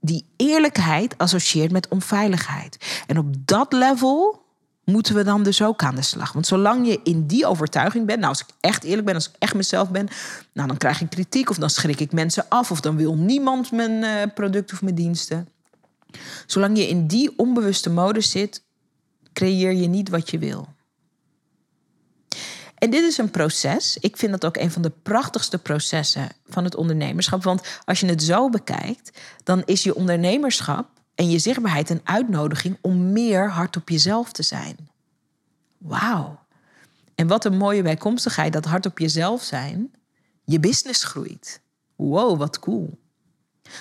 die 0.00 0.26
eerlijkheid 0.36 1.18
associeert 1.18 1.72
met 1.72 1.88
onveiligheid. 1.88 3.02
En 3.06 3.18
op 3.18 3.34
dat 3.38 3.72
level 3.72 4.42
moeten 4.84 5.14
we 5.14 5.24
dan 5.24 5.42
dus 5.42 5.62
ook 5.62 5.82
aan 5.82 5.94
de 5.94 6.02
slag. 6.02 6.32
Want 6.32 6.46
zolang 6.46 6.86
je 6.86 7.00
in 7.04 7.26
die 7.26 7.46
overtuiging 7.46 8.06
bent, 8.06 8.18
nou 8.18 8.30
als 8.30 8.40
ik 8.40 8.48
echt 8.60 8.84
eerlijk 8.84 9.06
ben, 9.06 9.14
als 9.14 9.28
ik 9.28 9.34
echt 9.38 9.54
mezelf 9.54 9.90
ben, 9.90 10.08
nou 10.52 10.68
dan 10.68 10.76
krijg 10.76 11.00
ik 11.00 11.10
kritiek 11.10 11.50
of 11.50 11.56
dan 11.56 11.70
schrik 11.70 12.00
ik 12.00 12.12
mensen 12.12 12.48
af 12.48 12.70
of 12.70 12.80
dan 12.80 12.96
wil 12.96 13.14
niemand 13.16 13.72
mijn 13.72 14.02
uh, 14.02 14.34
producten 14.34 14.76
of 14.76 14.82
mijn 14.82 14.94
diensten. 14.94 15.48
Zolang 16.46 16.78
je 16.78 16.88
in 16.88 17.06
die 17.06 17.38
onbewuste 17.38 17.90
modus 17.90 18.30
zit, 18.30 18.63
creëer 19.34 19.72
je 19.72 19.86
niet 19.86 20.08
wat 20.08 20.30
je 20.30 20.38
wil. 20.38 20.68
En 22.74 22.90
dit 22.90 23.02
is 23.02 23.18
een 23.18 23.30
proces. 23.30 23.96
Ik 24.00 24.16
vind 24.16 24.32
dat 24.32 24.44
ook 24.44 24.56
een 24.56 24.70
van 24.70 24.82
de 24.82 24.92
prachtigste 25.02 25.58
processen 25.58 26.28
van 26.46 26.64
het 26.64 26.76
ondernemerschap. 26.76 27.42
Want 27.42 27.80
als 27.84 28.00
je 28.00 28.06
het 28.06 28.22
zo 28.22 28.50
bekijkt, 28.50 29.20
dan 29.44 29.62
is 29.64 29.82
je 29.82 29.94
ondernemerschap 29.94 30.88
en 31.14 31.30
je 31.30 31.38
zichtbaarheid 31.38 31.90
een 31.90 32.00
uitnodiging 32.04 32.78
om 32.80 33.12
meer 33.12 33.50
hard 33.50 33.76
op 33.76 33.88
jezelf 33.88 34.32
te 34.32 34.42
zijn. 34.42 34.76
Wauw. 35.78 36.38
En 37.14 37.26
wat 37.26 37.44
een 37.44 37.56
mooie 37.56 37.82
bijkomstigheid 37.82 38.52
dat 38.52 38.64
hard 38.64 38.86
op 38.86 38.98
jezelf 38.98 39.42
zijn 39.42 39.92
je 40.44 40.60
business 40.60 41.04
groeit. 41.04 41.60
Wow, 41.96 42.38
wat 42.38 42.58
cool. 42.58 42.98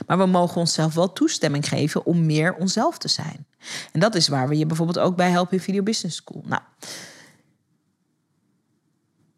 Maar 0.07 0.17
we 0.17 0.25
mogen 0.25 0.61
onszelf 0.61 0.93
wel 0.93 1.13
toestemming 1.13 1.67
geven 1.67 2.05
om 2.05 2.25
meer 2.25 2.55
onszelf 2.55 2.97
te 2.97 3.07
zijn. 3.07 3.45
En 3.91 3.99
dat 3.99 4.15
is 4.15 4.27
waar 4.27 4.47
we 4.47 4.57
je 4.57 4.65
bijvoorbeeld 4.65 4.99
ook 4.99 5.15
bij 5.15 5.29
helpen 5.29 5.57
in 5.57 5.63
Video 5.63 5.83
Business 5.83 6.15
School. 6.15 6.43
Nou, 6.45 6.61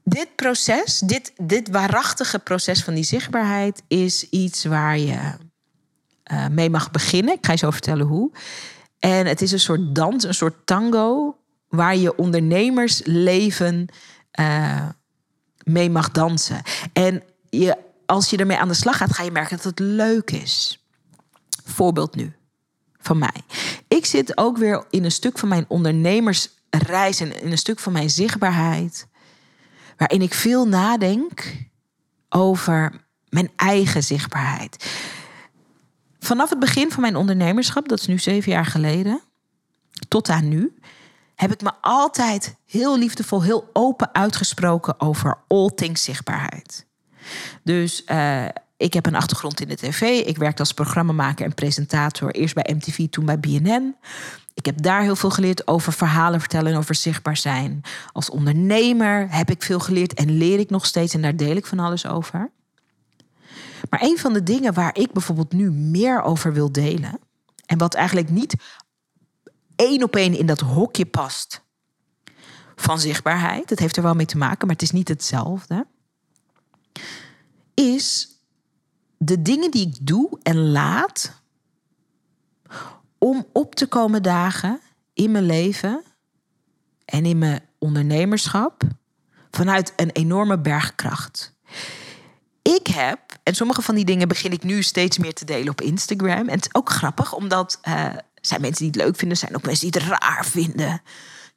dit 0.04 0.36
proces, 0.36 1.00
dit, 1.00 1.34
dit 1.38 1.70
waarachtige 1.70 2.40
proces 2.40 2.84
van 2.84 2.94
die 2.94 3.04
zichtbaarheid, 3.04 3.84
is 3.88 4.30
iets 4.30 4.66
waar 4.66 4.98
je 4.98 5.20
uh, 6.32 6.48
mee 6.48 6.70
mag 6.70 6.92
beginnen. 6.92 7.34
Ik 7.34 7.46
ga 7.46 7.52
je 7.52 7.58
zo 7.58 7.72
vertellen 7.72 8.06
hoe. 8.06 8.32
En 9.00 9.26
het 9.26 9.42
is 9.42 9.52
een 9.52 9.60
soort 9.60 9.96
dans, 9.96 10.24
een 10.24 10.34
soort 10.34 10.66
tango, 10.66 11.38
waar 11.68 11.96
je 11.96 12.16
ondernemersleven 12.16 13.88
uh, 14.40 14.90
mee 15.64 15.90
mag 15.90 16.12
dansen. 16.12 16.62
En 16.94 17.24
je 17.50 17.78
als 18.06 18.30
je 18.30 18.38
ermee 18.38 18.58
aan 18.58 18.68
de 18.68 18.74
slag 18.74 18.98
gaat, 18.98 19.14
ga 19.14 19.24
je 19.24 19.32
merken 19.32 19.56
dat 19.56 19.66
het 19.66 19.80
leuk 19.80 20.32
is. 20.32 20.86
Voorbeeld 21.66 22.16
nu 22.16 22.36
van 23.00 23.18
mij. 23.18 23.42
Ik 23.88 24.06
zit 24.06 24.38
ook 24.38 24.58
weer 24.58 24.86
in 24.90 25.04
een 25.04 25.12
stuk 25.12 25.38
van 25.38 25.50
mijn 25.50 25.66
ondernemersreis 25.68 27.20
en 27.20 27.42
in 27.42 27.52
een 27.52 27.58
stuk 27.58 27.80
van 27.80 27.94
mijn 27.94 28.10
zichtbaarheid, 28.10 29.08
waarin 29.98 30.22
ik 30.22 30.34
veel 30.34 30.68
nadenk 30.68 31.66
over 32.30 33.06
mijn 33.30 33.52
eigen 33.56 34.04
zichtbaarheid. 34.04 34.92
Vanaf 36.20 36.50
het 36.50 36.60
begin 36.60 36.92
van 36.92 37.02
mijn 37.02 37.16
ondernemerschap, 37.16 37.88
dat 37.88 38.00
is 38.00 38.08
nu 38.08 38.20
zeven 38.20 38.52
jaar 38.52 38.66
geleden, 38.66 39.22
tot 40.08 40.30
aan 40.30 40.48
nu, 40.48 40.76
heb 41.36 41.52
ik 41.52 41.62
me 41.62 41.72
altijd 41.82 42.56
heel 42.66 42.98
liefdevol, 42.98 43.44
heel 43.44 43.70
open 43.74 44.14
uitgesproken 44.14 45.00
over 45.00 45.38
all 45.48 45.70
things 45.76 46.04
zichtbaarheid. 46.04 46.85
Dus 47.64 48.04
uh, 48.12 48.46
ik 48.78 48.94
heb 48.94 49.06
een 49.06 49.16
achtergrond 49.16 49.62
in 49.62 49.68
de 49.68 49.76
tv. 49.76 50.02
Ik 50.02 50.38
werkte 50.38 50.60
als 50.60 50.74
programmamaker 50.74 51.46
en 51.46 51.54
presentator. 51.54 52.32
Eerst 52.32 52.56
bij 52.56 52.74
MTV, 52.76 53.08
toen 53.10 53.26
bij 53.26 53.40
BNN. 53.40 53.96
Ik 54.54 54.66
heb 54.66 54.82
daar 54.82 55.02
heel 55.02 55.16
veel 55.16 55.30
geleerd 55.30 55.68
over 55.68 55.94
verhalen 55.94 56.40
vertellen 56.40 56.72
en 56.72 56.78
over 56.78 56.96
zichtbaar 56.96 57.38
zijn. 57.38 57.82
Als 58.12 58.30
ondernemer 58.30 59.28
heb 59.30 59.50
ik 59.50 59.64
veel 59.64 59.80
geleerd 59.80 60.14
en 60.14 60.38
leer 60.38 60.60
ik 60.60 60.70
nog 60.70 60.86
steeds. 60.86 61.14
En 61.14 61.22
daar 61.22 61.36
deel 61.36 61.56
ik 61.56 61.66
van 61.66 61.80
alles 61.80 62.06
over. 62.06 62.52
Maar 63.90 64.02
een 64.02 64.18
van 64.18 64.34
de 64.34 64.44
dingen 64.44 64.74
waar 64.74 64.98
ik 64.98 65.12
bijvoorbeeld 65.12 65.54
nu 65.54 65.72
meer 65.72 66.22
over 66.22 66.54
wil 66.54 66.72
delen. 66.72 67.20
En 67.66 67.78
wat 67.78 67.94
eigenlijk 67.94 68.30
niet 68.30 68.56
één 69.76 70.04
op 70.04 70.16
één 70.16 70.38
in 70.38 70.46
dat 70.46 70.60
hokje 70.60 71.06
past 71.06 71.64
van 72.76 73.00
zichtbaarheid. 73.00 73.70
Dat 73.70 73.80
heeft 73.80 73.98
er 73.98 74.04
wel 74.04 74.16
mee 74.16 74.26
te 74.26 74.38
maken, 74.38 74.68
maar 74.68 74.76
het 74.76 74.86
is 74.86 74.92
niet 74.92 75.08
hetzelfde 75.08 75.86
is 77.74 78.28
de 79.18 79.42
dingen 79.42 79.72
die 79.72 79.88
ik 79.88 80.08
doe 80.08 80.40
en 80.44 80.72
laat 80.72 81.42
om 83.18 83.46
op 83.52 83.76
te 83.76 83.88
komen 83.88 84.24
dagen 84.24 84.80
in 85.14 85.32
mijn 85.32 85.46
leven 85.46 86.04
en 87.06 87.26
in 87.26 87.38
mijn 87.38 87.62
ondernemerschap 87.80 88.84
vanuit 89.52 89.94
een 89.96 90.12
enorme 90.12 90.60
bergkracht. 90.60 91.54
Ik 92.62 92.88
heb, 92.88 93.20
en 93.44 93.56
sommige 93.56 93.82
van 93.82 93.96
die 93.96 94.06
dingen 94.06 94.28
begin 94.28 94.52
ik 94.52 94.64
nu 94.64 94.84
steeds 94.84 95.18
meer 95.18 95.34
te 95.34 95.46
delen 95.46 95.70
op 95.70 95.82
Instagram. 95.82 96.48
En 96.48 96.56
het 96.56 96.66
is 96.66 96.76
ook 96.76 96.90
grappig, 96.90 97.34
omdat 97.34 97.80
uh, 97.88 98.06
zijn 98.42 98.62
mensen 98.62 98.84
die 98.84 98.94
het 98.94 98.96
leuk 98.96 99.16
vinden, 99.16 99.38
zijn 99.38 99.56
ook 99.56 99.66
mensen 99.66 99.92
die 99.92 100.02
het 100.02 100.10
raar 100.10 100.46
vinden 100.46 101.02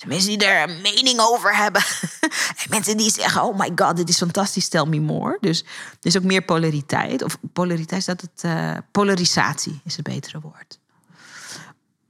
mensen 0.06 0.38
die 0.38 0.46
er 0.46 0.68
een 0.68 0.80
mening 0.80 1.20
over 1.20 1.56
hebben. 1.56 1.82
en 2.62 2.68
mensen 2.68 2.96
die 2.96 3.10
zeggen: 3.10 3.42
Oh 3.42 3.58
my 3.58 3.72
god, 3.74 3.96
dit 3.96 4.08
is 4.08 4.16
fantastisch, 4.16 4.68
tell 4.68 4.84
me 4.84 5.00
more. 5.00 5.38
Dus 5.40 5.60
er 5.62 5.96
is 6.00 6.16
ook 6.16 6.22
meer 6.22 6.42
polariteit. 6.42 7.22
Of 7.22 7.38
polariteit 7.52 8.00
is 8.00 8.06
dat 8.06 8.20
het. 8.20 8.42
Uh, 8.44 8.76
polarisatie 8.90 9.80
is 9.84 9.96
het 9.96 10.04
betere 10.04 10.40
woord. 10.40 10.78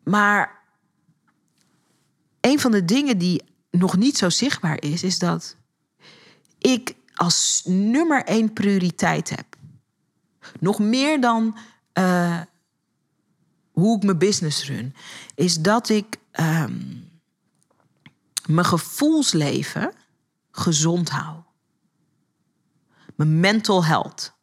Maar 0.04 0.58
een 2.40 2.60
van 2.60 2.70
de 2.70 2.84
dingen 2.84 3.18
die 3.18 3.42
nog 3.70 3.96
niet 3.96 4.18
zo 4.18 4.30
zichtbaar 4.30 4.82
is, 4.82 5.02
is 5.02 5.18
dat 5.18 5.56
ik 6.58 6.94
als 7.14 7.62
nummer 7.64 8.24
één 8.24 8.52
prioriteit 8.52 9.30
heb. 9.30 9.46
Nog 10.60 10.78
meer 10.78 11.20
dan 11.20 11.58
uh, 11.94 12.40
hoe 13.72 13.96
ik 13.96 14.02
mijn 14.02 14.18
business 14.18 14.66
run, 14.66 14.94
is 15.34 15.56
dat 15.56 15.88
ik. 15.88 16.16
Um, 16.40 16.97
mijn 18.48 18.66
gevoelsleven 18.66 19.92
gezond 20.50 21.10
hou. 21.10 21.36
Mijn 23.16 23.40
mental 23.40 23.84
health. 23.84 24.36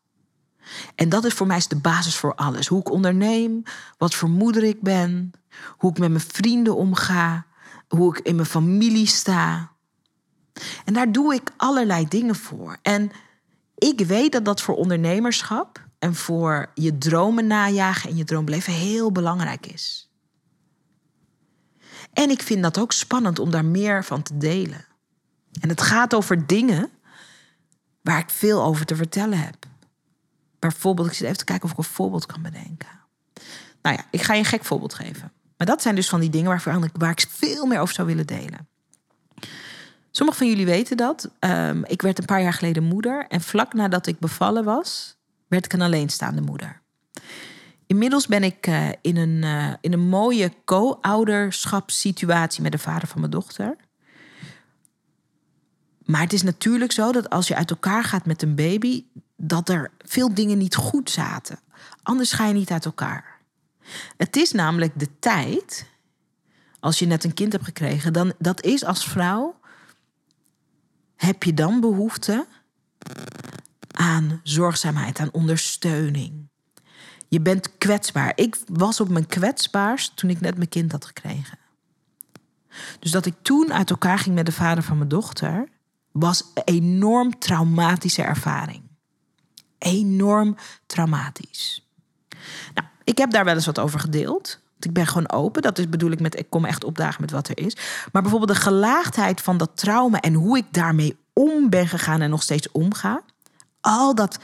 En 0.96 1.10
dat 1.10 1.26
is 1.26 1.34
voor 1.34 1.48
mij 1.48 1.62
de 1.68 1.76
basis 1.76 2.16
voor 2.16 2.36
alles. 2.36 2.68
Hoe 2.68 2.80
ik 2.80 2.92
onderneem, 2.92 3.64
wat 3.98 4.16
voor 4.16 4.30
moeder 4.30 4.64
ik 4.64 4.82
ben, 4.82 5.32
hoe 5.78 5.92
ik 5.92 5.98
met 5.98 6.10
mijn 6.10 6.24
vrienden 6.28 6.76
omga, 6.76 7.46
hoe 7.88 8.18
ik 8.18 8.26
in 8.26 8.36
mijn 8.36 8.48
familie 8.48 9.08
sta. 9.08 9.72
En 10.86 10.94
daar 10.94 11.12
doe 11.12 11.34
ik 11.34 11.52
allerlei 11.58 12.08
dingen 12.08 12.36
voor. 12.36 12.78
En 12.82 13.12
ik 13.76 14.00
weet 14.00 14.32
dat 14.32 14.46
dat 14.46 14.62
voor 14.62 14.76
ondernemerschap 14.76 15.86
en 16.00 16.16
voor 16.16 16.72
je 16.74 16.98
dromen 16.98 17.48
najagen 17.48 18.10
en 18.10 18.18
je 18.18 18.24
droombeleven 18.24 18.74
heel 18.74 19.12
belangrijk 19.12 19.66
is. 19.66 20.05
En 22.16 22.30
ik 22.30 22.42
vind 22.42 22.64
dat 22.64 22.80
ook 22.80 22.92
spannend 22.92 23.40
om 23.40 23.52
daar 23.52 23.66
meer 23.66 24.04
van 24.04 24.22
te 24.22 24.38
delen. 24.38 24.86
En 25.62 25.70
het 25.70 25.82
gaat 25.82 26.14
over 26.14 26.48
dingen 26.48 26.90
waar 28.02 28.20
ik 28.20 28.30
veel 28.30 28.64
over 28.64 28.86
te 28.86 28.96
vertellen 28.96 29.40
heb. 29.40 29.56
Bijvoorbeeld, 30.60 31.08
ik 31.08 31.14
zit 31.14 31.26
even 31.26 31.38
te 31.38 31.44
kijken 31.44 31.66
of 31.66 31.72
ik 31.72 31.78
een 31.78 31.84
voorbeeld 31.84 32.26
kan 32.26 32.42
bedenken. 32.42 32.90
Nou 33.82 33.96
ja, 33.96 34.06
ik 34.12 34.22
ga 34.22 34.34
je 34.34 34.40
een 34.40 34.46
gek 34.46 34.66
voorbeeld 34.66 34.94
geven. 34.94 35.32
Maar 35.58 35.68
dat 35.68 35.82
zijn 35.82 35.96
dus 35.96 36.10
van 36.10 36.20
die 36.20 36.30
dingen 36.30 36.50
waar, 36.64 36.90
waar 36.94 37.12
ik 37.12 37.28
veel 37.30 37.66
meer 37.66 37.80
over 37.80 37.96
zou 37.96 38.08
willen 38.08 38.28
delen. 38.28 38.68
Sommigen 40.12 40.42
van 40.42 40.50
jullie 40.50 40.66
weten 40.66 40.98
dat. 40.98 41.30
Ehm, 41.40 41.84
ik 41.84 42.02
werd 42.02 42.20
een 42.20 42.26
paar 42.26 42.42
jaar 42.42 42.54
geleden 42.54 42.84
moeder. 42.84 43.26
En 43.28 43.42
vlak 43.42 43.74
nadat 43.74 44.08
ik 44.08 44.20
bevallen 44.20 44.64
was, 44.64 45.18
werd 45.48 45.66
ik 45.66 45.74
een 45.74 45.82
alleenstaande 45.82 46.42
moeder. 46.42 46.82
Inmiddels 47.88 48.28
ben 48.28 48.44
ik 48.44 48.68
uh, 48.68 48.90
in, 49.02 49.18
een, 49.18 49.44
uh, 49.44 49.74
in 49.82 49.94
een 49.94 50.08
mooie 50.08 50.54
co-ouderschapssituatie 50.66 52.62
met 52.62 52.72
de 52.72 52.78
vader 52.78 53.08
van 53.08 53.20
mijn 53.20 53.32
dochter. 53.32 53.76
Maar 56.06 56.22
het 56.22 56.34
is 56.34 56.44
natuurlijk 56.44 56.92
zo 56.92 57.12
dat 57.12 57.30
als 57.30 57.48
je 57.48 57.56
uit 57.56 57.70
elkaar 57.70 58.04
gaat 58.04 58.26
met 58.26 58.42
een 58.42 58.56
baby, 58.56 59.04
dat 59.38 59.70
er 59.70 59.92
veel 59.98 60.34
dingen 60.34 60.58
niet 60.58 60.76
goed 60.76 61.10
zaten. 61.10 61.60
Anders 62.04 62.32
ga 62.32 62.46
je 62.46 62.54
niet 62.54 62.72
uit 62.72 62.86
elkaar. 62.86 63.40
Het 64.18 64.36
is 64.36 64.52
namelijk 64.52 65.00
de 65.00 65.20
tijd, 65.20 65.86
als 66.80 67.00
je 67.00 67.06
net 67.06 67.24
een 67.24 67.34
kind 67.34 67.52
hebt 67.52 67.66
gekregen, 67.66 68.14
dan 68.14 68.34
dat 68.40 68.62
is 68.62 68.86
als 68.86 69.08
vrouw, 69.08 69.60
heb 71.16 71.44
je 71.44 71.54
dan 71.54 71.80
behoefte 71.80 72.48
aan 73.92 74.40
zorgzaamheid, 74.44 75.20
aan 75.20 75.32
ondersteuning. 75.32 76.48
Je 77.36 77.42
bent 77.42 77.78
kwetsbaar. 77.78 78.32
Ik 78.36 78.58
was 78.68 79.00
op 79.00 79.10
mijn 79.10 79.26
kwetsbaarst 79.26 80.16
toen 80.16 80.30
ik 80.30 80.42
net 80.42 80.58
mijn 80.58 80.70
kind 80.70 80.92
had 80.92 81.06
gekregen. 81.06 81.58
Dus 83.00 83.12
dat 83.12 83.26
ik 83.26 83.34
toen 83.42 83.74
uit 83.74 83.90
elkaar 83.90 84.20
ging 84.20 84.36
met 84.36 84.46
de 84.46 84.52
vader 84.52 84.84
van 84.84 84.98
mijn 84.98 85.10
dochter, 85.10 85.68
was 86.12 86.44
een 86.54 86.64
enorm 86.64 87.40
traumatische 87.40 88.22
ervaring. 88.22 88.82
Enorm 89.78 90.56
traumatisch. 90.86 91.88
Nou, 92.74 92.88
ik 93.04 93.18
heb 93.18 93.32
daar 93.32 93.46
wel 93.46 93.56
eens 93.56 93.66
wat 93.66 93.80
over 93.80 94.00
gedeeld. 94.00 94.60
Ik 94.80 94.94
ben 94.94 95.08
gewoon 95.08 95.32
open. 95.32 95.62
Dat 95.62 95.78
is 95.78 95.90
bedoel 95.90 96.12
ik 96.12 96.20
met 96.20 96.40
ik 96.40 96.50
kom 96.50 96.66
echt 96.66 96.84
opdagen 96.84 97.22
met 97.22 97.32
wat 97.32 97.48
er 97.48 97.58
is. 97.58 97.78
Maar 98.12 98.22
bijvoorbeeld 98.22 98.58
de 98.58 98.64
gelaagdheid 98.64 99.42
van 99.42 99.58
dat 99.58 99.78
trauma 99.78 100.20
en 100.20 100.34
hoe 100.34 100.58
ik 100.58 100.66
daarmee 100.72 101.18
om 101.34 101.70
ben 101.70 101.88
gegaan 101.88 102.22
en 102.22 102.30
nog 102.30 102.44
steeds 102.44 102.72
omga. 102.72 103.22
Al 103.82 104.16
dat 104.16 104.40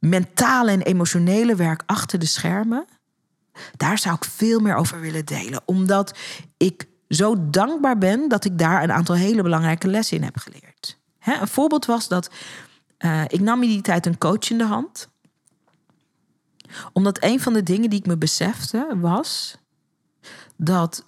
mentale 0.00 0.70
en 0.70 0.82
emotionele 0.82 1.54
werk 1.54 1.82
achter 1.86 2.18
de 2.18 2.26
schermen. 2.26 2.84
Daar 3.76 3.98
zou 3.98 4.14
ik 4.14 4.24
veel 4.24 4.60
meer 4.60 4.74
over 4.74 5.00
willen 5.00 5.24
delen. 5.24 5.62
Omdat 5.64 6.18
ik 6.56 6.86
zo 7.08 7.50
dankbaar 7.50 7.98
ben 7.98 8.28
dat 8.28 8.44
ik 8.44 8.58
daar 8.58 8.82
een 8.82 8.92
aantal 8.92 9.14
hele 9.14 9.42
belangrijke 9.42 9.88
lessen 9.88 10.16
in 10.16 10.22
heb 10.22 10.36
geleerd. 10.36 10.98
een 11.20 11.48
voorbeeld 11.48 11.86
was 11.86 12.08
dat 12.08 12.30
uh, 12.98 13.22
ik 13.26 13.40
nam 13.40 13.62
in 13.62 13.68
die 13.68 13.80
tijd 13.80 14.06
een 14.06 14.18
coach 14.18 14.50
in 14.50 14.58
de 14.58 14.64
hand. 14.64 15.08
Omdat 16.92 17.22
een 17.22 17.40
van 17.40 17.52
de 17.52 17.62
dingen 17.62 17.90
die 17.90 17.98
ik 17.98 18.06
me 18.06 18.16
besefte 18.16 18.96
was 18.96 19.56
dat 20.56 21.04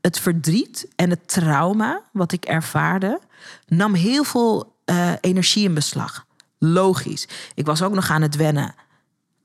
het 0.00 0.18
verdriet 0.18 0.88
en 0.96 1.10
het 1.10 1.28
trauma 1.28 2.02
wat 2.12 2.32
ik 2.32 2.44
ervaarde, 2.44 3.20
nam 3.66 3.94
heel 3.94 4.24
veel 4.24 4.76
uh, 4.90 5.12
energie 5.20 5.64
in 5.64 5.74
beslag. 5.74 6.26
Logisch. 6.72 7.28
Ik 7.54 7.66
was 7.66 7.82
ook 7.82 7.94
nog 7.94 8.10
aan 8.10 8.22
het 8.22 8.36
wennen 8.36 8.74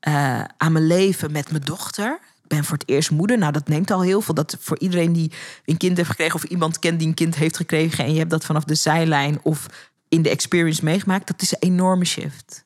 uh, 0.08 0.44
aan 0.58 0.72
mijn 0.72 0.88
leven 0.88 1.32
met 1.32 1.52
mijn 1.52 1.64
dochter. 1.64 2.20
Ik 2.44 2.48
ben 2.48 2.64
voor 2.64 2.78
het 2.78 2.90
eerst 2.90 3.12
moeder. 3.12 3.38
Nou, 3.38 3.52
dat 3.52 3.68
neemt 3.68 3.92
al 3.92 4.02
heel 4.02 4.22
veel. 4.22 4.34
Dat 4.34 4.58
voor 4.60 4.80
iedereen 4.80 5.14
die 5.14 5.32
een 5.66 5.78
kind 5.78 5.98
heeft 5.98 6.10
gekregen 6.10 6.36
of 6.36 6.44
iemand 6.44 6.80
kent 6.80 7.00
die 7.00 7.08
een 7.08 7.14
kind 7.14 7.36
heeft 7.36 7.58
gekregen 7.58 8.04
en 8.04 8.12
je 8.12 8.18
hebt 8.18 8.30
dat 8.30 8.46
vanaf 8.46 8.64
de 8.64 8.76
zijlijn 8.76 9.40
of 9.44 9.68
in 10.10 10.22
de 10.22 10.30
experience 10.30 10.84
meegemaakt, 10.84 11.28
dat 11.28 11.42
is 11.42 11.52
een 11.52 11.60
enorme 11.60 12.06
shift. 12.06 12.66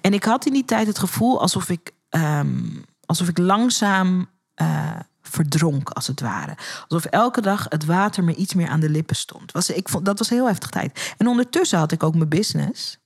En 0.00 0.14
ik 0.14 0.24
had 0.24 0.46
in 0.46 0.52
die 0.52 0.64
tijd 0.64 0.86
het 0.86 0.98
gevoel 0.98 1.40
alsof 1.40 1.68
ik, 1.68 1.92
um, 2.10 2.84
alsof 3.06 3.28
ik 3.28 3.38
langzaam 3.38 4.28
uh, 4.62 4.90
verdronk, 5.22 5.90
als 5.90 6.06
het 6.06 6.20
ware. 6.20 6.56
Alsof 6.88 7.04
elke 7.04 7.40
dag 7.40 7.66
het 7.68 7.84
water 7.84 8.24
me 8.24 8.34
iets 8.34 8.54
meer 8.54 8.68
aan 8.68 8.80
de 8.80 8.90
lippen 8.90 9.16
stond. 9.16 9.52
Was, 9.52 9.70
ik 9.70 9.88
vond, 9.88 10.04
dat 10.04 10.18
was 10.18 10.30
een 10.30 10.36
heel 10.36 10.46
heftig 10.46 10.70
tijd. 10.70 11.14
En 11.16 11.26
ondertussen 11.26 11.78
had 11.78 11.92
ik 11.92 12.02
ook 12.02 12.14
mijn 12.14 12.28
business. 12.28 12.98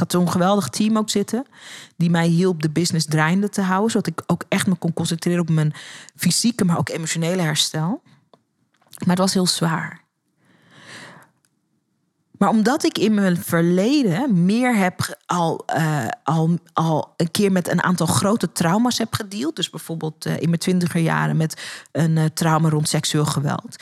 Ik 0.00 0.06
had 0.12 0.20
zo'n 0.20 0.32
geweldig 0.32 0.68
team 0.68 0.96
ook 0.96 1.10
zitten. 1.10 1.46
Die 1.96 2.10
mij 2.10 2.26
hielp 2.26 2.62
de 2.62 2.70
business 2.70 3.06
draaiende 3.06 3.48
te 3.48 3.60
houden. 3.60 3.90
Zodat 3.90 4.06
ik 4.06 4.22
ook 4.26 4.44
echt 4.48 4.66
me 4.66 4.74
kon 4.74 4.92
concentreren 4.92 5.40
op 5.40 5.48
mijn 5.48 5.72
fysieke, 6.16 6.64
maar 6.64 6.78
ook 6.78 6.88
emotionele 6.88 7.42
herstel. 7.42 8.02
Maar 8.98 9.08
het 9.08 9.18
was 9.18 9.34
heel 9.34 9.46
zwaar. 9.46 10.04
Maar 12.38 12.48
omdat 12.48 12.84
ik 12.84 12.98
in 12.98 13.14
mijn 13.14 13.36
verleden 13.36 14.44
meer 14.44 14.76
heb 14.76 15.18
al, 15.26 15.64
uh, 15.76 16.06
al, 16.22 16.58
al 16.72 17.14
een 17.16 17.30
keer 17.30 17.52
met 17.52 17.68
een 17.68 17.82
aantal 17.82 18.06
grote 18.06 18.52
trauma's 18.52 18.98
heb 18.98 19.14
gedeeld. 19.14 19.56
Dus 19.56 19.70
bijvoorbeeld 19.70 20.26
uh, 20.26 20.40
in 20.40 20.48
mijn 20.48 20.60
twintiger 20.60 21.00
jaren 21.00 21.36
met 21.36 21.62
een 21.92 22.16
uh, 22.16 22.24
trauma 22.24 22.68
rond 22.68 22.88
seksueel 22.88 23.24
geweld. 23.24 23.76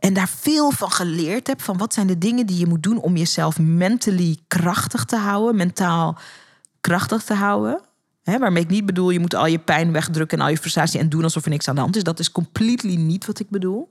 En 0.00 0.14
daar 0.14 0.28
veel 0.28 0.70
van 0.70 0.90
geleerd 0.90 1.46
heb. 1.46 1.62
Van 1.62 1.76
wat 1.76 1.94
zijn 1.94 2.06
de 2.06 2.18
dingen 2.18 2.46
die 2.46 2.58
je 2.58 2.66
moet 2.66 2.82
doen 2.82 3.00
om 3.00 3.16
jezelf 3.16 3.58
mentally 3.58 4.36
krachtig 4.48 5.04
te 5.04 5.16
houden. 5.16 5.56
Mentaal 5.56 6.18
krachtig 6.80 7.22
te 7.22 7.34
houden. 7.34 7.80
Hè, 8.22 8.38
waarmee 8.38 8.62
ik 8.62 8.68
niet 8.68 8.86
bedoel, 8.86 9.10
je 9.10 9.20
moet 9.20 9.34
al 9.34 9.46
je 9.46 9.58
pijn 9.58 9.92
wegdrukken 9.92 10.38
en 10.38 10.44
al 10.44 10.50
je 10.50 10.56
frustratie 10.56 11.00
en 11.00 11.08
doen 11.08 11.22
alsof 11.22 11.44
er 11.44 11.50
niks 11.50 11.68
aan 11.68 11.74
de 11.74 11.80
hand 11.80 11.96
is. 11.96 12.02
Dat 12.02 12.18
is 12.18 12.32
completely 12.32 12.94
niet 12.94 13.26
wat 13.26 13.38
ik 13.38 13.50
bedoel. 13.50 13.88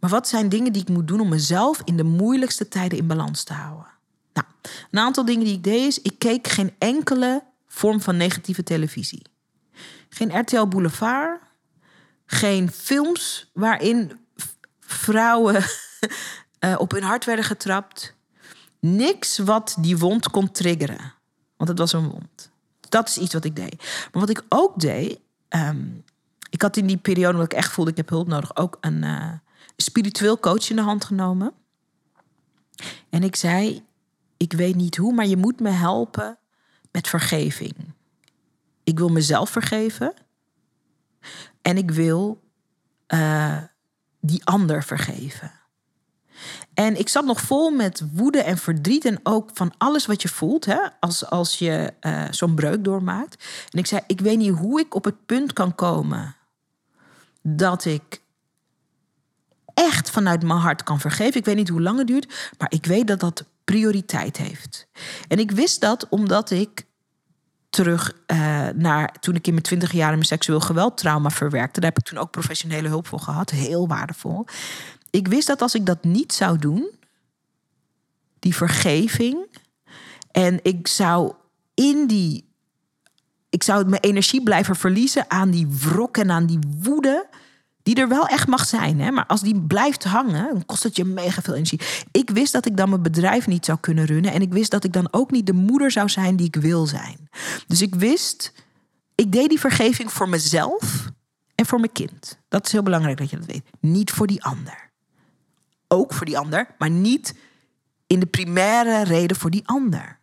Maar 0.00 0.10
wat 0.10 0.28
zijn 0.28 0.48
dingen 0.48 0.72
die 0.72 0.82
ik 0.82 0.88
moet 0.88 1.08
doen 1.08 1.20
om 1.20 1.28
mezelf 1.28 1.80
in 1.84 1.96
de 1.96 2.04
moeilijkste 2.04 2.68
tijden 2.68 2.98
in 2.98 3.06
balans 3.06 3.44
te 3.44 3.52
houden? 3.52 3.86
Nou, 4.32 4.46
een 4.90 4.98
aantal 4.98 5.24
dingen 5.24 5.44
die 5.44 5.54
ik 5.54 5.64
deed 5.64 5.86
is, 5.86 6.00
ik 6.00 6.18
keek 6.18 6.48
geen 6.48 6.74
enkele 6.78 7.42
vorm 7.66 8.00
van 8.00 8.16
negatieve 8.16 8.62
televisie. 8.62 9.22
Geen 10.08 10.38
RTL 10.38 10.66
Boulevard, 10.66 11.40
geen 12.26 12.70
films 12.70 13.50
waarin 13.52 14.25
vrouwen 14.86 15.64
eh, 16.58 16.74
op 16.78 16.90
hun 16.90 17.02
hart 17.02 17.24
werden 17.24 17.44
getrapt. 17.44 18.14
Niks 18.80 19.38
wat 19.38 19.76
die 19.80 19.98
wond 19.98 20.30
kon 20.30 20.50
triggeren. 20.50 21.14
Want 21.56 21.70
het 21.70 21.78
was 21.78 21.92
een 21.92 22.08
wond. 22.08 22.50
Dat 22.88 23.08
is 23.08 23.18
iets 23.18 23.32
wat 23.32 23.44
ik 23.44 23.56
deed. 23.56 23.76
Maar 24.12 24.20
wat 24.20 24.30
ik 24.30 24.42
ook 24.48 24.80
deed. 24.80 25.18
Um, 25.48 26.04
ik 26.50 26.62
had 26.62 26.76
in 26.76 26.86
die 26.86 26.96
periode, 26.96 27.32
omdat 27.32 27.52
ik 27.52 27.58
echt 27.58 27.72
voelde, 27.72 27.90
ik 27.90 27.96
heb 27.96 28.08
hulp 28.08 28.26
nodig, 28.26 28.56
ook 28.56 28.78
een, 28.80 29.02
uh, 29.02 29.32
spiritueel 29.76 30.38
coach 30.38 30.70
in 30.70 30.76
de 30.76 30.82
hand 30.82 31.04
genomen. 31.04 31.52
En 33.10 33.22
ik 33.22 33.36
zei: 33.36 33.84
Ik 34.36 34.52
weet 34.52 34.74
niet 34.74 34.96
hoe, 34.96 35.12
maar 35.12 35.26
je 35.26 35.36
moet 35.36 35.60
me 35.60 35.70
helpen 35.70 36.38
met 36.90 37.08
vergeving. 37.08 37.74
Ik 38.84 38.98
wil 38.98 39.08
mezelf 39.08 39.50
vergeven. 39.50 40.14
En 41.62 41.76
ik 41.76 41.90
wil 41.90 42.42
uh, 43.08 43.62
die 44.26 44.44
ander 44.44 44.84
vergeven. 44.84 45.52
En 46.74 46.98
ik 46.98 47.08
zat 47.08 47.24
nog 47.24 47.40
vol 47.40 47.70
met 47.70 48.02
woede 48.12 48.42
en 48.42 48.58
verdriet 48.58 49.04
en 49.04 49.20
ook 49.22 49.50
van 49.54 49.74
alles 49.78 50.06
wat 50.06 50.22
je 50.22 50.28
voelt 50.28 50.64
hè, 50.64 50.78
als, 51.00 51.26
als 51.26 51.58
je 51.58 51.92
uh, 52.00 52.24
zo'n 52.30 52.54
breuk 52.54 52.84
doormaakt. 52.84 53.44
En 53.70 53.78
ik 53.78 53.86
zei, 53.86 54.02
ik 54.06 54.20
weet 54.20 54.38
niet 54.38 54.56
hoe 54.56 54.80
ik 54.80 54.94
op 54.94 55.04
het 55.04 55.26
punt 55.26 55.52
kan 55.52 55.74
komen 55.74 56.36
dat 57.42 57.84
ik 57.84 58.22
echt 59.74 60.10
vanuit 60.10 60.42
mijn 60.42 60.58
hart 60.58 60.82
kan 60.82 61.00
vergeven. 61.00 61.40
Ik 61.40 61.44
weet 61.44 61.56
niet 61.56 61.68
hoe 61.68 61.82
lang 61.82 61.98
het 61.98 62.06
duurt, 62.06 62.52
maar 62.58 62.72
ik 62.72 62.86
weet 62.86 63.06
dat 63.06 63.20
dat 63.20 63.44
prioriteit 63.64 64.36
heeft. 64.36 64.88
En 65.28 65.38
ik 65.38 65.50
wist 65.50 65.80
dat 65.80 66.08
omdat 66.08 66.50
ik 66.50 66.86
terug 67.76 68.12
uh, 68.26 68.68
naar 68.74 69.12
toen 69.20 69.34
ik 69.34 69.46
in 69.46 69.52
mijn 69.52 69.64
twintig 69.64 69.92
jaar 69.92 70.10
mijn 70.10 70.24
seksueel 70.24 70.60
geweldtrauma 70.60 71.30
verwerkte. 71.30 71.80
Daar 71.80 71.90
heb 71.90 71.98
ik 71.98 72.04
toen 72.04 72.18
ook 72.18 72.30
professionele 72.30 72.88
hulp 72.88 73.06
voor 73.06 73.20
gehad. 73.20 73.50
Heel 73.50 73.88
waardevol. 73.88 74.46
Ik 75.10 75.28
wist 75.28 75.46
dat 75.46 75.62
als 75.62 75.74
ik 75.74 75.86
dat 75.86 76.04
niet 76.04 76.32
zou 76.32 76.58
doen, 76.58 76.90
die 78.38 78.54
vergeving, 78.54 79.46
en 80.30 80.60
ik 80.62 80.86
zou 80.86 81.32
in 81.74 82.06
die. 82.06 82.44
Ik 83.48 83.62
zou 83.62 83.84
mijn 83.84 84.02
energie 84.02 84.42
blijven 84.42 84.76
verliezen 84.76 85.30
aan 85.30 85.50
die 85.50 85.66
wrok 85.66 86.16
en 86.16 86.30
aan 86.30 86.46
die 86.46 86.58
woede 86.78 87.26
die 87.86 87.94
er 87.94 88.08
wel 88.08 88.26
echt 88.26 88.46
mag 88.46 88.66
zijn. 88.66 89.00
Hè? 89.00 89.10
Maar 89.10 89.26
als 89.26 89.40
die 89.40 89.60
blijft 89.60 90.04
hangen, 90.04 90.52
dan 90.52 90.66
kost 90.66 90.82
het 90.82 90.96
je 90.96 91.04
mega 91.04 91.42
veel 91.42 91.54
energie. 91.54 91.80
Ik 92.10 92.30
wist 92.30 92.52
dat 92.52 92.66
ik 92.66 92.76
dan 92.76 92.88
mijn 92.88 93.02
bedrijf 93.02 93.46
niet 93.46 93.64
zou 93.64 93.78
kunnen 93.80 94.04
runnen. 94.04 94.32
En 94.32 94.40
ik 94.40 94.52
wist 94.52 94.70
dat 94.70 94.84
ik 94.84 94.92
dan 94.92 95.08
ook 95.10 95.30
niet 95.30 95.46
de 95.46 95.52
moeder 95.52 95.90
zou 95.90 96.08
zijn 96.08 96.36
die 96.36 96.46
ik 96.46 96.56
wil 96.56 96.86
zijn. 96.86 97.28
Dus 97.66 97.82
ik 97.82 97.94
wist, 97.94 98.52
ik 99.14 99.32
deed 99.32 99.48
die 99.48 99.60
vergeving 99.60 100.12
voor 100.12 100.28
mezelf 100.28 101.10
en 101.54 101.66
voor 101.66 101.80
mijn 101.80 101.92
kind. 101.92 102.38
Dat 102.48 102.66
is 102.66 102.72
heel 102.72 102.82
belangrijk 102.82 103.18
dat 103.18 103.30
je 103.30 103.36
dat 103.36 103.46
weet. 103.46 103.64
Niet 103.80 104.10
voor 104.10 104.26
die 104.26 104.44
ander. 104.44 104.90
Ook 105.88 106.14
voor 106.14 106.26
die 106.26 106.38
ander, 106.38 106.74
maar 106.78 106.90
niet 106.90 107.34
in 108.06 108.20
de 108.20 108.26
primaire 108.26 109.04
reden 109.04 109.36
voor 109.36 109.50
die 109.50 109.68
ander. 109.68 110.18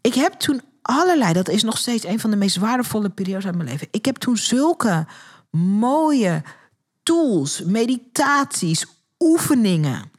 Ik 0.00 0.14
heb 0.14 0.32
toen 0.32 0.62
allerlei. 0.90 1.32
Dat 1.32 1.48
is 1.48 1.62
nog 1.62 1.78
steeds 1.78 2.04
een 2.04 2.20
van 2.20 2.30
de 2.30 2.36
meest 2.36 2.56
waardevolle 2.56 3.08
periodes 3.08 3.46
uit 3.46 3.56
mijn 3.56 3.68
leven. 3.68 3.88
Ik 3.90 4.04
heb 4.04 4.16
toen 4.16 4.36
zulke 4.36 5.06
mooie 5.50 6.42
tools, 7.02 7.62
meditaties, 7.62 8.86
oefeningen, 9.18 10.10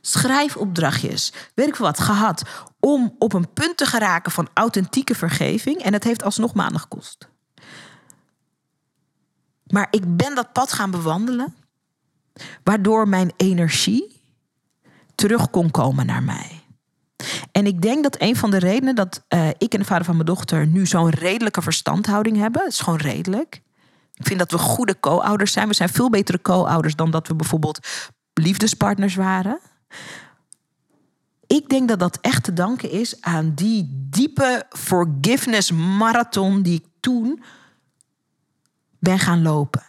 schrijfopdrachtjes, 0.00 1.32
weet 1.54 1.68
ik 1.68 1.76
wat, 1.76 2.00
gehad. 2.00 2.42
Om 2.80 3.14
op 3.18 3.32
een 3.32 3.52
punt 3.52 3.76
te 3.76 3.86
geraken 3.86 4.32
van 4.32 4.48
authentieke 4.54 5.14
vergeving. 5.14 5.82
En 5.82 5.92
het 5.92 6.04
heeft 6.04 6.22
alsnog 6.22 6.54
maanden 6.54 6.80
gekost. 6.80 7.28
Maar 9.66 9.88
ik 9.90 10.16
ben 10.16 10.34
dat 10.34 10.52
pad 10.52 10.72
gaan 10.72 10.90
bewandelen, 10.90 11.54
waardoor 12.62 13.08
mijn 13.08 13.32
energie 13.36 14.20
terug 15.14 15.50
kon 15.50 15.70
komen 15.70 16.06
naar 16.06 16.22
mij. 16.22 16.61
En 17.52 17.66
ik 17.66 17.82
denk 17.82 18.02
dat 18.02 18.20
een 18.20 18.36
van 18.36 18.50
de 18.50 18.58
redenen 18.58 18.94
dat 18.94 19.24
uh, 19.28 19.48
ik 19.58 19.72
en 19.72 19.78
de 19.78 19.86
vader 19.86 20.04
van 20.04 20.14
mijn 20.14 20.26
dochter 20.26 20.66
nu 20.66 20.86
zo'n 20.86 21.10
redelijke 21.10 21.62
verstandhouding 21.62 22.36
hebben, 22.36 22.66
is 22.66 22.80
gewoon 22.80 22.98
redelijk. 22.98 23.62
Ik 24.14 24.26
vind 24.26 24.38
dat 24.38 24.50
we 24.50 24.58
goede 24.58 25.00
co-ouders 25.00 25.52
zijn. 25.52 25.68
We 25.68 25.74
zijn 25.74 25.88
veel 25.88 26.10
betere 26.10 26.42
co-ouders 26.42 26.96
dan 26.96 27.10
dat 27.10 27.28
we 27.28 27.34
bijvoorbeeld 27.34 27.86
liefdespartners 28.34 29.14
waren. 29.14 29.60
Ik 31.46 31.68
denk 31.68 31.88
dat 31.88 31.98
dat 31.98 32.18
echt 32.20 32.44
te 32.44 32.52
danken 32.52 32.90
is 32.90 33.20
aan 33.20 33.52
die 33.54 34.06
diepe 34.10 34.66
forgiveness 34.68 35.72
marathon 35.72 36.62
die 36.62 36.74
ik 36.74 36.84
toen 37.00 37.42
ben 39.02 39.18
gaan 39.18 39.42
lopen. 39.42 39.82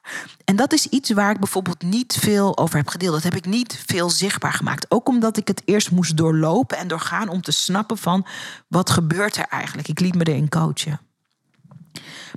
En 0.46 0.56
dat 0.56 0.74
is 0.74 0.88
iets 0.88 1.12
waar 1.12 1.32
ik 1.32 1.40
bijvoorbeeld 1.40 1.82
niet 1.82 2.18
veel 2.20 2.58
over 2.58 2.78
heb 2.78 2.88
gedeeld. 2.88 3.14
Dat 3.14 3.24
heb 3.24 3.36
ik 3.36 3.46
niet 3.46 3.84
veel 3.86 4.10
zichtbaar 4.10 4.54
gemaakt. 4.54 4.92
Ook 4.92 5.08
omdat 5.08 5.38
ik 5.38 5.48
het 5.48 5.62
eerst 5.66 5.92
moest 5.92 6.18
doorlopen 6.18 6.78
en 6.78 6.88
doorgaan 6.88 7.30
om 7.30 7.42
te 7.42 7.52
snappen 7.52 7.98
van 7.98 8.26
wat 8.68 8.90
gebeurt 8.90 9.38
er 9.38 9.46
eigenlijk. 9.50 9.88
Ik 9.88 10.00
liet 10.00 10.16
me 10.16 10.24
erin 10.24 10.50
coachen. 10.50 11.00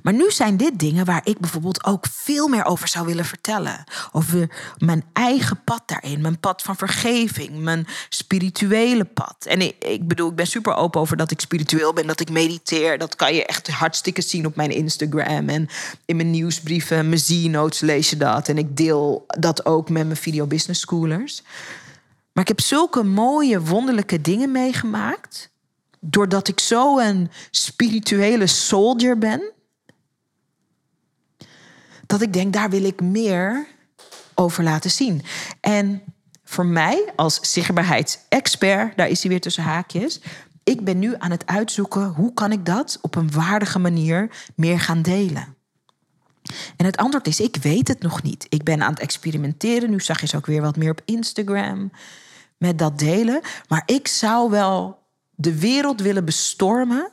Maar 0.06 0.14
nu 0.14 0.30
zijn 0.30 0.56
dit 0.56 0.78
dingen 0.78 1.04
waar 1.04 1.20
ik 1.24 1.38
bijvoorbeeld 1.38 1.84
ook 1.84 2.06
veel 2.10 2.48
meer 2.48 2.64
over 2.64 2.88
zou 2.88 3.06
willen 3.06 3.24
vertellen. 3.24 3.84
Over 4.12 4.50
mijn 4.78 5.04
eigen 5.12 5.64
pad 5.64 5.82
daarin, 5.86 6.20
mijn 6.20 6.40
pad 6.40 6.62
van 6.62 6.76
vergeving, 6.76 7.58
mijn 7.58 7.86
spirituele 8.08 9.04
pad. 9.04 9.36
En 9.48 9.60
ik, 9.90 10.08
bedoel, 10.08 10.28
ik 10.28 10.36
ben 10.36 10.46
super 10.46 10.74
open 10.74 11.00
over 11.00 11.16
dat 11.16 11.30
ik 11.30 11.40
spiritueel 11.40 11.92
ben, 11.92 12.06
dat 12.06 12.20
ik 12.20 12.30
mediteer. 12.30 12.98
Dat 12.98 13.16
kan 13.16 13.34
je 13.34 13.46
echt 13.46 13.68
hartstikke 13.68 14.22
zien 14.22 14.46
op 14.46 14.56
mijn 14.56 14.70
Instagram 14.70 15.48
en 15.48 15.68
in 16.04 16.16
mijn 16.16 16.30
nieuwsbrieven, 16.30 17.08
mijn 17.08 17.20
Z-notes 17.20 17.80
lees 17.80 18.10
je 18.10 18.16
dat. 18.16 18.48
En 18.48 18.58
ik 18.58 18.76
deel 18.76 19.24
dat 19.26 19.66
ook 19.66 19.90
met 19.90 20.04
mijn 20.04 20.16
video 20.16 20.46
business 20.46 20.80
schoolers. 20.80 21.42
Maar 22.32 22.42
ik 22.42 22.48
heb 22.48 22.60
zulke 22.60 23.02
mooie, 23.02 23.60
wonderlijke 23.60 24.20
dingen 24.20 24.52
meegemaakt. 24.52 25.50
Doordat 26.00 26.48
ik 26.48 26.60
zo 26.60 26.98
een 26.98 27.30
spirituele 27.50 28.46
soldier 28.46 29.18
ben 29.18 29.54
dat 32.06 32.20
ik 32.22 32.32
denk, 32.32 32.52
daar 32.52 32.70
wil 32.70 32.84
ik 32.84 33.00
meer 33.00 33.66
over 34.34 34.64
laten 34.64 34.90
zien. 34.90 35.22
En 35.60 36.02
voor 36.44 36.66
mij 36.66 37.12
als 37.16 37.38
zichtbaarheidsexpert, 37.52 38.96
daar 38.96 39.08
is 39.08 39.20
hij 39.20 39.30
weer 39.30 39.40
tussen 39.40 39.62
haakjes. 39.62 40.20
Ik 40.64 40.84
ben 40.84 40.98
nu 40.98 41.14
aan 41.18 41.30
het 41.30 41.46
uitzoeken 41.46 42.08
hoe 42.08 42.34
kan 42.34 42.52
ik 42.52 42.66
dat 42.66 42.98
op 43.02 43.14
een 43.14 43.30
waardige 43.30 43.78
manier 43.78 44.30
meer 44.54 44.80
gaan 44.80 45.02
delen. 45.02 45.54
En 46.76 46.86
het 46.86 46.96
antwoord 46.96 47.26
is, 47.26 47.40
ik 47.40 47.56
weet 47.56 47.88
het 47.88 48.02
nog 48.02 48.22
niet. 48.22 48.46
Ik 48.48 48.62
ben 48.62 48.82
aan 48.82 48.90
het 48.90 49.00
experimenteren. 49.00 49.90
Nu 49.90 50.00
zag 50.00 50.20
je 50.20 50.26
ze 50.26 50.36
ook 50.36 50.46
weer 50.46 50.62
wat 50.62 50.76
meer 50.76 50.90
op 50.90 51.02
Instagram 51.04 51.90
met 52.56 52.78
dat 52.78 52.98
delen. 52.98 53.40
Maar 53.68 53.82
ik 53.86 54.08
zou 54.08 54.50
wel 54.50 54.98
de 55.34 55.58
wereld 55.58 56.00
willen 56.00 56.24
bestormen 56.24 57.10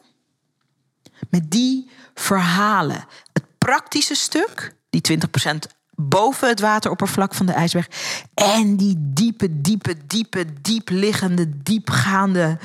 met 1.29 1.51
die 1.51 1.89
verhalen. 2.13 3.05
Het 3.33 3.43
praktische 3.57 4.15
stuk 4.15 4.75
die 5.01 5.19
20% 5.45 5.71
boven 5.95 6.47
het 6.47 6.59
wateroppervlak 6.59 7.33
van 7.33 7.45
de 7.45 7.51
ijsberg. 7.51 7.87
En 8.33 8.77
die 8.77 8.95
diepe, 8.97 9.61
diepe, 9.61 9.95
diepe, 10.07 10.45
diep 10.61 10.89
liggende, 10.89 11.63
diepgaande 11.63 12.57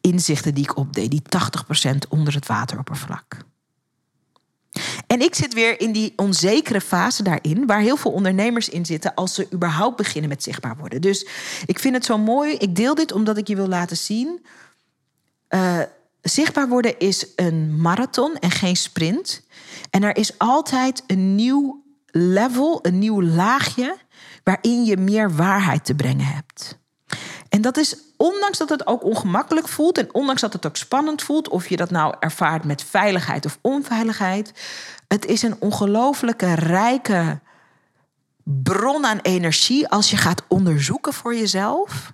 inzichten 0.00 0.54
die 0.54 0.64
ik 0.64 0.76
opdeed. 0.76 1.10
Die 1.10 1.22
80% 1.92 2.08
onder 2.08 2.34
het 2.34 2.46
wateroppervlak. 2.46 3.36
En 5.06 5.20
ik 5.20 5.34
zit 5.34 5.54
weer 5.54 5.80
in 5.80 5.92
die 5.92 6.12
onzekere 6.16 6.80
fase 6.80 7.22
daarin, 7.22 7.66
waar 7.66 7.80
heel 7.80 7.96
veel 7.96 8.12
ondernemers 8.12 8.68
in 8.68 8.86
zitten 8.86 9.14
als 9.14 9.34
ze 9.34 9.48
überhaupt 9.52 9.96
beginnen 9.96 10.30
met 10.30 10.42
zichtbaar 10.42 10.76
worden. 10.76 11.00
Dus 11.00 11.26
ik 11.66 11.78
vind 11.78 11.94
het 11.94 12.04
zo 12.04 12.18
mooi. 12.18 12.52
Ik 12.52 12.76
deel 12.76 12.94
dit 12.94 13.12
omdat 13.12 13.36
ik 13.36 13.48
je 13.48 13.56
wil 13.56 13.68
laten 13.68 13.96
zien. 13.96 14.46
Uh, 15.48 15.80
zichtbaar 16.22 16.68
worden 16.68 16.98
is 16.98 17.26
een 17.36 17.80
marathon 17.80 18.36
en 18.36 18.50
geen 18.50 18.76
sprint. 18.76 19.42
En 19.90 20.02
er 20.02 20.16
is 20.16 20.38
altijd 20.38 21.02
een 21.06 21.34
nieuw 21.34 21.82
level, 22.06 22.78
een 22.82 22.98
nieuw 22.98 23.22
laagje 23.22 23.96
waarin 24.44 24.84
je 24.84 24.96
meer 24.96 25.36
waarheid 25.36 25.84
te 25.84 25.94
brengen 25.94 26.26
hebt. 26.26 26.78
En 27.48 27.60
dat 27.62 27.76
is 27.76 27.96
ondanks 28.16 28.58
dat 28.58 28.68
het 28.68 28.86
ook 28.86 29.04
ongemakkelijk 29.04 29.68
voelt 29.68 29.98
en 29.98 30.14
ondanks 30.14 30.40
dat 30.40 30.52
het 30.52 30.66
ook 30.66 30.76
spannend 30.76 31.22
voelt, 31.22 31.48
of 31.48 31.68
je 31.68 31.76
dat 31.76 31.90
nou 31.90 32.14
ervaart 32.20 32.64
met 32.64 32.82
veiligheid 32.82 33.46
of 33.46 33.58
onveiligheid, 33.60 34.52
het 35.08 35.26
is 35.26 35.42
een 35.42 35.60
ongelooflijke 35.60 36.54
rijke 36.54 37.40
bron 38.44 39.06
aan 39.06 39.18
energie 39.22 39.88
als 39.88 40.10
je 40.10 40.16
gaat 40.16 40.42
onderzoeken 40.48 41.12
voor 41.12 41.34
jezelf 41.34 42.12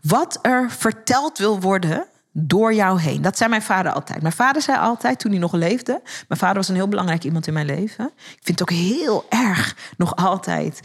wat 0.00 0.38
er 0.42 0.70
verteld 0.70 1.38
wil 1.38 1.60
worden 1.60 2.06
door 2.40 2.74
jou 2.74 3.00
heen. 3.00 3.22
Dat 3.22 3.36
zei 3.36 3.50
mijn 3.50 3.62
vader 3.62 3.92
altijd. 3.92 4.22
Mijn 4.22 4.34
vader 4.34 4.62
zei 4.62 4.78
altijd, 4.78 5.18
toen 5.18 5.30
hij 5.30 5.40
nog 5.40 5.52
leefde... 5.52 6.00
mijn 6.28 6.40
vader 6.40 6.56
was 6.56 6.68
een 6.68 6.74
heel 6.74 6.88
belangrijk 6.88 7.24
iemand 7.24 7.46
in 7.46 7.52
mijn 7.52 7.66
leven. 7.66 8.04
Ik 8.14 8.40
vind 8.42 8.58
het 8.58 8.62
ook 8.62 8.76
heel 8.76 9.26
erg, 9.28 9.76
nog 9.96 10.16
altijd... 10.16 10.80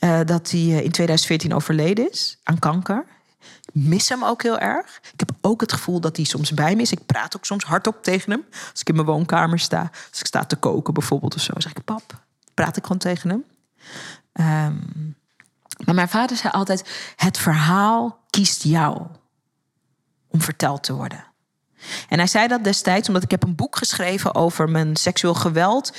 Uh, 0.00 0.20
dat 0.24 0.50
hij 0.50 0.60
eh, 0.60 0.84
in 0.84 0.90
2014 0.90 1.54
overleden 1.54 2.10
is 2.10 2.38
aan 2.42 2.58
kanker. 2.58 3.04
Mis 3.72 4.08
hem 4.08 4.24
ook 4.24 4.42
heel 4.42 4.58
erg. 4.58 5.00
Ik 5.12 5.20
heb 5.20 5.30
ook 5.40 5.60
het 5.60 5.72
gevoel 5.72 6.00
dat 6.00 6.16
hij 6.16 6.24
soms 6.24 6.54
bij 6.54 6.76
me 6.76 6.82
is. 6.82 6.92
Ik 6.92 7.06
praat 7.06 7.36
ook 7.36 7.44
soms 7.44 7.64
hardop 7.64 8.02
tegen 8.02 8.30
hem. 8.30 8.44
Als 8.70 8.80
ik 8.80 8.88
in 8.88 8.94
mijn 8.94 9.06
woonkamer 9.06 9.58
sta. 9.58 9.90
Als 10.10 10.20
ik 10.20 10.26
sta 10.26 10.44
te 10.44 10.56
koken 10.56 10.94
bijvoorbeeld 10.94 11.34
of 11.34 11.40
zo. 11.40 11.52
zeg 11.56 11.72
ik, 11.72 11.84
pap, 11.84 12.24
praat 12.54 12.76
ik 12.76 12.82
gewoon 12.82 12.98
tegen 12.98 13.28
hem. 13.30 13.44
Um, 14.66 15.16
maar 15.84 15.94
mijn 15.94 16.08
vader 16.08 16.36
zei 16.36 16.52
altijd: 16.52 17.12
het 17.16 17.38
verhaal 17.38 18.18
kiest 18.30 18.62
jou 18.62 19.06
om 20.34 20.40
verteld 20.40 20.82
te 20.82 20.94
worden. 20.94 21.24
En 22.08 22.18
hij 22.18 22.26
zei 22.26 22.48
dat 22.48 22.64
destijds 22.64 23.08
omdat 23.08 23.22
ik 23.22 23.30
heb 23.30 23.42
een 23.42 23.54
boek 23.54 23.76
geschreven 23.76 24.34
over 24.34 24.70
mijn 24.70 24.96
seksueel 24.96 25.34
geweld 25.34 25.96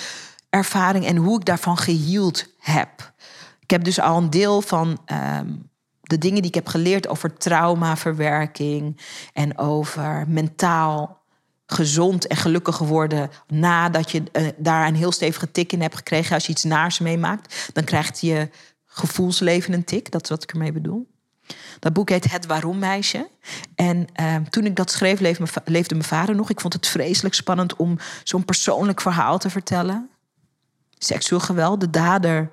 ervaring 0.50 1.06
en 1.06 1.16
hoe 1.16 1.40
ik 1.40 1.46
daarvan 1.46 1.78
geheeld 1.78 2.46
heb. 2.60 3.14
Ik 3.60 3.70
heb 3.70 3.84
dus 3.84 4.00
al 4.00 4.18
een 4.18 4.30
deel 4.30 4.62
van 4.62 5.02
ehm, 5.06 5.54
de 6.02 6.18
dingen 6.18 6.42
die 6.42 6.50
ik 6.50 6.56
heb 6.56 6.68
geleerd 6.68 7.08
over 7.08 7.38
traumaverwerking 7.38 9.02
en 9.34 9.58
over 9.58 10.26
mentaal 10.28 11.24
gezond 11.66 12.28
en 12.28 12.38
gelukkig 12.38 12.78
worden 12.78 13.30
nadat 13.48 14.12
je 14.12 14.24
uh, 14.32 14.48
daar 14.58 14.88
een 14.88 14.96
heel 14.96 15.12
stevige 15.12 15.52
tik 15.52 15.72
in 15.72 15.82
hebt 15.82 15.96
gekregen 15.96 16.34
als 16.34 16.46
je 16.46 16.52
iets 16.52 16.64
naars 16.64 17.00
meemaakt, 17.00 17.70
dan 17.74 17.84
krijgt 17.84 18.22
je 18.22 18.50
gevoelsleven 18.86 19.74
een 19.74 19.84
tik. 19.84 20.12
Dat 20.12 20.24
is 20.24 20.30
wat 20.30 20.44
ik 20.44 20.52
ermee 20.52 20.72
bedoel. 20.72 21.15
Dat 21.80 21.94
boek 21.94 22.10
heet 22.10 22.32
Het 22.32 22.46
Waarom 22.46 22.80
Meisje. 22.80 23.30
En 23.76 24.08
uh, 24.22 24.36
toen 24.36 24.66
ik 24.66 24.76
dat 24.76 24.92
schreef, 24.92 25.20
leefde, 25.20 25.46
leefde 25.66 25.96
mijn 25.96 26.08
vader 26.08 26.36
nog. 26.36 26.50
Ik 26.50 26.62
vond 26.62 26.74
het 26.74 26.88
vreselijk 26.88 27.36
spannend 27.36 27.76
om 27.76 27.98
zo'n 28.24 28.46
persoonlijk 28.46 29.02
verhaal 29.02 29.38
te 29.38 29.50
vertellen. 29.50 30.10
Seksueel 30.98 31.42
geweld. 31.42 31.80
De 31.80 31.90
dader 31.90 32.52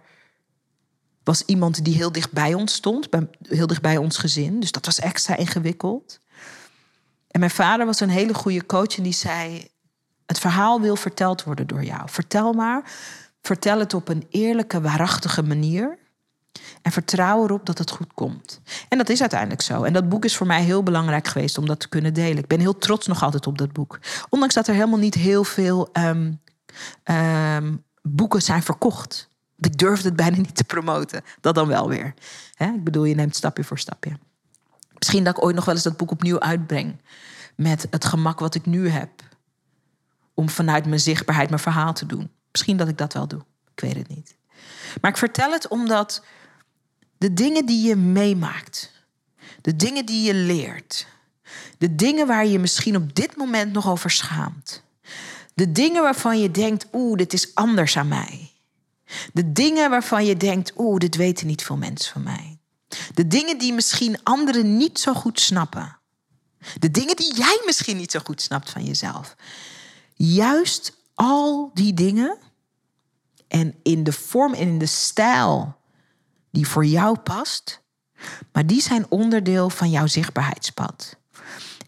was 1.25 1.45
iemand 1.45 1.85
die 1.85 1.95
heel 1.95 2.13
dicht 2.13 2.33
bij 2.33 2.55
ons 2.55 2.73
stond. 2.73 3.09
Heel 3.49 3.67
dicht 3.67 3.83
bij 3.83 3.97
ons 3.97 4.17
gezin. 4.17 4.61
Dus 4.61 4.73
dat 4.73 4.87
was 4.87 4.99
extra 4.99 5.37
ingewikkeld. 5.37 6.21
En 7.29 7.41
mijn 7.41 7.53
vader 7.53 7.87
was 7.87 8.01
een 8.01 8.11
hele 8.11 8.35
goede 8.35 8.67
coach 8.67 8.97
en 8.97 9.03
die 9.03 9.13
zei... 9.13 9.71
Het 10.27 10.41
verhaal 10.41 10.81
wil 10.81 10.97
verteld 10.97 11.45
worden 11.45 11.67
door 11.67 11.85
jou. 11.85 12.03
Vertel 12.07 12.53
maar. 12.53 12.93
Vertel 13.43 13.79
het 13.79 13.95
op 13.95 14.09
een 14.09 14.27
eerlijke, 14.31 14.81
waarachtige 14.81 15.43
manier. 15.43 15.99
En 16.83 16.93
vertrouw 16.93 17.45
erop 17.45 17.67
dat 17.67 17.79
het 17.79 17.91
goed 17.91 18.13
komt. 18.15 18.61
En 18.89 18.99
dat 18.99 19.09
is 19.09 19.21
uiteindelijk 19.21 19.61
zo. 19.61 19.83
En 19.83 19.93
dat 19.93 20.09
boek 20.09 20.25
is 20.25 20.37
voor 20.37 20.47
mij 20.47 20.63
heel 20.63 20.83
belangrijk 20.83 21.29
geweest 21.29 21.59
om 21.59 21.67
dat 21.67 21.81
te 21.81 21.89
kunnen 21.89 22.15
delen. 22.15 22.39
Ik 22.39 22.47
ben 22.47 22.61
heel 22.61 22.79
trots 22.79 23.07
nog 23.07 23.23
altijd 23.23 23.47
op 23.47 23.59
dat 23.59 23.73
boek. 23.73 23.99
Ondanks 24.29 24.55
dat 24.55 24.69
er 24.69 24.75
helemaal 24.75 24.99
niet 24.99 25.15
heel 25.15 25.45
veel 25.45 25.89
um, 25.93 26.41
um, 27.05 27.85
boeken 28.03 28.43
zijn 28.43 28.63
verkocht. 28.63 29.29
Ik 29.59 29.79
durfde 29.79 30.09
het 30.09 30.17
bijna 30.17 30.37
niet 30.37 30.57
te 30.57 30.65
promoten. 30.65 31.23
Dat 31.41 31.55
dan 31.55 31.67
wel 31.67 31.89
weer. 31.89 32.15
ik 32.57 32.85
bedoel, 32.85 33.05
je 33.05 33.15
neemt 33.15 33.37
stapje 33.37 33.65
voor 33.65 33.79
stapje. 33.79 34.19
Misschien 34.99 35.25
dat 35.25 35.37
ik 35.37 35.45
ooit 35.45 35.55
nog 35.55 35.65
wel 35.65 35.75
eens 35.75 35.85
dat 35.85 35.97
boek 35.97 36.11
opnieuw 36.11 36.41
uitbreng. 36.41 37.01
Met 37.57 37.87
het 37.91 38.05
gemak 38.05 38.41
wat 38.41 38.55
ik 38.55 38.67
nu 38.67 38.89
heb. 38.89 39.11
Om 40.35 40.49
vanuit 40.49 40.87
mijn 40.87 41.01
zichtbaarheid 41.01 41.49
mijn 41.49 41.61
verhaal 41.61 41.93
te 41.93 42.07
doen. 42.07 42.31
Misschien 42.51 42.77
dat 42.77 42.89
ik 42.89 42.99
dat 42.99 43.13
wel 43.13 43.29
doe. 43.29 43.41
Ik 43.75 43.81
weet 43.81 43.97
het 43.97 44.09
niet. 44.09 44.37
Maar 45.01 45.11
ik 45.11 45.17
vertel 45.17 45.53
het 45.53 45.69
omdat 45.69 46.25
de 47.23 47.33
dingen 47.33 47.67
die 47.67 47.87
je 47.89 47.97
meemaakt, 47.97 48.91
de 49.61 49.77
dingen 49.77 50.07
die 50.07 50.23
je 50.23 50.35
leert, 50.35 51.07
de 51.79 51.95
dingen 51.95 52.27
waar 52.27 52.47
je 52.47 52.59
misschien 52.59 52.97
op 52.97 53.15
dit 53.15 53.37
moment 53.37 53.73
nog 53.73 53.89
over 53.89 54.11
schaamt, 54.11 54.83
de 55.55 55.73
dingen 55.73 56.03
waarvan 56.03 56.41
je 56.41 56.51
denkt, 56.51 56.87
oeh, 56.93 57.17
dit 57.17 57.33
is 57.33 57.55
anders 57.55 57.97
aan 57.97 58.09
mij. 58.09 58.51
De 59.33 59.53
dingen 59.53 59.91
waarvan 59.91 60.25
je 60.25 60.37
denkt, 60.37 60.73
oeh, 60.77 60.99
dit 60.99 61.17
weten 61.17 61.47
niet 61.47 61.63
veel 61.63 61.77
mensen 61.77 62.13
van 62.13 62.23
mij. 62.23 62.59
De 63.15 63.27
dingen 63.27 63.59
die 63.59 63.73
misschien 63.73 64.23
anderen 64.23 64.77
niet 64.77 65.01
zo 65.01 65.15
goed 65.15 65.41
snappen. 65.41 65.99
De 66.79 66.91
dingen 66.91 67.17
die 67.17 67.35
jij 67.35 67.63
misschien 67.67 67.97
niet 67.97 68.11
zo 68.11 68.21
goed 68.25 68.43
snapt 68.43 68.71
van 68.71 68.85
jezelf. 68.85 69.37
Juist 70.15 70.97
al 71.15 71.71
die 71.75 71.95
dingen 71.95 72.37
en 73.49 73.75
in 73.83 74.05
de 74.05 74.13
vorm 74.13 74.55
en 74.55 74.69
in 74.69 74.79
de 74.79 74.87
stijl 74.87 75.81
die 76.53 76.69
voor 76.69 76.85
jou 76.85 77.19
past. 77.19 77.83
Maar 78.53 78.67
die 78.67 78.83
zijn 78.83 79.07
onderdeel 79.09 79.71
van 79.71 79.91
jouw 79.91 80.07
zichtbaarheidspad. 80.07 81.17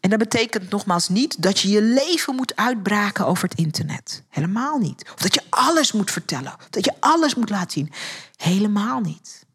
En 0.01 0.11
dat 0.11 0.19
betekent 0.19 0.71
nogmaals 0.71 1.09
niet 1.09 1.43
dat 1.43 1.61
je 1.61 1.69
je 1.69 1.83
leven 1.83 2.35
moet 2.35 2.57
uitbraken 2.57 3.27
over 3.27 3.49
het 3.49 3.59
internet. 3.59 4.23
Helemaal 4.29 4.79
niet. 4.79 5.11
Of 5.15 5.21
dat 5.21 5.35
je 5.35 5.43
alles 5.49 5.93
moet 5.93 6.11
vertellen. 6.11 6.57
Dat 6.71 6.85
je 6.85 6.93
alles 7.01 7.35
moet 7.35 7.51
laten 7.51 7.71
zien. 7.71 7.93
Helemaal 8.37 9.01
niet. 9.01 9.47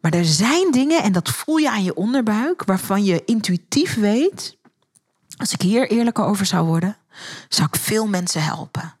Maar 0.00 0.12
er 0.12 0.24
zijn 0.24 0.70
dingen, 0.70 1.02
en 1.02 1.12
dat 1.12 1.28
voel 1.28 1.56
je 1.56 1.70
aan 1.70 1.84
je 1.84 1.94
onderbuik, 1.94 2.64
waarvan 2.64 3.04
je 3.04 3.22
intuïtief 3.24 3.94
weet. 3.94 4.56
Als 5.36 5.52
ik 5.52 5.62
hier 5.62 5.90
eerlijker 5.90 6.24
over 6.24 6.46
zou 6.46 6.66
worden, 6.66 6.96
zou 7.48 7.68
ik 7.72 7.80
veel 7.80 8.06
mensen 8.06 8.42
helpen. 8.42 8.94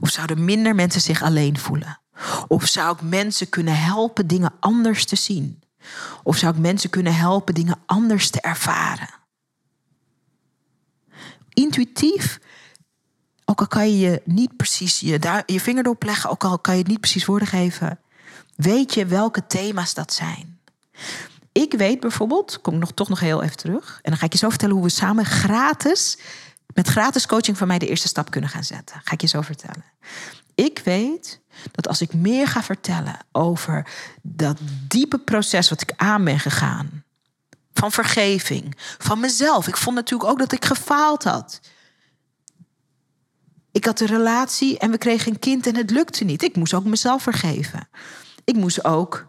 Of 0.00 0.10
zouden 0.10 0.44
minder 0.44 0.74
mensen 0.74 1.00
zich 1.00 1.22
alleen 1.22 1.58
voelen. 1.58 2.00
Of 2.48 2.66
zou 2.66 2.94
ik 2.94 3.02
mensen 3.02 3.48
kunnen 3.48 3.76
helpen 3.76 4.26
dingen 4.26 4.52
anders 4.60 5.04
te 5.04 5.16
zien. 5.16 5.62
Of 6.22 6.36
zou 6.36 6.54
ik 6.54 6.60
mensen 6.60 6.90
kunnen 6.90 7.14
helpen 7.14 7.54
dingen 7.54 7.78
anders 7.86 8.30
te 8.30 8.40
ervaren? 8.40 9.08
Intuïtief, 11.48 12.38
ook 13.44 13.60
al 13.60 13.66
kan 13.66 13.90
je 13.90 13.98
je 13.98 14.22
niet 14.24 14.56
precies 14.56 15.00
je, 15.00 15.42
je 15.46 15.60
vinger 15.60 15.84
erop 15.84 16.02
leggen, 16.02 16.30
ook 16.30 16.44
al 16.44 16.58
kan 16.58 16.74
je 16.74 16.80
het 16.80 16.90
niet 16.90 17.00
precies 17.00 17.24
woorden 17.24 17.48
geven, 17.48 18.00
weet 18.56 18.94
je 18.94 19.06
welke 19.06 19.46
thema's 19.46 19.94
dat 19.94 20.12
zijn. 20.12 20.58
Ik 21.52 21.72
weet 21.72 22.00
bijvoorbeeld, 22.00 22.60
kom 22.60 22.74
ik 22.74 22.80
nog, 22.80 22.92
toch 22.92 23.08
nog 23.08 23.20
heel 23.20 23.42
even 23.42 23.56
terug, 23.56 23.98
en 24.02 24.10
dan 24.10 24.18
ga 24.18 24.26
ik 24.26 24.32
je 24.32 24.38
zo 24.38 24.48
vertellen 24.48 24.74
hoe 24.74 24.84
we 24.84 24.90
samen 24.90 25.24
gratis, 25.24 26.18
met 26.74 26.88
gratis 26.88 27.26
coaching 27.26 27.58
van 27.58 27.66
mij 27.66 27.78
de 27.78 27.88
eerste 27.88 28.08
stap 28.08 28.30
kunnen 28.30 28.50
gaan 28.50 28.64
zetten. 28.64 29.00
Ga 29.04 29.12
ik 29.12 29.20
je 29.20 29.26
zo 29.26 29.40
vertellen. 29.40 29.84
Ik 30.54 30.80
weet 30.84 31.40
dat 31.70 31.88
als 31.88 32.00
ik 32.00 32.14
meer 32.14 32.46
ga 32.46 32.62
vertellen 32.62 33.18
over 33.32 33.86
dat 34.22 34.58
diepe 34.88 35.18
proces 35.18 35.68
wat 35.68 35.80
ik 35.80 35.92
aan 35.96 36.24
ben 36.24 36.38
gegaan, 36.38 37.04
van 37.74 37.92
vergeving, 37.92 38.76
van 38.98 39.20
mezelf. 39.20 39.68
Ik 39.68 39.76
vond 39.76 39.96
natuurlijk 39.96 40.30
ook 40.30 40.38
dat 40.38 40.52
ik 40.52 40.64
gefaald 40.64 41.24
had. 41.24 41.60
Ik 43.72 43.84
had 43.84 44.00
een 44.00 44.06
relatie 44.06 44.78
en 44.78 44.90
we 44.90 44.98
kregen 44.98 45.32
een 45.32 45.38
kind 45.38 45.66
en 45.66 45.76
het 45.76 45.90
lukte 45.90 46.24
niet. 46.24 46.42
Ik 46.42 46.56
moest 46.56 46.74
ook 46.74 46.84
mezelf 46.84 47.22
vergeven. 47.22 47.88
Ik 48.44 48.56
moest 48.56 48.84
ook 48.84 49.26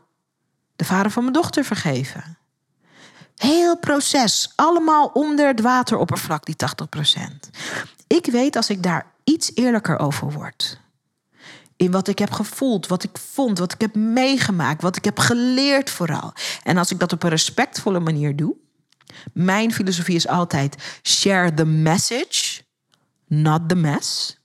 de 0.76 0.86
vader 0.86 1.12
van 1.12 1.22
mijn 1.24 1.36
dochter 1.36 1.64
vergeven. 1.64 2.38
Heel 3.36 3.78
proces, 3.78 4.52
allemaal 4.56 5.08
onder 5.08 5.48
het 5.48 5.62
wateroppervlak, 5.62 6.46
die 6.46 6.56
80%. 6.56 7.50
Ik 8.08 8.26
weet 8.26 8.56
als 8.56 8.70
ik 8.70 8.84
daar 8.84 9.06
iets 9.24 9.52
eerlijker 9.56 10.00
over 10.00 10.32
word, 10.32 10.81
in 11.82 11.92
wat 11.92 12.08
ik 12.08 12.20
heb 12.20 12.32
gevoeld, 12.32 12.88
wat 12.88 13.04
ik 13.04 13.18
vond, 13.18 13.60
wat 13.60 13.74
ik 13.74 13.82
heb 13.82 13.96
meegemaakt, 13.96 14.82
wat 14.82 14.96
ik 14.96 15.06
heb 15.06 15.20
geleerd 15.20 15.90
vooral. 15.90 16.34
En 16.64 16.78
als 16.78 16.92
ik 16.92 17.00
dat 17.00 17.14
op 17.14 17.24
een 17.24 17.30
respectvolle 17.30 18.00
manier 18.00 18.36
doe, 18.36 18.56
mijn 19.34 19.74
filosofie 19.74 20.16
is 20.16 20.28
altijd 20.28 21.00
share 21.04 21.54
the 21.54 21.66
message, 21.66 22.62
not 23.28 23.70
the 23.70 23.76
mess. 23.76 24.40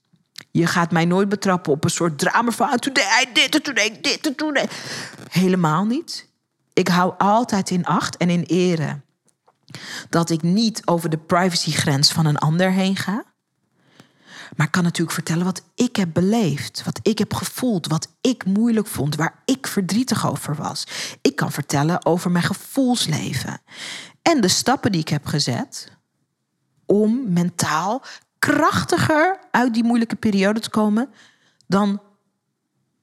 Je 0.51 0.67
gaat 0.67 0.91
mij 0.91 1.05
nooit 1.05 1.29
betrappen 1.29 1.71
op 1.71 1.83
een 1.83 1.89
soort 1.89 2.19
drama 2.19 2.51
van 2.51 2.79
today 2.79 3.21
I 3.21 3.33
did 3.33 3.51
dit, 4.01 4.37
today. 4.37 4.69
Helemaal 5.29 5.85
niet. 5.85 6.29
Ik 6.73 6.87
hou 6.87 7.13
altijd 7.17 7.69
in 7.69 7.85
acht 7.85 8.17
en 8.17 8.29
in 8.29 8.43
ere 8.43 9.01
dat 10.09 10.29
ik 10.29 10.41
niet 10.41 10.81
over 10.85 11.09
de 11.09 11.17
privacygrens 11.17 12.11
van 12.11 12.25
een 12.25 12.37
ander 12.37 12.71
heen 12.71 12.95
ga. 12.95 13.23
Maar 14.57 14.65
ik 14.65 14.71
kan 14.71 14.83
natuurlijk 14.83 15.15
vertellen 15.15 15.45
wat 15.45 15.61
ik 15.75 15.95
heb 15.95 16.09
beleefd, 16.13 16.83
wat 16.83 16.99
ik 17.01 17.17
heb 17.17 17.33
gevoeld, 17.33 17.87
wat 17.87 18.07
ik 18.21 18.45
moeilijk 18.45 18.87
vond, 18.87 19.15
waar 19.15 19.41
ik 19.45 19.67
verdrietig 19.67 20.29
over 20.29 20.55
was. 20.55 20.87
Ik 21.21 21.35
kan 21.35 21.51
vertellen 21.51 22.05
over 22.05 22.31
mijn 22.31 22.43
gevoelsleven 22.43 23.61
en 24.21 24.41
de 24.41 24.47
stappen 24.47 24.91
die 24.91 25.01
ik 25.01 25.09
heb 25.09 25.25
gezet 25.25 25.91
om 26.85 27.33
mentaal 27.33 28.03
krachtiger 28.39 29.39
uit 29.51 29.73
die 29.73 29.83
moeilijke 29.83 30.15
periode 30.15 30.59
te 30.59 30.69
komen 30.69 31.09
dan 31.67 32.01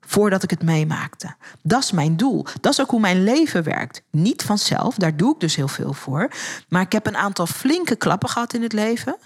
voordat 0.01 0.43
ik 0.43 0.51
het 0.51 0.63
meemaakte. 0.63 1.35
Dat 1.63 1.83
is 1.83 1.93
mijn 1.93 2.17
doel. 2.17 2.47
Dat 2.61 2.73
is 2.73 2.81
ook 2.81 2.91
hoe 2.91 3.01
mijn 3.01 3.25
leven 3.25 3.63
werkt. 3.63 4.03
Niet 4.11 4.43
vanzelf, 4.43 4.95
daar 4.95 5.17
doe 5.17 5.35
ik 5.35 5.41
dus 5.41 5.57
heel 5.57 5.69
veel 5.69 5.93
voor. 5.93 6.31
Maar 6.69 6.83
ik 6.83 6.93
heb 6.93 7.07
een 7.07 7.17
aantal 7.17 7.47
flinke 7.47 7.97
klappen 7.97 8.29
gehad 8.29 8.55
in 8.55 8.63
het 8.63 8.73
leven. 8.73 9.17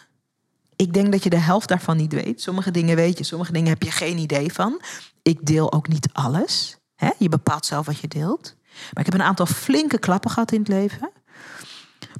Ik 0.78 0.92
denk 0.92 1.12
dat 1.12 1.22
je 1.22 1.30
de 1.30 1.38
helft 1.38 1.68
daarvan 1.68 1.96
niet 1.96 2.12
weet. 2.12 2.40
Sommige 2.40 2.70
dingen 2.70 2.96
weet 2.96 3.18
je, 3.18 3.24
sommige 3.24 3.52
dingen 3.52 3.68
heb 3.68 3.82
je 3.82 3.90
geen 3.90 4.18
idee 4.18 4.52
van. 4.52 4.80
Ik 5.22 5.46
deel 5.46 5.72
ook 5.72 5.88
niet 5.88 6.08
alles. 6.12 6.76
Je 7.18 7.28
bepaalt 7.28 7.66
zelf 7.66 7.86
wat 7.86 7.98
je 7.98 8.08
deelt. 8.08 8.54
Maar 8.92 9.04
ik 9.04 9.12
heb 9.12 9.14
een 9.14 9.26
aantal 9.26 9.46
flinke 9.46 9.98
klappen 9.98 10.30
gehad 10.30 10.52
in 10.52 10.58
het 10.58 10.68
leven. 10.68 11.10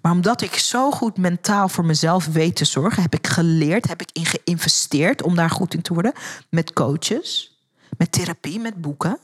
Maar 0.02 0.12
omdat 0.12 0.40
ik 0.40 0.54
zo 0.54 0.90
goed 0.90 1.16
mentaal 1.16 1.68
voor 1.68 1.84
mezelf 1.84 2.26
weet 2.26 2.56
te 2.56 2.64
zorgen, 2.64 3.02
heb 3.02 3.14
ik 3.14 3.26
geleerd, 3.26 3.88
heb 3.88 4.00
ik 4.00 4.10
in 4.12 4.24
geïnvesteerd 4.24 5.22
om 5.22 5.34
daar 5.34 5.50
goed 5.50 5.74
in 5.74 5.82
te 5.82 5.94
worden. 5.94 6.12
Met 6.50 6.72
coaches, 6.72 7.58
met 7.98 8.12
therapie, 8.12 8.60
met 8.60 8.80
boeken. 8.80 9.18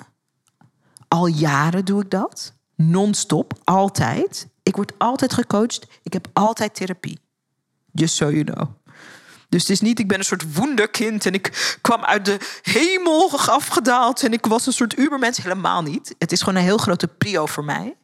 Al 1.08 1.26
jaren 1.26 1.84
doe 1.84 2.02
ik 2.02 2.10
dat. 2.10 2.54
Non-stop, 2.76 3.60
altijd. 3.64 4.48
Ik 4.62 4.76
word 4.76 4.92
altijd 4.98 5.32
gecoacht. 5.32 5.86
Ik 6.02 6.12
heb 6.12 6.28
altijd 6.32 6.74
therapie. 6.74 7.18
Just 7.92 8.14
so 8.14 8.30
you 8.30 8.44
know. 8.44 8.68
Dus 9.54 9.62
het 9.62 9.72
is 9.72 9.80
niet, 9.80 9.98
ik 9.98 10.08
ben 10.08 10.18
een 10.18 10.24
soort 10.24 10.54
wonderkind 10.54 11.26
en 11.26 11.34
ik 11.34 11.76
kwam 11.80 12.04
uit 12.04 12.24
de 12.24 12.38
hemel 12.62 13.38
afgedaald 13.38 14.22
en 14.22 14.32
ik 14.32 14.46
was 14.46 14.66
een 14.66 14.72
soort 14.72 14.98
ubermens. 14.98 15.42
Helemaal 15.42 15.82
niet. 15.82 16.14
Het 16.18 16.32
is 16.32 16.40
gewoon 16.40 16.54
een 16.54 16.62
heel 16.62 16.78
grote 16.78 17.08
prio 17.08 17.46
voor 17.46 17.64
mij. 17.64 17.96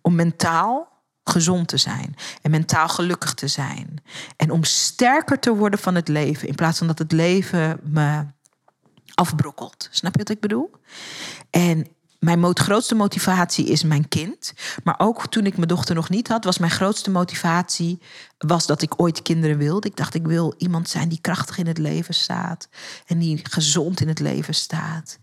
Om 0.00 0.14
mentaal 0.14 0.88
gezond 1.24 1.68
te 1.68 1.76
zijn 1.76 2.16
en 2.42 2.50
mentaal 2.50 2.88
gelukkig 2.88 3.34
te 3.34 3.48
zijn. 3.48 4.02
En 4.36 4.50
om 4.50 4.64
sterker 4.64 5.38
te 5.38 5.54
worden 5.54 5.78
van 5.78 5.94
het 5.94 6.08
leven 6.08 6.48
in 6.48 6.54
plaats 6.54 6.78
van 6.78 6.86
dat 6.86 6.98
het 6.98 7.12
leven 7.12 7.80
me 7.82 8.24
afbrokkelt. 9.14 9.88
Snap 9.90 10.12
je 10.12 10.18
wat 10.18 10.30
ik 10.30 10.40
bedoel? 10.40 10.70
En 11.50 11.86
mijn 12.20 12.56
grootste 12.56 12.94
motivatie 12.94 13.66
is 13.66 13.82
mijn 13.82 14.08
kind. 14.08 14.52
Maar 14.84 14.94
ook 14.98 15.26
toen 15.26 15.46
ik 15.46 15.56
mijn 15.56 15.68
dochter 15.68 15.94
nog 15.94 16.08
niet 16.08 16.28
had, 16.28 16.44
was 16.44 16.58
mijn 16.58 16.72
grootste 16.72 17.10
motivatie 17.10 17.98
was 18.38 18.66
dat 18.66 18.82
ik 18.82 19.00
ooit 19.00 19.22
kinderen 19.22 19.58
wilde. 19.58 19.88
Ik 19.88 19.96
dacht, 19.96 20.14
ik 20.14 20.26
wil 20.26 20.54
iemand 20.58 20.88
zijn 20.88 21.08
die 21.08 21.20
krachtig 21.20 21.58
in 21.58 21.66
het 21.66 21.78
leven 21.78 22.14
staat. 22.14 22.68
En 23.06 23.18
die 23.18 23.40
gezond 23.42 24.00
in 24.00 24.08
het 24.08 24.20
leven 24.20 24.54
staat. 24.54 25.18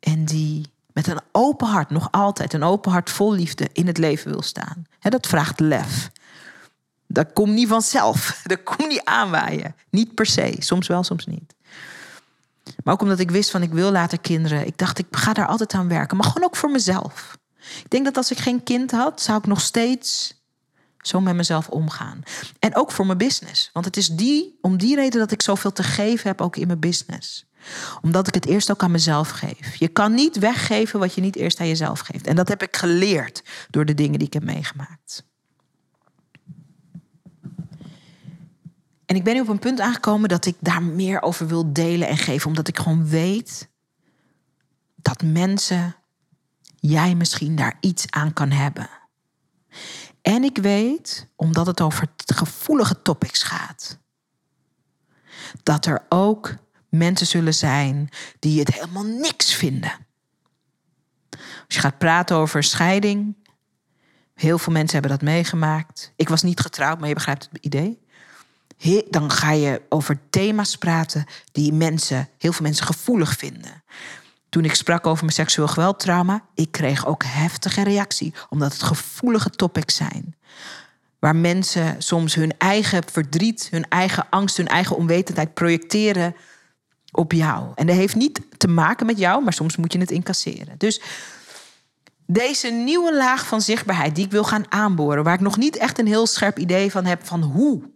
En 0.00 0.24
die 0.24 0.72
met 0.92 1.06
een 1.06 1.20
open 1.32 1.68
hart, 1.68 1.90
nog 1.90 2.08
altijd 2.10 2.52
een 2.52 2.62
open 2.62 2.92
hart 2.92 3.10
vol 3.10 3.32
liefde 3.32 3.68
in 3.72 3.86
het 3.86 3.98
leven 3.98 4.30
wil 4.30 4.42
staan. 4.42 4.86
dat 5.00 5.26
vraagt 5.26 5.60
lef. 5.60 6.10
Dat 7.06 7.32
komt 7.32 7.52
niet 7.52 7.68
vanzelf. 7.68 8.40
Dat 8.44 8.62
komt 8.62 8.88
niet 8.88 9.04
aanwaaien. 9.04 9.74
Niet 9.90 10.14
per 10.14 10.26
se. 10.26 10.56
Soms 10.58 10.86
wel, 10.86 11.02
soms 11.02 11.26
niet. 11.26 11.54
Maar 12.84 12.94
ook 12.94 13.02
omdat 13.02 13.18
ik 13.18 13.30
wist 13.30 13.50
van 13.50 13.62
ik 13.62 13.72
wil 13.72 13.90
later 13.90 14.20
kinderen. 14.20 14.66
Ik 14.66 14.78
dacht, 14.78 14.98
ik 14.98 15.06
ga 15.10 15.32
daar 15.32 15.46
altijd 15.46 15.74
aan 15.74 15.88
werken. 15.88 16.16
Maar 16.16 16.26
gewoon 16.26 16.44
ook 16.44 16.56
voor 16.56 16.70
mezelf. 16.70 17.38
Ik 17.58 17.90
denk 17.90 18.04
dat 18.04 18.16
als 18.16 18.30
ik 18.30 18.38
geen 18.38 18.62
kind 18.62 18.90
had, 18.90 19.20
zou 19.20 19.38
ik 19.38 19.46
nog 19.46 19.60
steeds 19.60 20.40
zo 20.98 21.20
met 21.20 21.34
mezelf 21.34 21.68
omgaan. 21.68 22.22
En 22.58 22.76
ook 22.76 22.92
voor 22.92 23.06
mijn 23.06 23.18
business. 23.18 23.70
Want 23.72 23.84
het 23.84 23.96
is 23.96 24.08
die, 24.08 24.58
om 24.60 24.76
die 24.76 24.94
reden 24.94 25.20
dat 25.20 25.32
ik 25.32 25.42
zoveel 25.42 25.72
te 25.72 25.82
geven 25.82 26.28
heb, 26.28 26.40
ook 26.40 26.56
in 26.56 26.66
mijn 26.66 26.80
business. 26.80 27.44
Omdat 28.02 28.26
ik 28.26 28.34
het 28.34 28.46
eerst 28.46 28.70
ook 28.70 28.82
aan 28.82 28.90
mezelf 28.90 29.30
geef. 29.30 29.74
Je 29.74 29.88
kan 29.88 30.14
niet 30.14 30.38
weggeven 30.38 30.98
wat 30.98 31.14
je 31.14 31.20
niet 31.20 31.36
eerst 31.36 31.60
aan 31.60 31.68
jezelf 31.68 32.00
geeft. 32.00 32.26
En 32.26 32.36
dat 32.36 32.48
heb 32.48 32.62
ik 32.62 32.76
geleerd 32.76 33.42
door 33.70 33.84
de 33.84 33.94
dingen 33.94 34.18
die 34.18 34.26
ik 34.26 34.32
heb 34.32 34.44
meegemaakt. 34.44 35.24
En 39.12 39.18
ik 39.18 39.24
ben 39.24 39.34
nu 39.34 39.40
op 39.40 39.48
een 39.48 39.58
punt 39.58 39.80
aangekomen 39.80 40.28
dat 40.28 40.46
ik 40.46 40.56
daar 40.60 40.82
meer 40.82 41.22
over 41.22 41.46
wil 41.46 41.72
delen 41.72 42.08
en 42.08 42.16
geven. 42.16 42.46
Omdat 42.46 42.68
ik 42.68 42.78
gewoon 42.78 43.08
weet 43.08 43.68
dat 44.96 45.22
mensen, 45.22 45.96
jij 46.80 47.14
misschien 47.14 47.56
daar 47.56 47.76
iets 47.80 48.10
aan 48.10 48.32
kan 48.32 48.50
hebben. 48.50 48.88
En 50.22 50.44
ik 50.44 50.58
weet, 50.58 51.28
omdat 51.36 51.66
het 51.66 51.80
over 51.80 52.08
gevoelige 52.16 53.02
topics 53.02 53.42
gaat, 53.42 53.98
dat 55.62 55.86
er 55.86 56.06
ook 56.08 56.54
mensen 56.88 57.26
zullen 57.26 57.54
zijn 57.54 58.08
die 58.38 58.58
het 58.58 58.74
helemaal 58.74 59.04
niks 59.04 59.54
vinden. 59.54 59.92
Als 61.66 61.74
je 61.74 61.80
gaat 61.80 61.98
praten 61.98 62.36
over 62.36 62.62
scheiding, 62.62 63.36
heel 64.34 64.58
veel 64.58 64.72
mensen 64.72 65.00
hebben 65.00 65.18
dat 65.18 65.28
meegemaakt. 65.28 66.12
Ik 66.16 66.28
was 66.28 66.42
niet 66.42 66.60
getrouwd, 66.60 66.98
maar 66.98 67.08
je 67.08 67.14
begrijpt 67.14 67.48
het 67.52 67.64
idee 67.64 68.00
dan 69.10 69.30
ga 69.30 69.50
je 69.50 69.82
over 69.88 70.18
thema's 70.30 70.76
praten 70.76 71.24
die 71.52 71.72
mensen, 71.72 72.28
heel 72.38 72.52
veel 72.52 72.66
mensen 72.66 72.86
gevoelig 72.86 73.36
vinden. 73.36 73.82
Toen 74.48 74.64
ik 74.64 74.74
sprak 74.74 75.06
over 75.06 75.24
mijn 75.24 75.36
seksueel 75.36 75.68
geweldtrauma, 75.68 76.44
ik 76.54 76.72
kreeg 76.72 77.06
ook 77.06 77.22
heftige 77.26 77.82
reactie, 77.82 78.34
omdat 78.48 78.72
het 78.72 78.82
gevoelige 78.82 79.50
topics 79.50 79.94
zijn. 79.94 80.36
Waar 81.18 81.36
mensen 81.36 82.02
soms 82.02 82.34
hun 82.34 82.52
eigen 82.58 83.02
verdriet, 83.10 83.68
hun 83.70 83.88
eigen 83.88 84.26
angst, 84.30 84.56
hun 84.56 84.68
eigen 84.68 84.96
onwetendheid 84.96 85.54
projecteren 85.54 86.34
op 87.10 87.32
jou. 87.32 87.72
En 87.74 87.86
dat 87.86 87.96
heeft 87.96 88.14
niet 88.14 88.40
te 88.56 88.68
maken 88.68 89.06
met 89.06 89.18
jou, 89.18 89.44
maar 89.44 89.52
soms 89.52 89.76
moet 89.76 89.92
je 89.92 89.98
het 89.98 90.10
incasseren. 90.10 90.74
Dus 90.78 91.00
deze 92.26 92.68
nieuwe 92.68 93.16
laag 93.16 93.46
van 93.46 93.60
zichtbaarheid 93.60 94.14
die 94.14 94.24
ik 94.24 94.30
wil 94.30 94.44
gaan 94.44 94.72
aanboren, 94.72 95.24
waar 95.24 95.34
ik 95.34 95.40
nog 95.40 95.56
niet 95.56 95.76
echt 95.76 95.98
een 95.98 96.06
heel 96.06 96.26
scherp 96.26 96.58
idee 96.58 96.90
van 96.90 97.04
heb 97.04 97.26
van 97.26 97.42
hoe, 97.42 97.91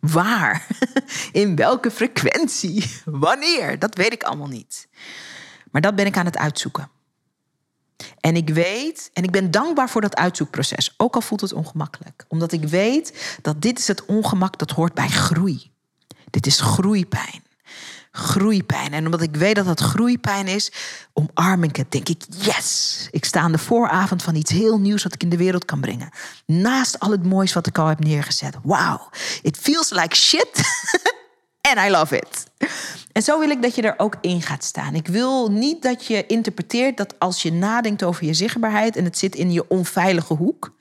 waar, 0.00 0.66
in 1.32 1.56
welke 1.56 1.90
frequentie, 1.90 3.00
wanneer, 3.04 3.78
dat 3.78 3.94
weet 3.94 4.12
ik 4.12 4.22
allemaal 4.22 4.46
niet. 4.46 4.88
Maar 5.70 5.80
dat 5.80 5.94
ben 5.94 6.06
ik 6.06 6.16
aan 6.16 6.24
het 6.24 6.38
uitzoeken. 6.38 6.90
En 8.20 8.36
ik 8.36 8.48
weet, 8.48 9.10
en 9.12 9.22
ik 9.22 9.30
ben 9.30 9.50
dankbaar 9.50 9.90
voor 9.90 10.00
dat 10.00 10.16
uitzoekproces, 10.16 10.94
ook 10.96 11.14
al 11.14 11.20
voelt 11.20 11.40
het 11.40 11.52
ongemakkelijk, 11.52 12.24
omdat 12.28 12.52
ik 12.52 12.64
weet 12.64 13.38
dat 13.42 13.62
dit 13.62 13.78
is 13.78 13.88
het 13.88 14.04
ongemak 14.04 14.58
dat 14.58 14.70
hoort 14.70 14.94
bij 14.94 15.08
groei. 15.08 15.70
Dit 16.30 16.46
is 16.46 16.60
groeipijn 16.60 17.42
groeipijn. 18.16 18.92
En 18.92 19.04
omdat 19.04 19.22
ik 19.22 19.36
weet 19.36 19.54
dat 19.54 19.66
dat 19.66 19.80
groeipijn 19.80 20.46
is, 20.46 20.72
omarm 21.12 21.62
ik 21.64 21.76
het. 21.76 21.92
Denk 21.92 22.08
ik, 22.08 22.22
yes, 22.28 23.08
ik 23.10 23.24
sta 23.24 23.40
aan 23.40 23.52
de 23.52 23.58
vooravond 23.58 24.22
van 24.22 24.34
iets 24.34 24.50
heel 24.50 24.80
nieuws 24.80 25.02
wat 25.02 25.14
ik 25.14 25.22
in 25.22 25.28
de 25.28 25.36
wereld 25.36 25.64
kan 25.64 25.80
brengen. 25.80 26.10
Naast 26.46 26.98
al 26.98 27.10
het 27.10 27.24
moois 27.24 27.52
wat 27.52 27.66
ik 27.66 27.78
al 27.78 27.86
heb 27.86 28.00
neergezet. 28.00 28.54
Wow, 28.62 29.12
it 29.42 29.56
feels 29.56 29.90
like 29.90 30.16
shit. 30.16 30.60
And 31.68 31.78
I 31.86 31.90
love 31.90 32.16
it. 32.16 32.46
En 33.12 33.22
zo 33.22 33.38
wil 33.38 33.50
ik 33.50 33.62
dat 33.62 33.74
je 33.74 33.82
er 33.82 33.94
ook 33.96 34.16
in 34.20 34.42
gaat 34.42 34.64
staan. 34.64 34.94
Ik 34.94 35.06
wil 35.06 35.50
niet 35.50 35.82
dat 35.82 36.06
je 36.06 36.26
interpreteert 36.26 36.96
dat 36.96 37.18
als 37.18 37.42
je 37.42 37.52
nadenkt 37.52 38.04
over 38.04 38.24
je 38.24 38.34
zichtbaarheid 38.34 38.96
en 38.96 39.04
het 39.04 39.18
zit 39.18 39.34
in 39.34 39.52
je 39.52 39.68
onveilige 39.68 40.34
hoek, 40.34 40.74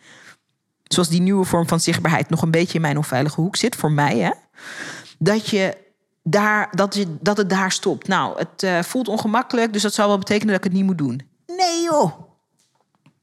zoals 0.83 1.09
die 1.09 1.21
nieuwe 1.21 1.45
vorm 1.45 1.67
van 1.67 1.79
zichtbaarheid 1.79 2.29
nog 2.29 2.41
een 2.41 2.51
beetje 2.51 2.73
in 2.73 2.81
mijn 2.81 2.97
onveilige 2.97 3.41
hoek 3.41 3.55
zit, 3.55 3.75
voor 3.75 3.91
mij, 3.91 4.17
hè, 4.17 4.31
dat 5.17 5.49
je 5.49 5.84
daar, 6.27 6.75
dat, 6.75 7.05
dat 7.19 7.37
het 7.37 7.49
daar 7.49 7.71
stopt. 7.71 8.07
Nou, 8.07 8.37
het 8.37 8.63
uh, 8.63 8.81
voelt 8.81 9.07
ongemakkelijk, 9.07 9.73
dus 9.73 9.81
dat 9.81 9.93
zou 9.93 10.07
wel 10.07 10.17
betekenen 10.17 10.47
dat 10.47 10.57
ik 10.57 10.63
het 10.63 10.73
niet 10.73 10.83
moet 10.83 10.97
doen. 10.97 11.21
Nee 11.47 11.83
joh. 11.83 12.13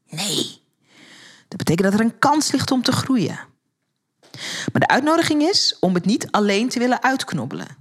Nee. 0.08 0.60
Dat 1.48 1.58
betekent 1.58 1.90
dat 1.90 2.00
er 2.00 2.04
een 2.04 2.18
kans 2.18 2.52
ligt 2.52 2.70
om 2.70 2.82
te 2.82 2.92
groeien. 2.92 3.38
Maar 4.72 4.80
de 4.80 4.88
uitnodiging 4.88 5.42
is 5.42 5.76
om 5.80 5.94
het 5.94 6.04
niet 6.04 6.30
alleen 6.30 6.68
te 6.68 6.78
willen 6.78 7.02
uitknobbelen. 7.02 7.76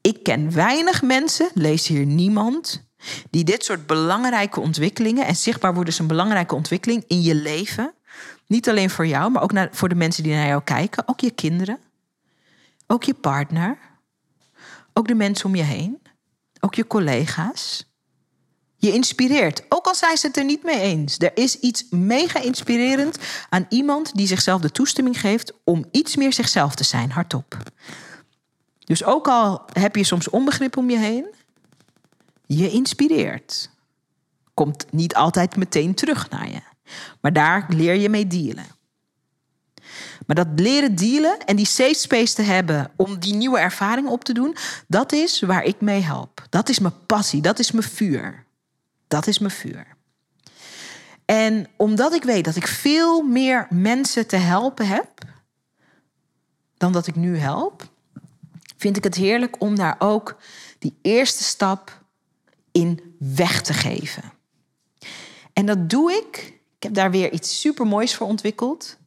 Ik 0.00 0.22
ken 0.22 0.52
weinig 0.52 1.02
mensen, 1.02 1.50
lees 1.54 1.86
hier 1.86 2.06
niemand, 2.06 2.88
die 3.30 3.44
dit 3.44 3.64
soort 3.64 3.86
belangrijke 3.86 4.60
ontwikkelingen, 4.60 5.26
en 5.26 5.36
zichtbaar 5.36 5.74
worden 5.74 5.92
is 5.92 5.98
een 5.98 6.06
belangrijke 6.06 6.54
ontwikkeling 6.54 7.04
in 7.06 7.22
je 7.22 7.34
leven, 7.34 7.94
niet 8.46 8.68
alleen 8.68 8.90
voor 8.90 9.06
jou, 9.06 9.30
maar 9.30 9.42
ook 9.42 9.52
naar, 9.52 9.68
voor 9.72 9.88
de 9.88 9.94
mensen 9.94 10.22
die 10.22 10.34
naar 10.34 10.46
jou 10.46 10.62
kijken, 10.62 11.08
ook 11.08 11.20
je 11.20 11.30
kinderen, 11.30 11.78
ook 12.92 13.04
je 13.04 13.14
partner, 13.14 13.78
ook 14.92 15.08
de 15.08 15.14
mensen 15.14 15.46
om 15.46 15.54
je 15.54 15.62
heen, 15.62 16.02
ook 16.60 16.74
je 16.74 16.86
collega's. 16.86 17.90
Je 18.76 18.92
inspireert, 18.92 19.64
ook 19.68 19.86
al 19.86 19.94
zijn 19.94 20.16
ze 20.16 20.26
het 20.26 20.36
er 20.36 20.44
niet 20.44 20.62
mee 20.62 20.80
eens. 20.80 21.18
Er 21.18 21.36
is 21.36 21.58
iets 21.58 21.86
mega 21.90 22.40
inspirerend 22.40 23.18
aan 23.48 23.66
iemand 23.68 24.14
die 24.14 24.26
zichzelf 24.26 24.60
de 24.60 24.70
toestemming 24.70 25.20
geeft 25.20 25.52
om 25.64 25.84
iets 25.90 26.16
meer 26.16 26.32
zichzelf 26.32 26.74
te 26.74 26.84
zijn, 26.84 27.10
hardop. 27.10 27.56
Dus 28.78 29.04
ook 29.04 29.28
al 29.28 29.62
heb 29.72 29.96
je 29.96 30.04
soms 30.04 30.30
onbegrip 30.30 30.76
om 30.76 30.90
je 30.90 30.98
heen, 30.98 31.34
je 32.46 32.70
inspireert. 32.70 33.70
Komt 34.54 34.86
niet 34.90 35.14
altijd 35.14 35.56
meteen 35.56 35.94
terug 35.94 36.30
naar 36.30 36.50
je. 36.50 36.60
Maar 37.20 37.32
daar 37.32 37.66
leer 37.68 37.94
je 37.94 38.08
mee 38.08 38.26
dealen. 38.26 38.66
Maar 40.26 40.36
dat 40.36 40.48
leren 40.56 40.94
dealen 40.94 41.38
en 41.38 41.56
die 41.56 41.66
safe 41.66 41.94
space 41.94 42.34
te 42.34 42.42
hebben 42.42 42.90
om 42.96 43.18
die 43.18 43.34
nieuwe 43.34 43.58
ervaring 43.58 44.08
op 44.08 44.24
te 44.24 44.32
doen, 44.32 44.56
dat 44.86 45.12
is 45.12 45.40
waar 45.40 45.64
ik 45.64 45.80
mee 45.80 46.00
help. 46.00 46.46
Dat 46.48 46.68
is 46.68 46.78
mijn 46.78 47.06
passie, 47.06 47.42
dat 47.42 47.58
is 47.58 47.72
mijn 47.72 47.88
vuur. 47.88 48.44
Dat 49.08 49.26
is 49.26 49.38
mijn 49.38 49.52
vuur. 49.52 49.86
En 51.24 51.66
omdat 51.76 52.14
ik 52.14 52.22
weet 52.22 52.44
dat 52.44 52.56
ik 52.56 52.66
veel 52.66 53.22
meer 53.22 53.66
mensen 53.70 54.26
te 54.26 54.36
helpen 54.36 54.86
heb 54.86 55.10
dan 56.76 56.92
dat 56.92 57.06
ik 57.06 57.16
nu 57.16 57.36
help, 57.36 57.90
vind 58.76 58.96
ik 58.96 59.04
het 59.04 59.14
heerlijk 59.14 59.60
om 59.60 59.76
daar 59.76 59.96
ook 59.98 60.36
die 60.78 60.98
eerste 61.02 61.42
stap 61.42 62.00
in 62.72 63.16
weg 63.18 63.62
te 63.62 63.72
geven. 63.72 64.22
En 65.52 65.66
dat 65.66 65.90
doe 65.90 66.12
ik. 66.12 66.60
Ik 66.76 66.82
heb 66.82 66.94
daar 66.94 67.10
weer 67.10 67.32
iets 67.32 67.60
super 67.60 67.86
moois 67.86 68.14
voor 68.14 68.26
ontwikkeld. 68.26 68.98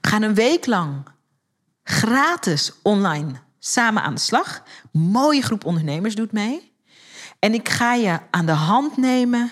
We 0.00 0.08
gaan 0.08 0.22
een 0.22 0.34
week 0.34 0.66
lang 0.66 1.10
gratis 1.84 2.72
online 2.82 3.32
samen 3.58 4.02
aan 4.02 4.14
de 4.14 4.20
slag. 4.20 4.62
Mooie 4.92 5.42
groep 5.42 5.64
ondernemers 5.64 6.14
doet 6.14 6.32
mee. 6.32 6.72
En 7.38 7.54
ik 7.54 7.68
ga 7.68 7.94
je 7.94 8.18
aan 8.30 8.46
de 8.46 8.52
hand 8.52 8.96
nemen 8.96 9.50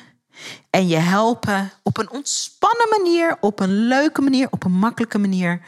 en 0.70 0.88
je 0.88 0.96
helpen 0.96 1.72
op 1.82 1.98
een 1.98 2.10
ontspannen 2.10 2.88
manier, 2.98 3.36
op 3.40 3.60
een 3.60 3.72
leuke 3.72 4.22
manier, 4.22 4.48
op 4.50 4.64
een 4.64 4.72
makkelijke 4.72 5.18
manier. 5.18 5.60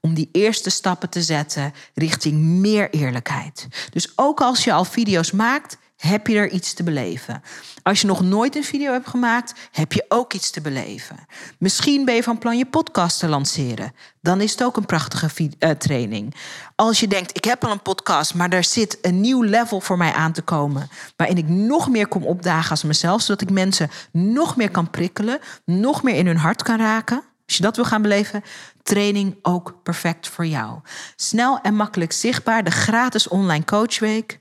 Om 0.00 0.14
die 0.14 0.28
eerste 0.32 0.70
stappen 0.70 1.08
te 1.08 1.22
zetten 1.22 1.74
richting 1.94 2.38
meer 2.38 2.90
eerlijkheid. 2.90 3.68
Dus 3.90 4.12
ook 4.16 4.40
als 4.40 4.64
je 4.64 4.72
al 4.72 4.84
video's 4.84 5.30
maakt, 5.30 5.78
heb 6.00 6.26
je 6.26 6.36
er 6.36 6.50
iets 6.50 6.74
te 6.74 6.82
beleven. 6.82 7.42
Als 7.82 8.00
je 8.00 8.06
nog 8.06 8.20
nooit 8.20 8.56
een 8.56 8.64
video 8.64 8.92
hebt 8.92 9.08
gemaakt, 9.08 9.54
heb 9.72 9.92
je 9.92 10.04
ook 10.08 10.32
iets 10.32 10.50
te 10.50 10.60
beleven. 10.60 11.16
Misschien 11.58 12.04
ben 12.04 12.14
je 12.14 12.22
van 12.22 12.38
plan 12.38 12.58
je 12.58 12.66
podcast 12.66 13.18
te 13.18 13.28
lanceren. 13.28 13.92
Dan 14.20 14.40
is 14.40 14.50
het 14.50 14.64
ook 14.64 14.76
een 14.76 14.86
prachtige 14.86 15.30
uh, 15.58 15.70
training. 15.70 16.34
Als 16.74 17.00
je 17.00 17.08
denkt, 17.08 17.36
ik 17.36 17.44
heb 17.44 17.64
al 17.64 17.70
een 17.70 17.82
podcast, 17.82 18.34
maar 18.34 18.48
er 18.48 18.64
zit 18.64 18.98
een 19.02 19.20
nieuw 19.20 19.42
level 19.42 19.80
voor 19.80 19.96
mij 19.96 20.12
aan 20.12 20.32
te 20.32 20.42
komen. 20.42 20.88
Waarin 21.16 21.38
ik 21.38 21.48
nog 21.48 21.88
meer 21.88 22.08
kom 22.08 22.24
opdagen 22.24 22.70
als 22.70 22.82
mezelf, 22.82 23.22
zodat 23.22 23.40
ik 23.40 23.50
mensen 23.50 23.90
nog 24.12 24.56
meer 24.56 24.70
kan 24.70 24.90
prikkelen, 24.90 25.38
nog 25.64 26.02
meer 26.02 26.14
in 26.14 26.26
hun 26.26 26.36
hart 26.36 26.62
kan 26.62 26.78
raken. 26.78 27.22
Als 27.46 27.56
je 27.56 27.62
dat 27.62 27.76
wil 27.76 27.84
gaan 27.84 28.02
beleven, 28.02 28.42
training 28.82 29.36
ook 29.42 29.74
perfect 29.82 30.28
voor 30.28 30.46
jou. 30.46 30.78
Snel 31.16 31.60
en 31.60 31.74
makkelijk 31.74 32.12
zichtbaar, 32.12 32.64
de 32.64 32.70
gratis 32.70 33.28
online 33.28 33.64
coachweek. 33.64 34.40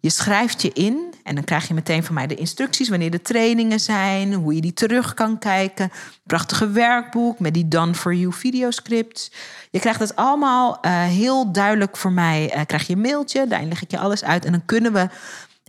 Je 0.00 0.10
schrijft 0.10 0.62
je 0.62 0.72
in 0.72 1.14
en 1.22 1.34
dan 1.34 1.44
krijg 1.44 1.68
je 1.68 1.74
meteen 1.74 2.04
van 2.04 2.14
mij 2.14 2.26
de 2.26 2.34
instructies 2.34 2.88
wanneer 2.88 3.10
de 3.10 3.22
trainingen 3.22 3.80
zijn, 3.80 4.34
hoe 4.34 4.54
je 4.54 4.60
die 4.60 4.72
terug 4.72 5.14
kan 5.14 5.38
kijken. 5.38 5.90
Prachtige 6.26 6.70
werkboek 6.70 7.38
met 7.38 7.54
die 7.54 7.68
Done 7.68 7.94
for 7.94 8.14
You 8.14 8.32
videoscripts. 8.32 9.32
Je 9.70 9.78
krijgt 9.78 10.00
het 10.00 10.16
allemaal 10.16 10.78
uh, 10.82 11.02
heel 11.02 11.52
duidelijk 11.52 11.96
voor 11.96 12.12
mij. 12.12 12.56
Uh, 12.56 12.60
krijg 12.66 12.86
je 12.86 12.92
een 12.92 13.00
mailtje, 13.00 13.46
daarin 13.46 13.68
leg 13.68 13.82
ik 13.82 13.90
je 13.90 13.98
alles 13.98 14.24
uit 14.24 14.44
en 14.44 14.52
dan 14.52 14.64
kunnen 14.64 14.92
we 14.92 15.08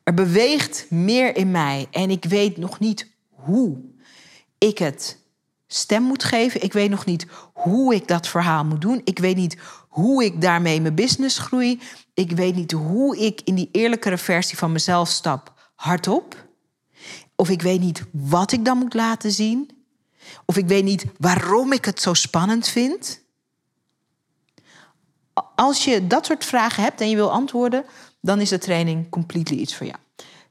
er 0.05 0.13
beweegt 0.13 0.85
meer 0.89 1.35
in 1.35 1.51
mij 1.51 1.87
en 1.91 2.09
ik 2.09 2.25
weet 2.25 2.57
nog 2.57 2.79
niet 2.79 3.11
hoe 3.29 3.77
ik 4.57 4.77
het 4.77 5.19
stem 5.67 6.03
moet 6.03 6.23
geven. 6.23 6.63
Ik 6.63 6.73
weet 6.73 6.89
nog 6.89 7.05
niet 7.05 7.25
hoe 7.53 7.95
ik 7.95 8.07
dat 8.07 8.27
verhaal 8.27 8.65
moet 8.65 8.81
doen. 8.81 9.01
Ik 9.03 9.19
weet 9.19 9.35
niet 9.35 9.57
hoe 9.87 10.23
ik 10.23 10.41
daarmee 10.41 10.81
mijn 10.81 10.95
business 10.95 11.37
groei. 11.37 11.81
Ik 12.13 12.31
weet 12.31 12.55
niet 12.55 12.71
hoe 12.71 13.17
ik 13.17 13.41
in 13.43 13.55
die 13.55 13.69
eerlijkere 13.71 14.17
versie 14.17 14.57
van 14.57 14.71
mezelf 14.71 15.09
stap 15.09 15.53
hardop. 15.75 16.45
Of 17.35 17.49
ik 17.49 17.61
weet 17.61 17.79
niet 17.79 18.03
wat 18.11 18.51
ik 18.51 18.65
dan 18.65 18.77
moet 18.77 18.93
laten 18.93 19.31
zien. 19.31 19.69
Of 20.45 20.57
ik 20.57 20.67
weet 20.67 20.83
niet 20.83 21.05
waarom 21.17 21.73
ik 21.73 21.85
het 21.85 22.01
zo 22.01 22.13
spannend 22.13 22.67
vind. 22.67 23.23
Als 25.55 25.83
je 25.83 26.07
dat 26.07 26.25
soort 26.25 26.45
vragen 26.45 26.83
hebt 26.83 27.01
en 27.01 27.09
je 27.09 27.15
wil 27.15 27.31
antwoorden, 27.31 27.85
dan 28.25 28.41
is 28.41 28.49
de 28.49 28.57
training 28.57 29.09
completely 29.09 29.57
iets 29.57 29.75
voor 29.75 29.85
jou. 29.85 29.97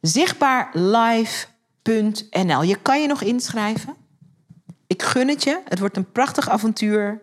Zichtbaarlive.nl. 0.00 2.62
Je 2.62 2.78
kan 2.82 3.00
je 3.00 3.06
nog 3.06 3.22
inschrijven. 3.22 3.94
Ik 4.86 5.02
gun 5.02 5.28
het 5.28 5.42
je. 5.42 5.60
Het 5.68 5.78
wordt 5.78 5.96
een 5.96 6.12
prachtig 6.12 6.48
avontuur. 6.48 7.22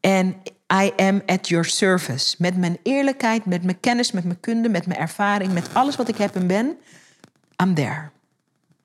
En 0.00 0.42
I 0.82 0.92
am 0.96 1.22
at 1.26 1.48
your 1.48 1.64
service. 1.64 2.34
Met 2.38 2.56
mijn 2.56 2.78
eerlijkheid, 2.82 3.44
met 3.44 3.62
mijn 3.62 3.80
kennis, 3.80 4.12
met 4.12 4.24
mijn 4.24 4.40
kunde, 4.40 4.68
met 4.68 4.86
mijn 4.86 5.00
ervaring, 5.00 5.52
met 5.52 5.74
alles 5.74 5.96
wat 5.96 6.08
ik 6.08 6.16
heb 6.16 6.34
en 6.34 6.46
ben. 6.46 6.76
I'm 7.62 7.74
there. 7.74 8.10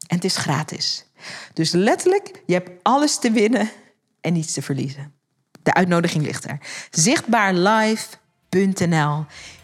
En 0.08 0.16
het 0.16 0.24
is 0.24 0.38
gratis. 0.38 1.06
Dus 1.54 1.72
letterlijk, 1.72 2.42
je 2.46 2.54
hebt 2.54 2.70
alles 2.82 3.20
te 3.20 3.32
winnen 3.32 3.70
en 4.22 4.34
niets 4.34 4.54
te 4.54 4.62
verliezen. 4.62 5.14
De 5.64 5.74
uitnodiging 5.74 6.26
ligt 6.26 6.46
er. 6.46 6.60
Zichtbaarlive.nl. 6.90 9.26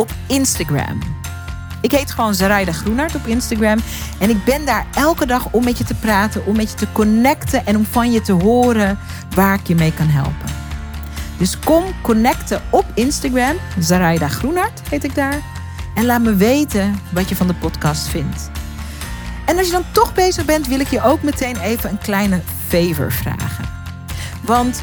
op 0.00 0.10
Instagram. 0.26 0.98
Ik 1.80 1.90
heet 1.90 2.10
gewoon 2.10 2.34
Zaraida 2.34 2.72
Groenart 2.72 3.14
op 3.14 3.26
Instagram. 3.26 3.78
En 4.18 4.30
ik 4.30 4.44
ben 4.44 4.64
daar 4.64 4.86
elke 4.94 5.26
dag 5.26 5.48
om 5.50 5.64
met 5.64 5.78
je 5.78 5.84
te 5.84 5.94
praten, 5.94 6.46
om 6.46 6.56
met 6.56 6.70
je 6.70 6.76
te 6.76 6.92
connecten 6.92 7.66
en 7.66 7.76
om 7.76 7.84
van 7.84 8.12
je 8.12 8.20
te 8.20 8.32
horen 8.32 8.98
waar 9.34 9.54
ik 9.54 9.66
je 9.66 9.74
mee 9.74 9.92
kan 9.92 10.06
helpen. 10.06 10.48
Dus 11.38 11.58
kom 11.58 11.84
connecten 12.02 12.62
op 12.70 12.84
Instagram. 12.94 13.56
Zaraida 13.78 14.28
Groenart 14.28 14.80
heet 14.90 15.04
ik 15.04 15.14
daar. 15.14 15.38
En 15.94 16.04
laat 16.04 16.22
me 16.22 16.34
weten 16.34 17.00
wat 17.12 17.28
je 17.28 17.36
van 17.36 17.46
de 17.46 17.54
podcast 17.54 18.08
vindt. 18.08 18.50
En 19.46 19.58
als 19.58 19.66
je 19.66 19.72
dan 19.72 19.84
toch 19.92 20.14
bezig 20.14 20.44
bent, 20.44 20.66
wil 20.66 20.80
ik 20.80 20.88
je 20.88 21.02
ook 21.02 21.22
meteen 21.22 21.56
even 21.60 21.90
een 21.90 21.98
kleine 21.98 22.40
favor 22.68 23.12
vragen. 23.12 23.68
Want 24.42 24.82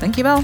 Dankjewel. 0.00 0.42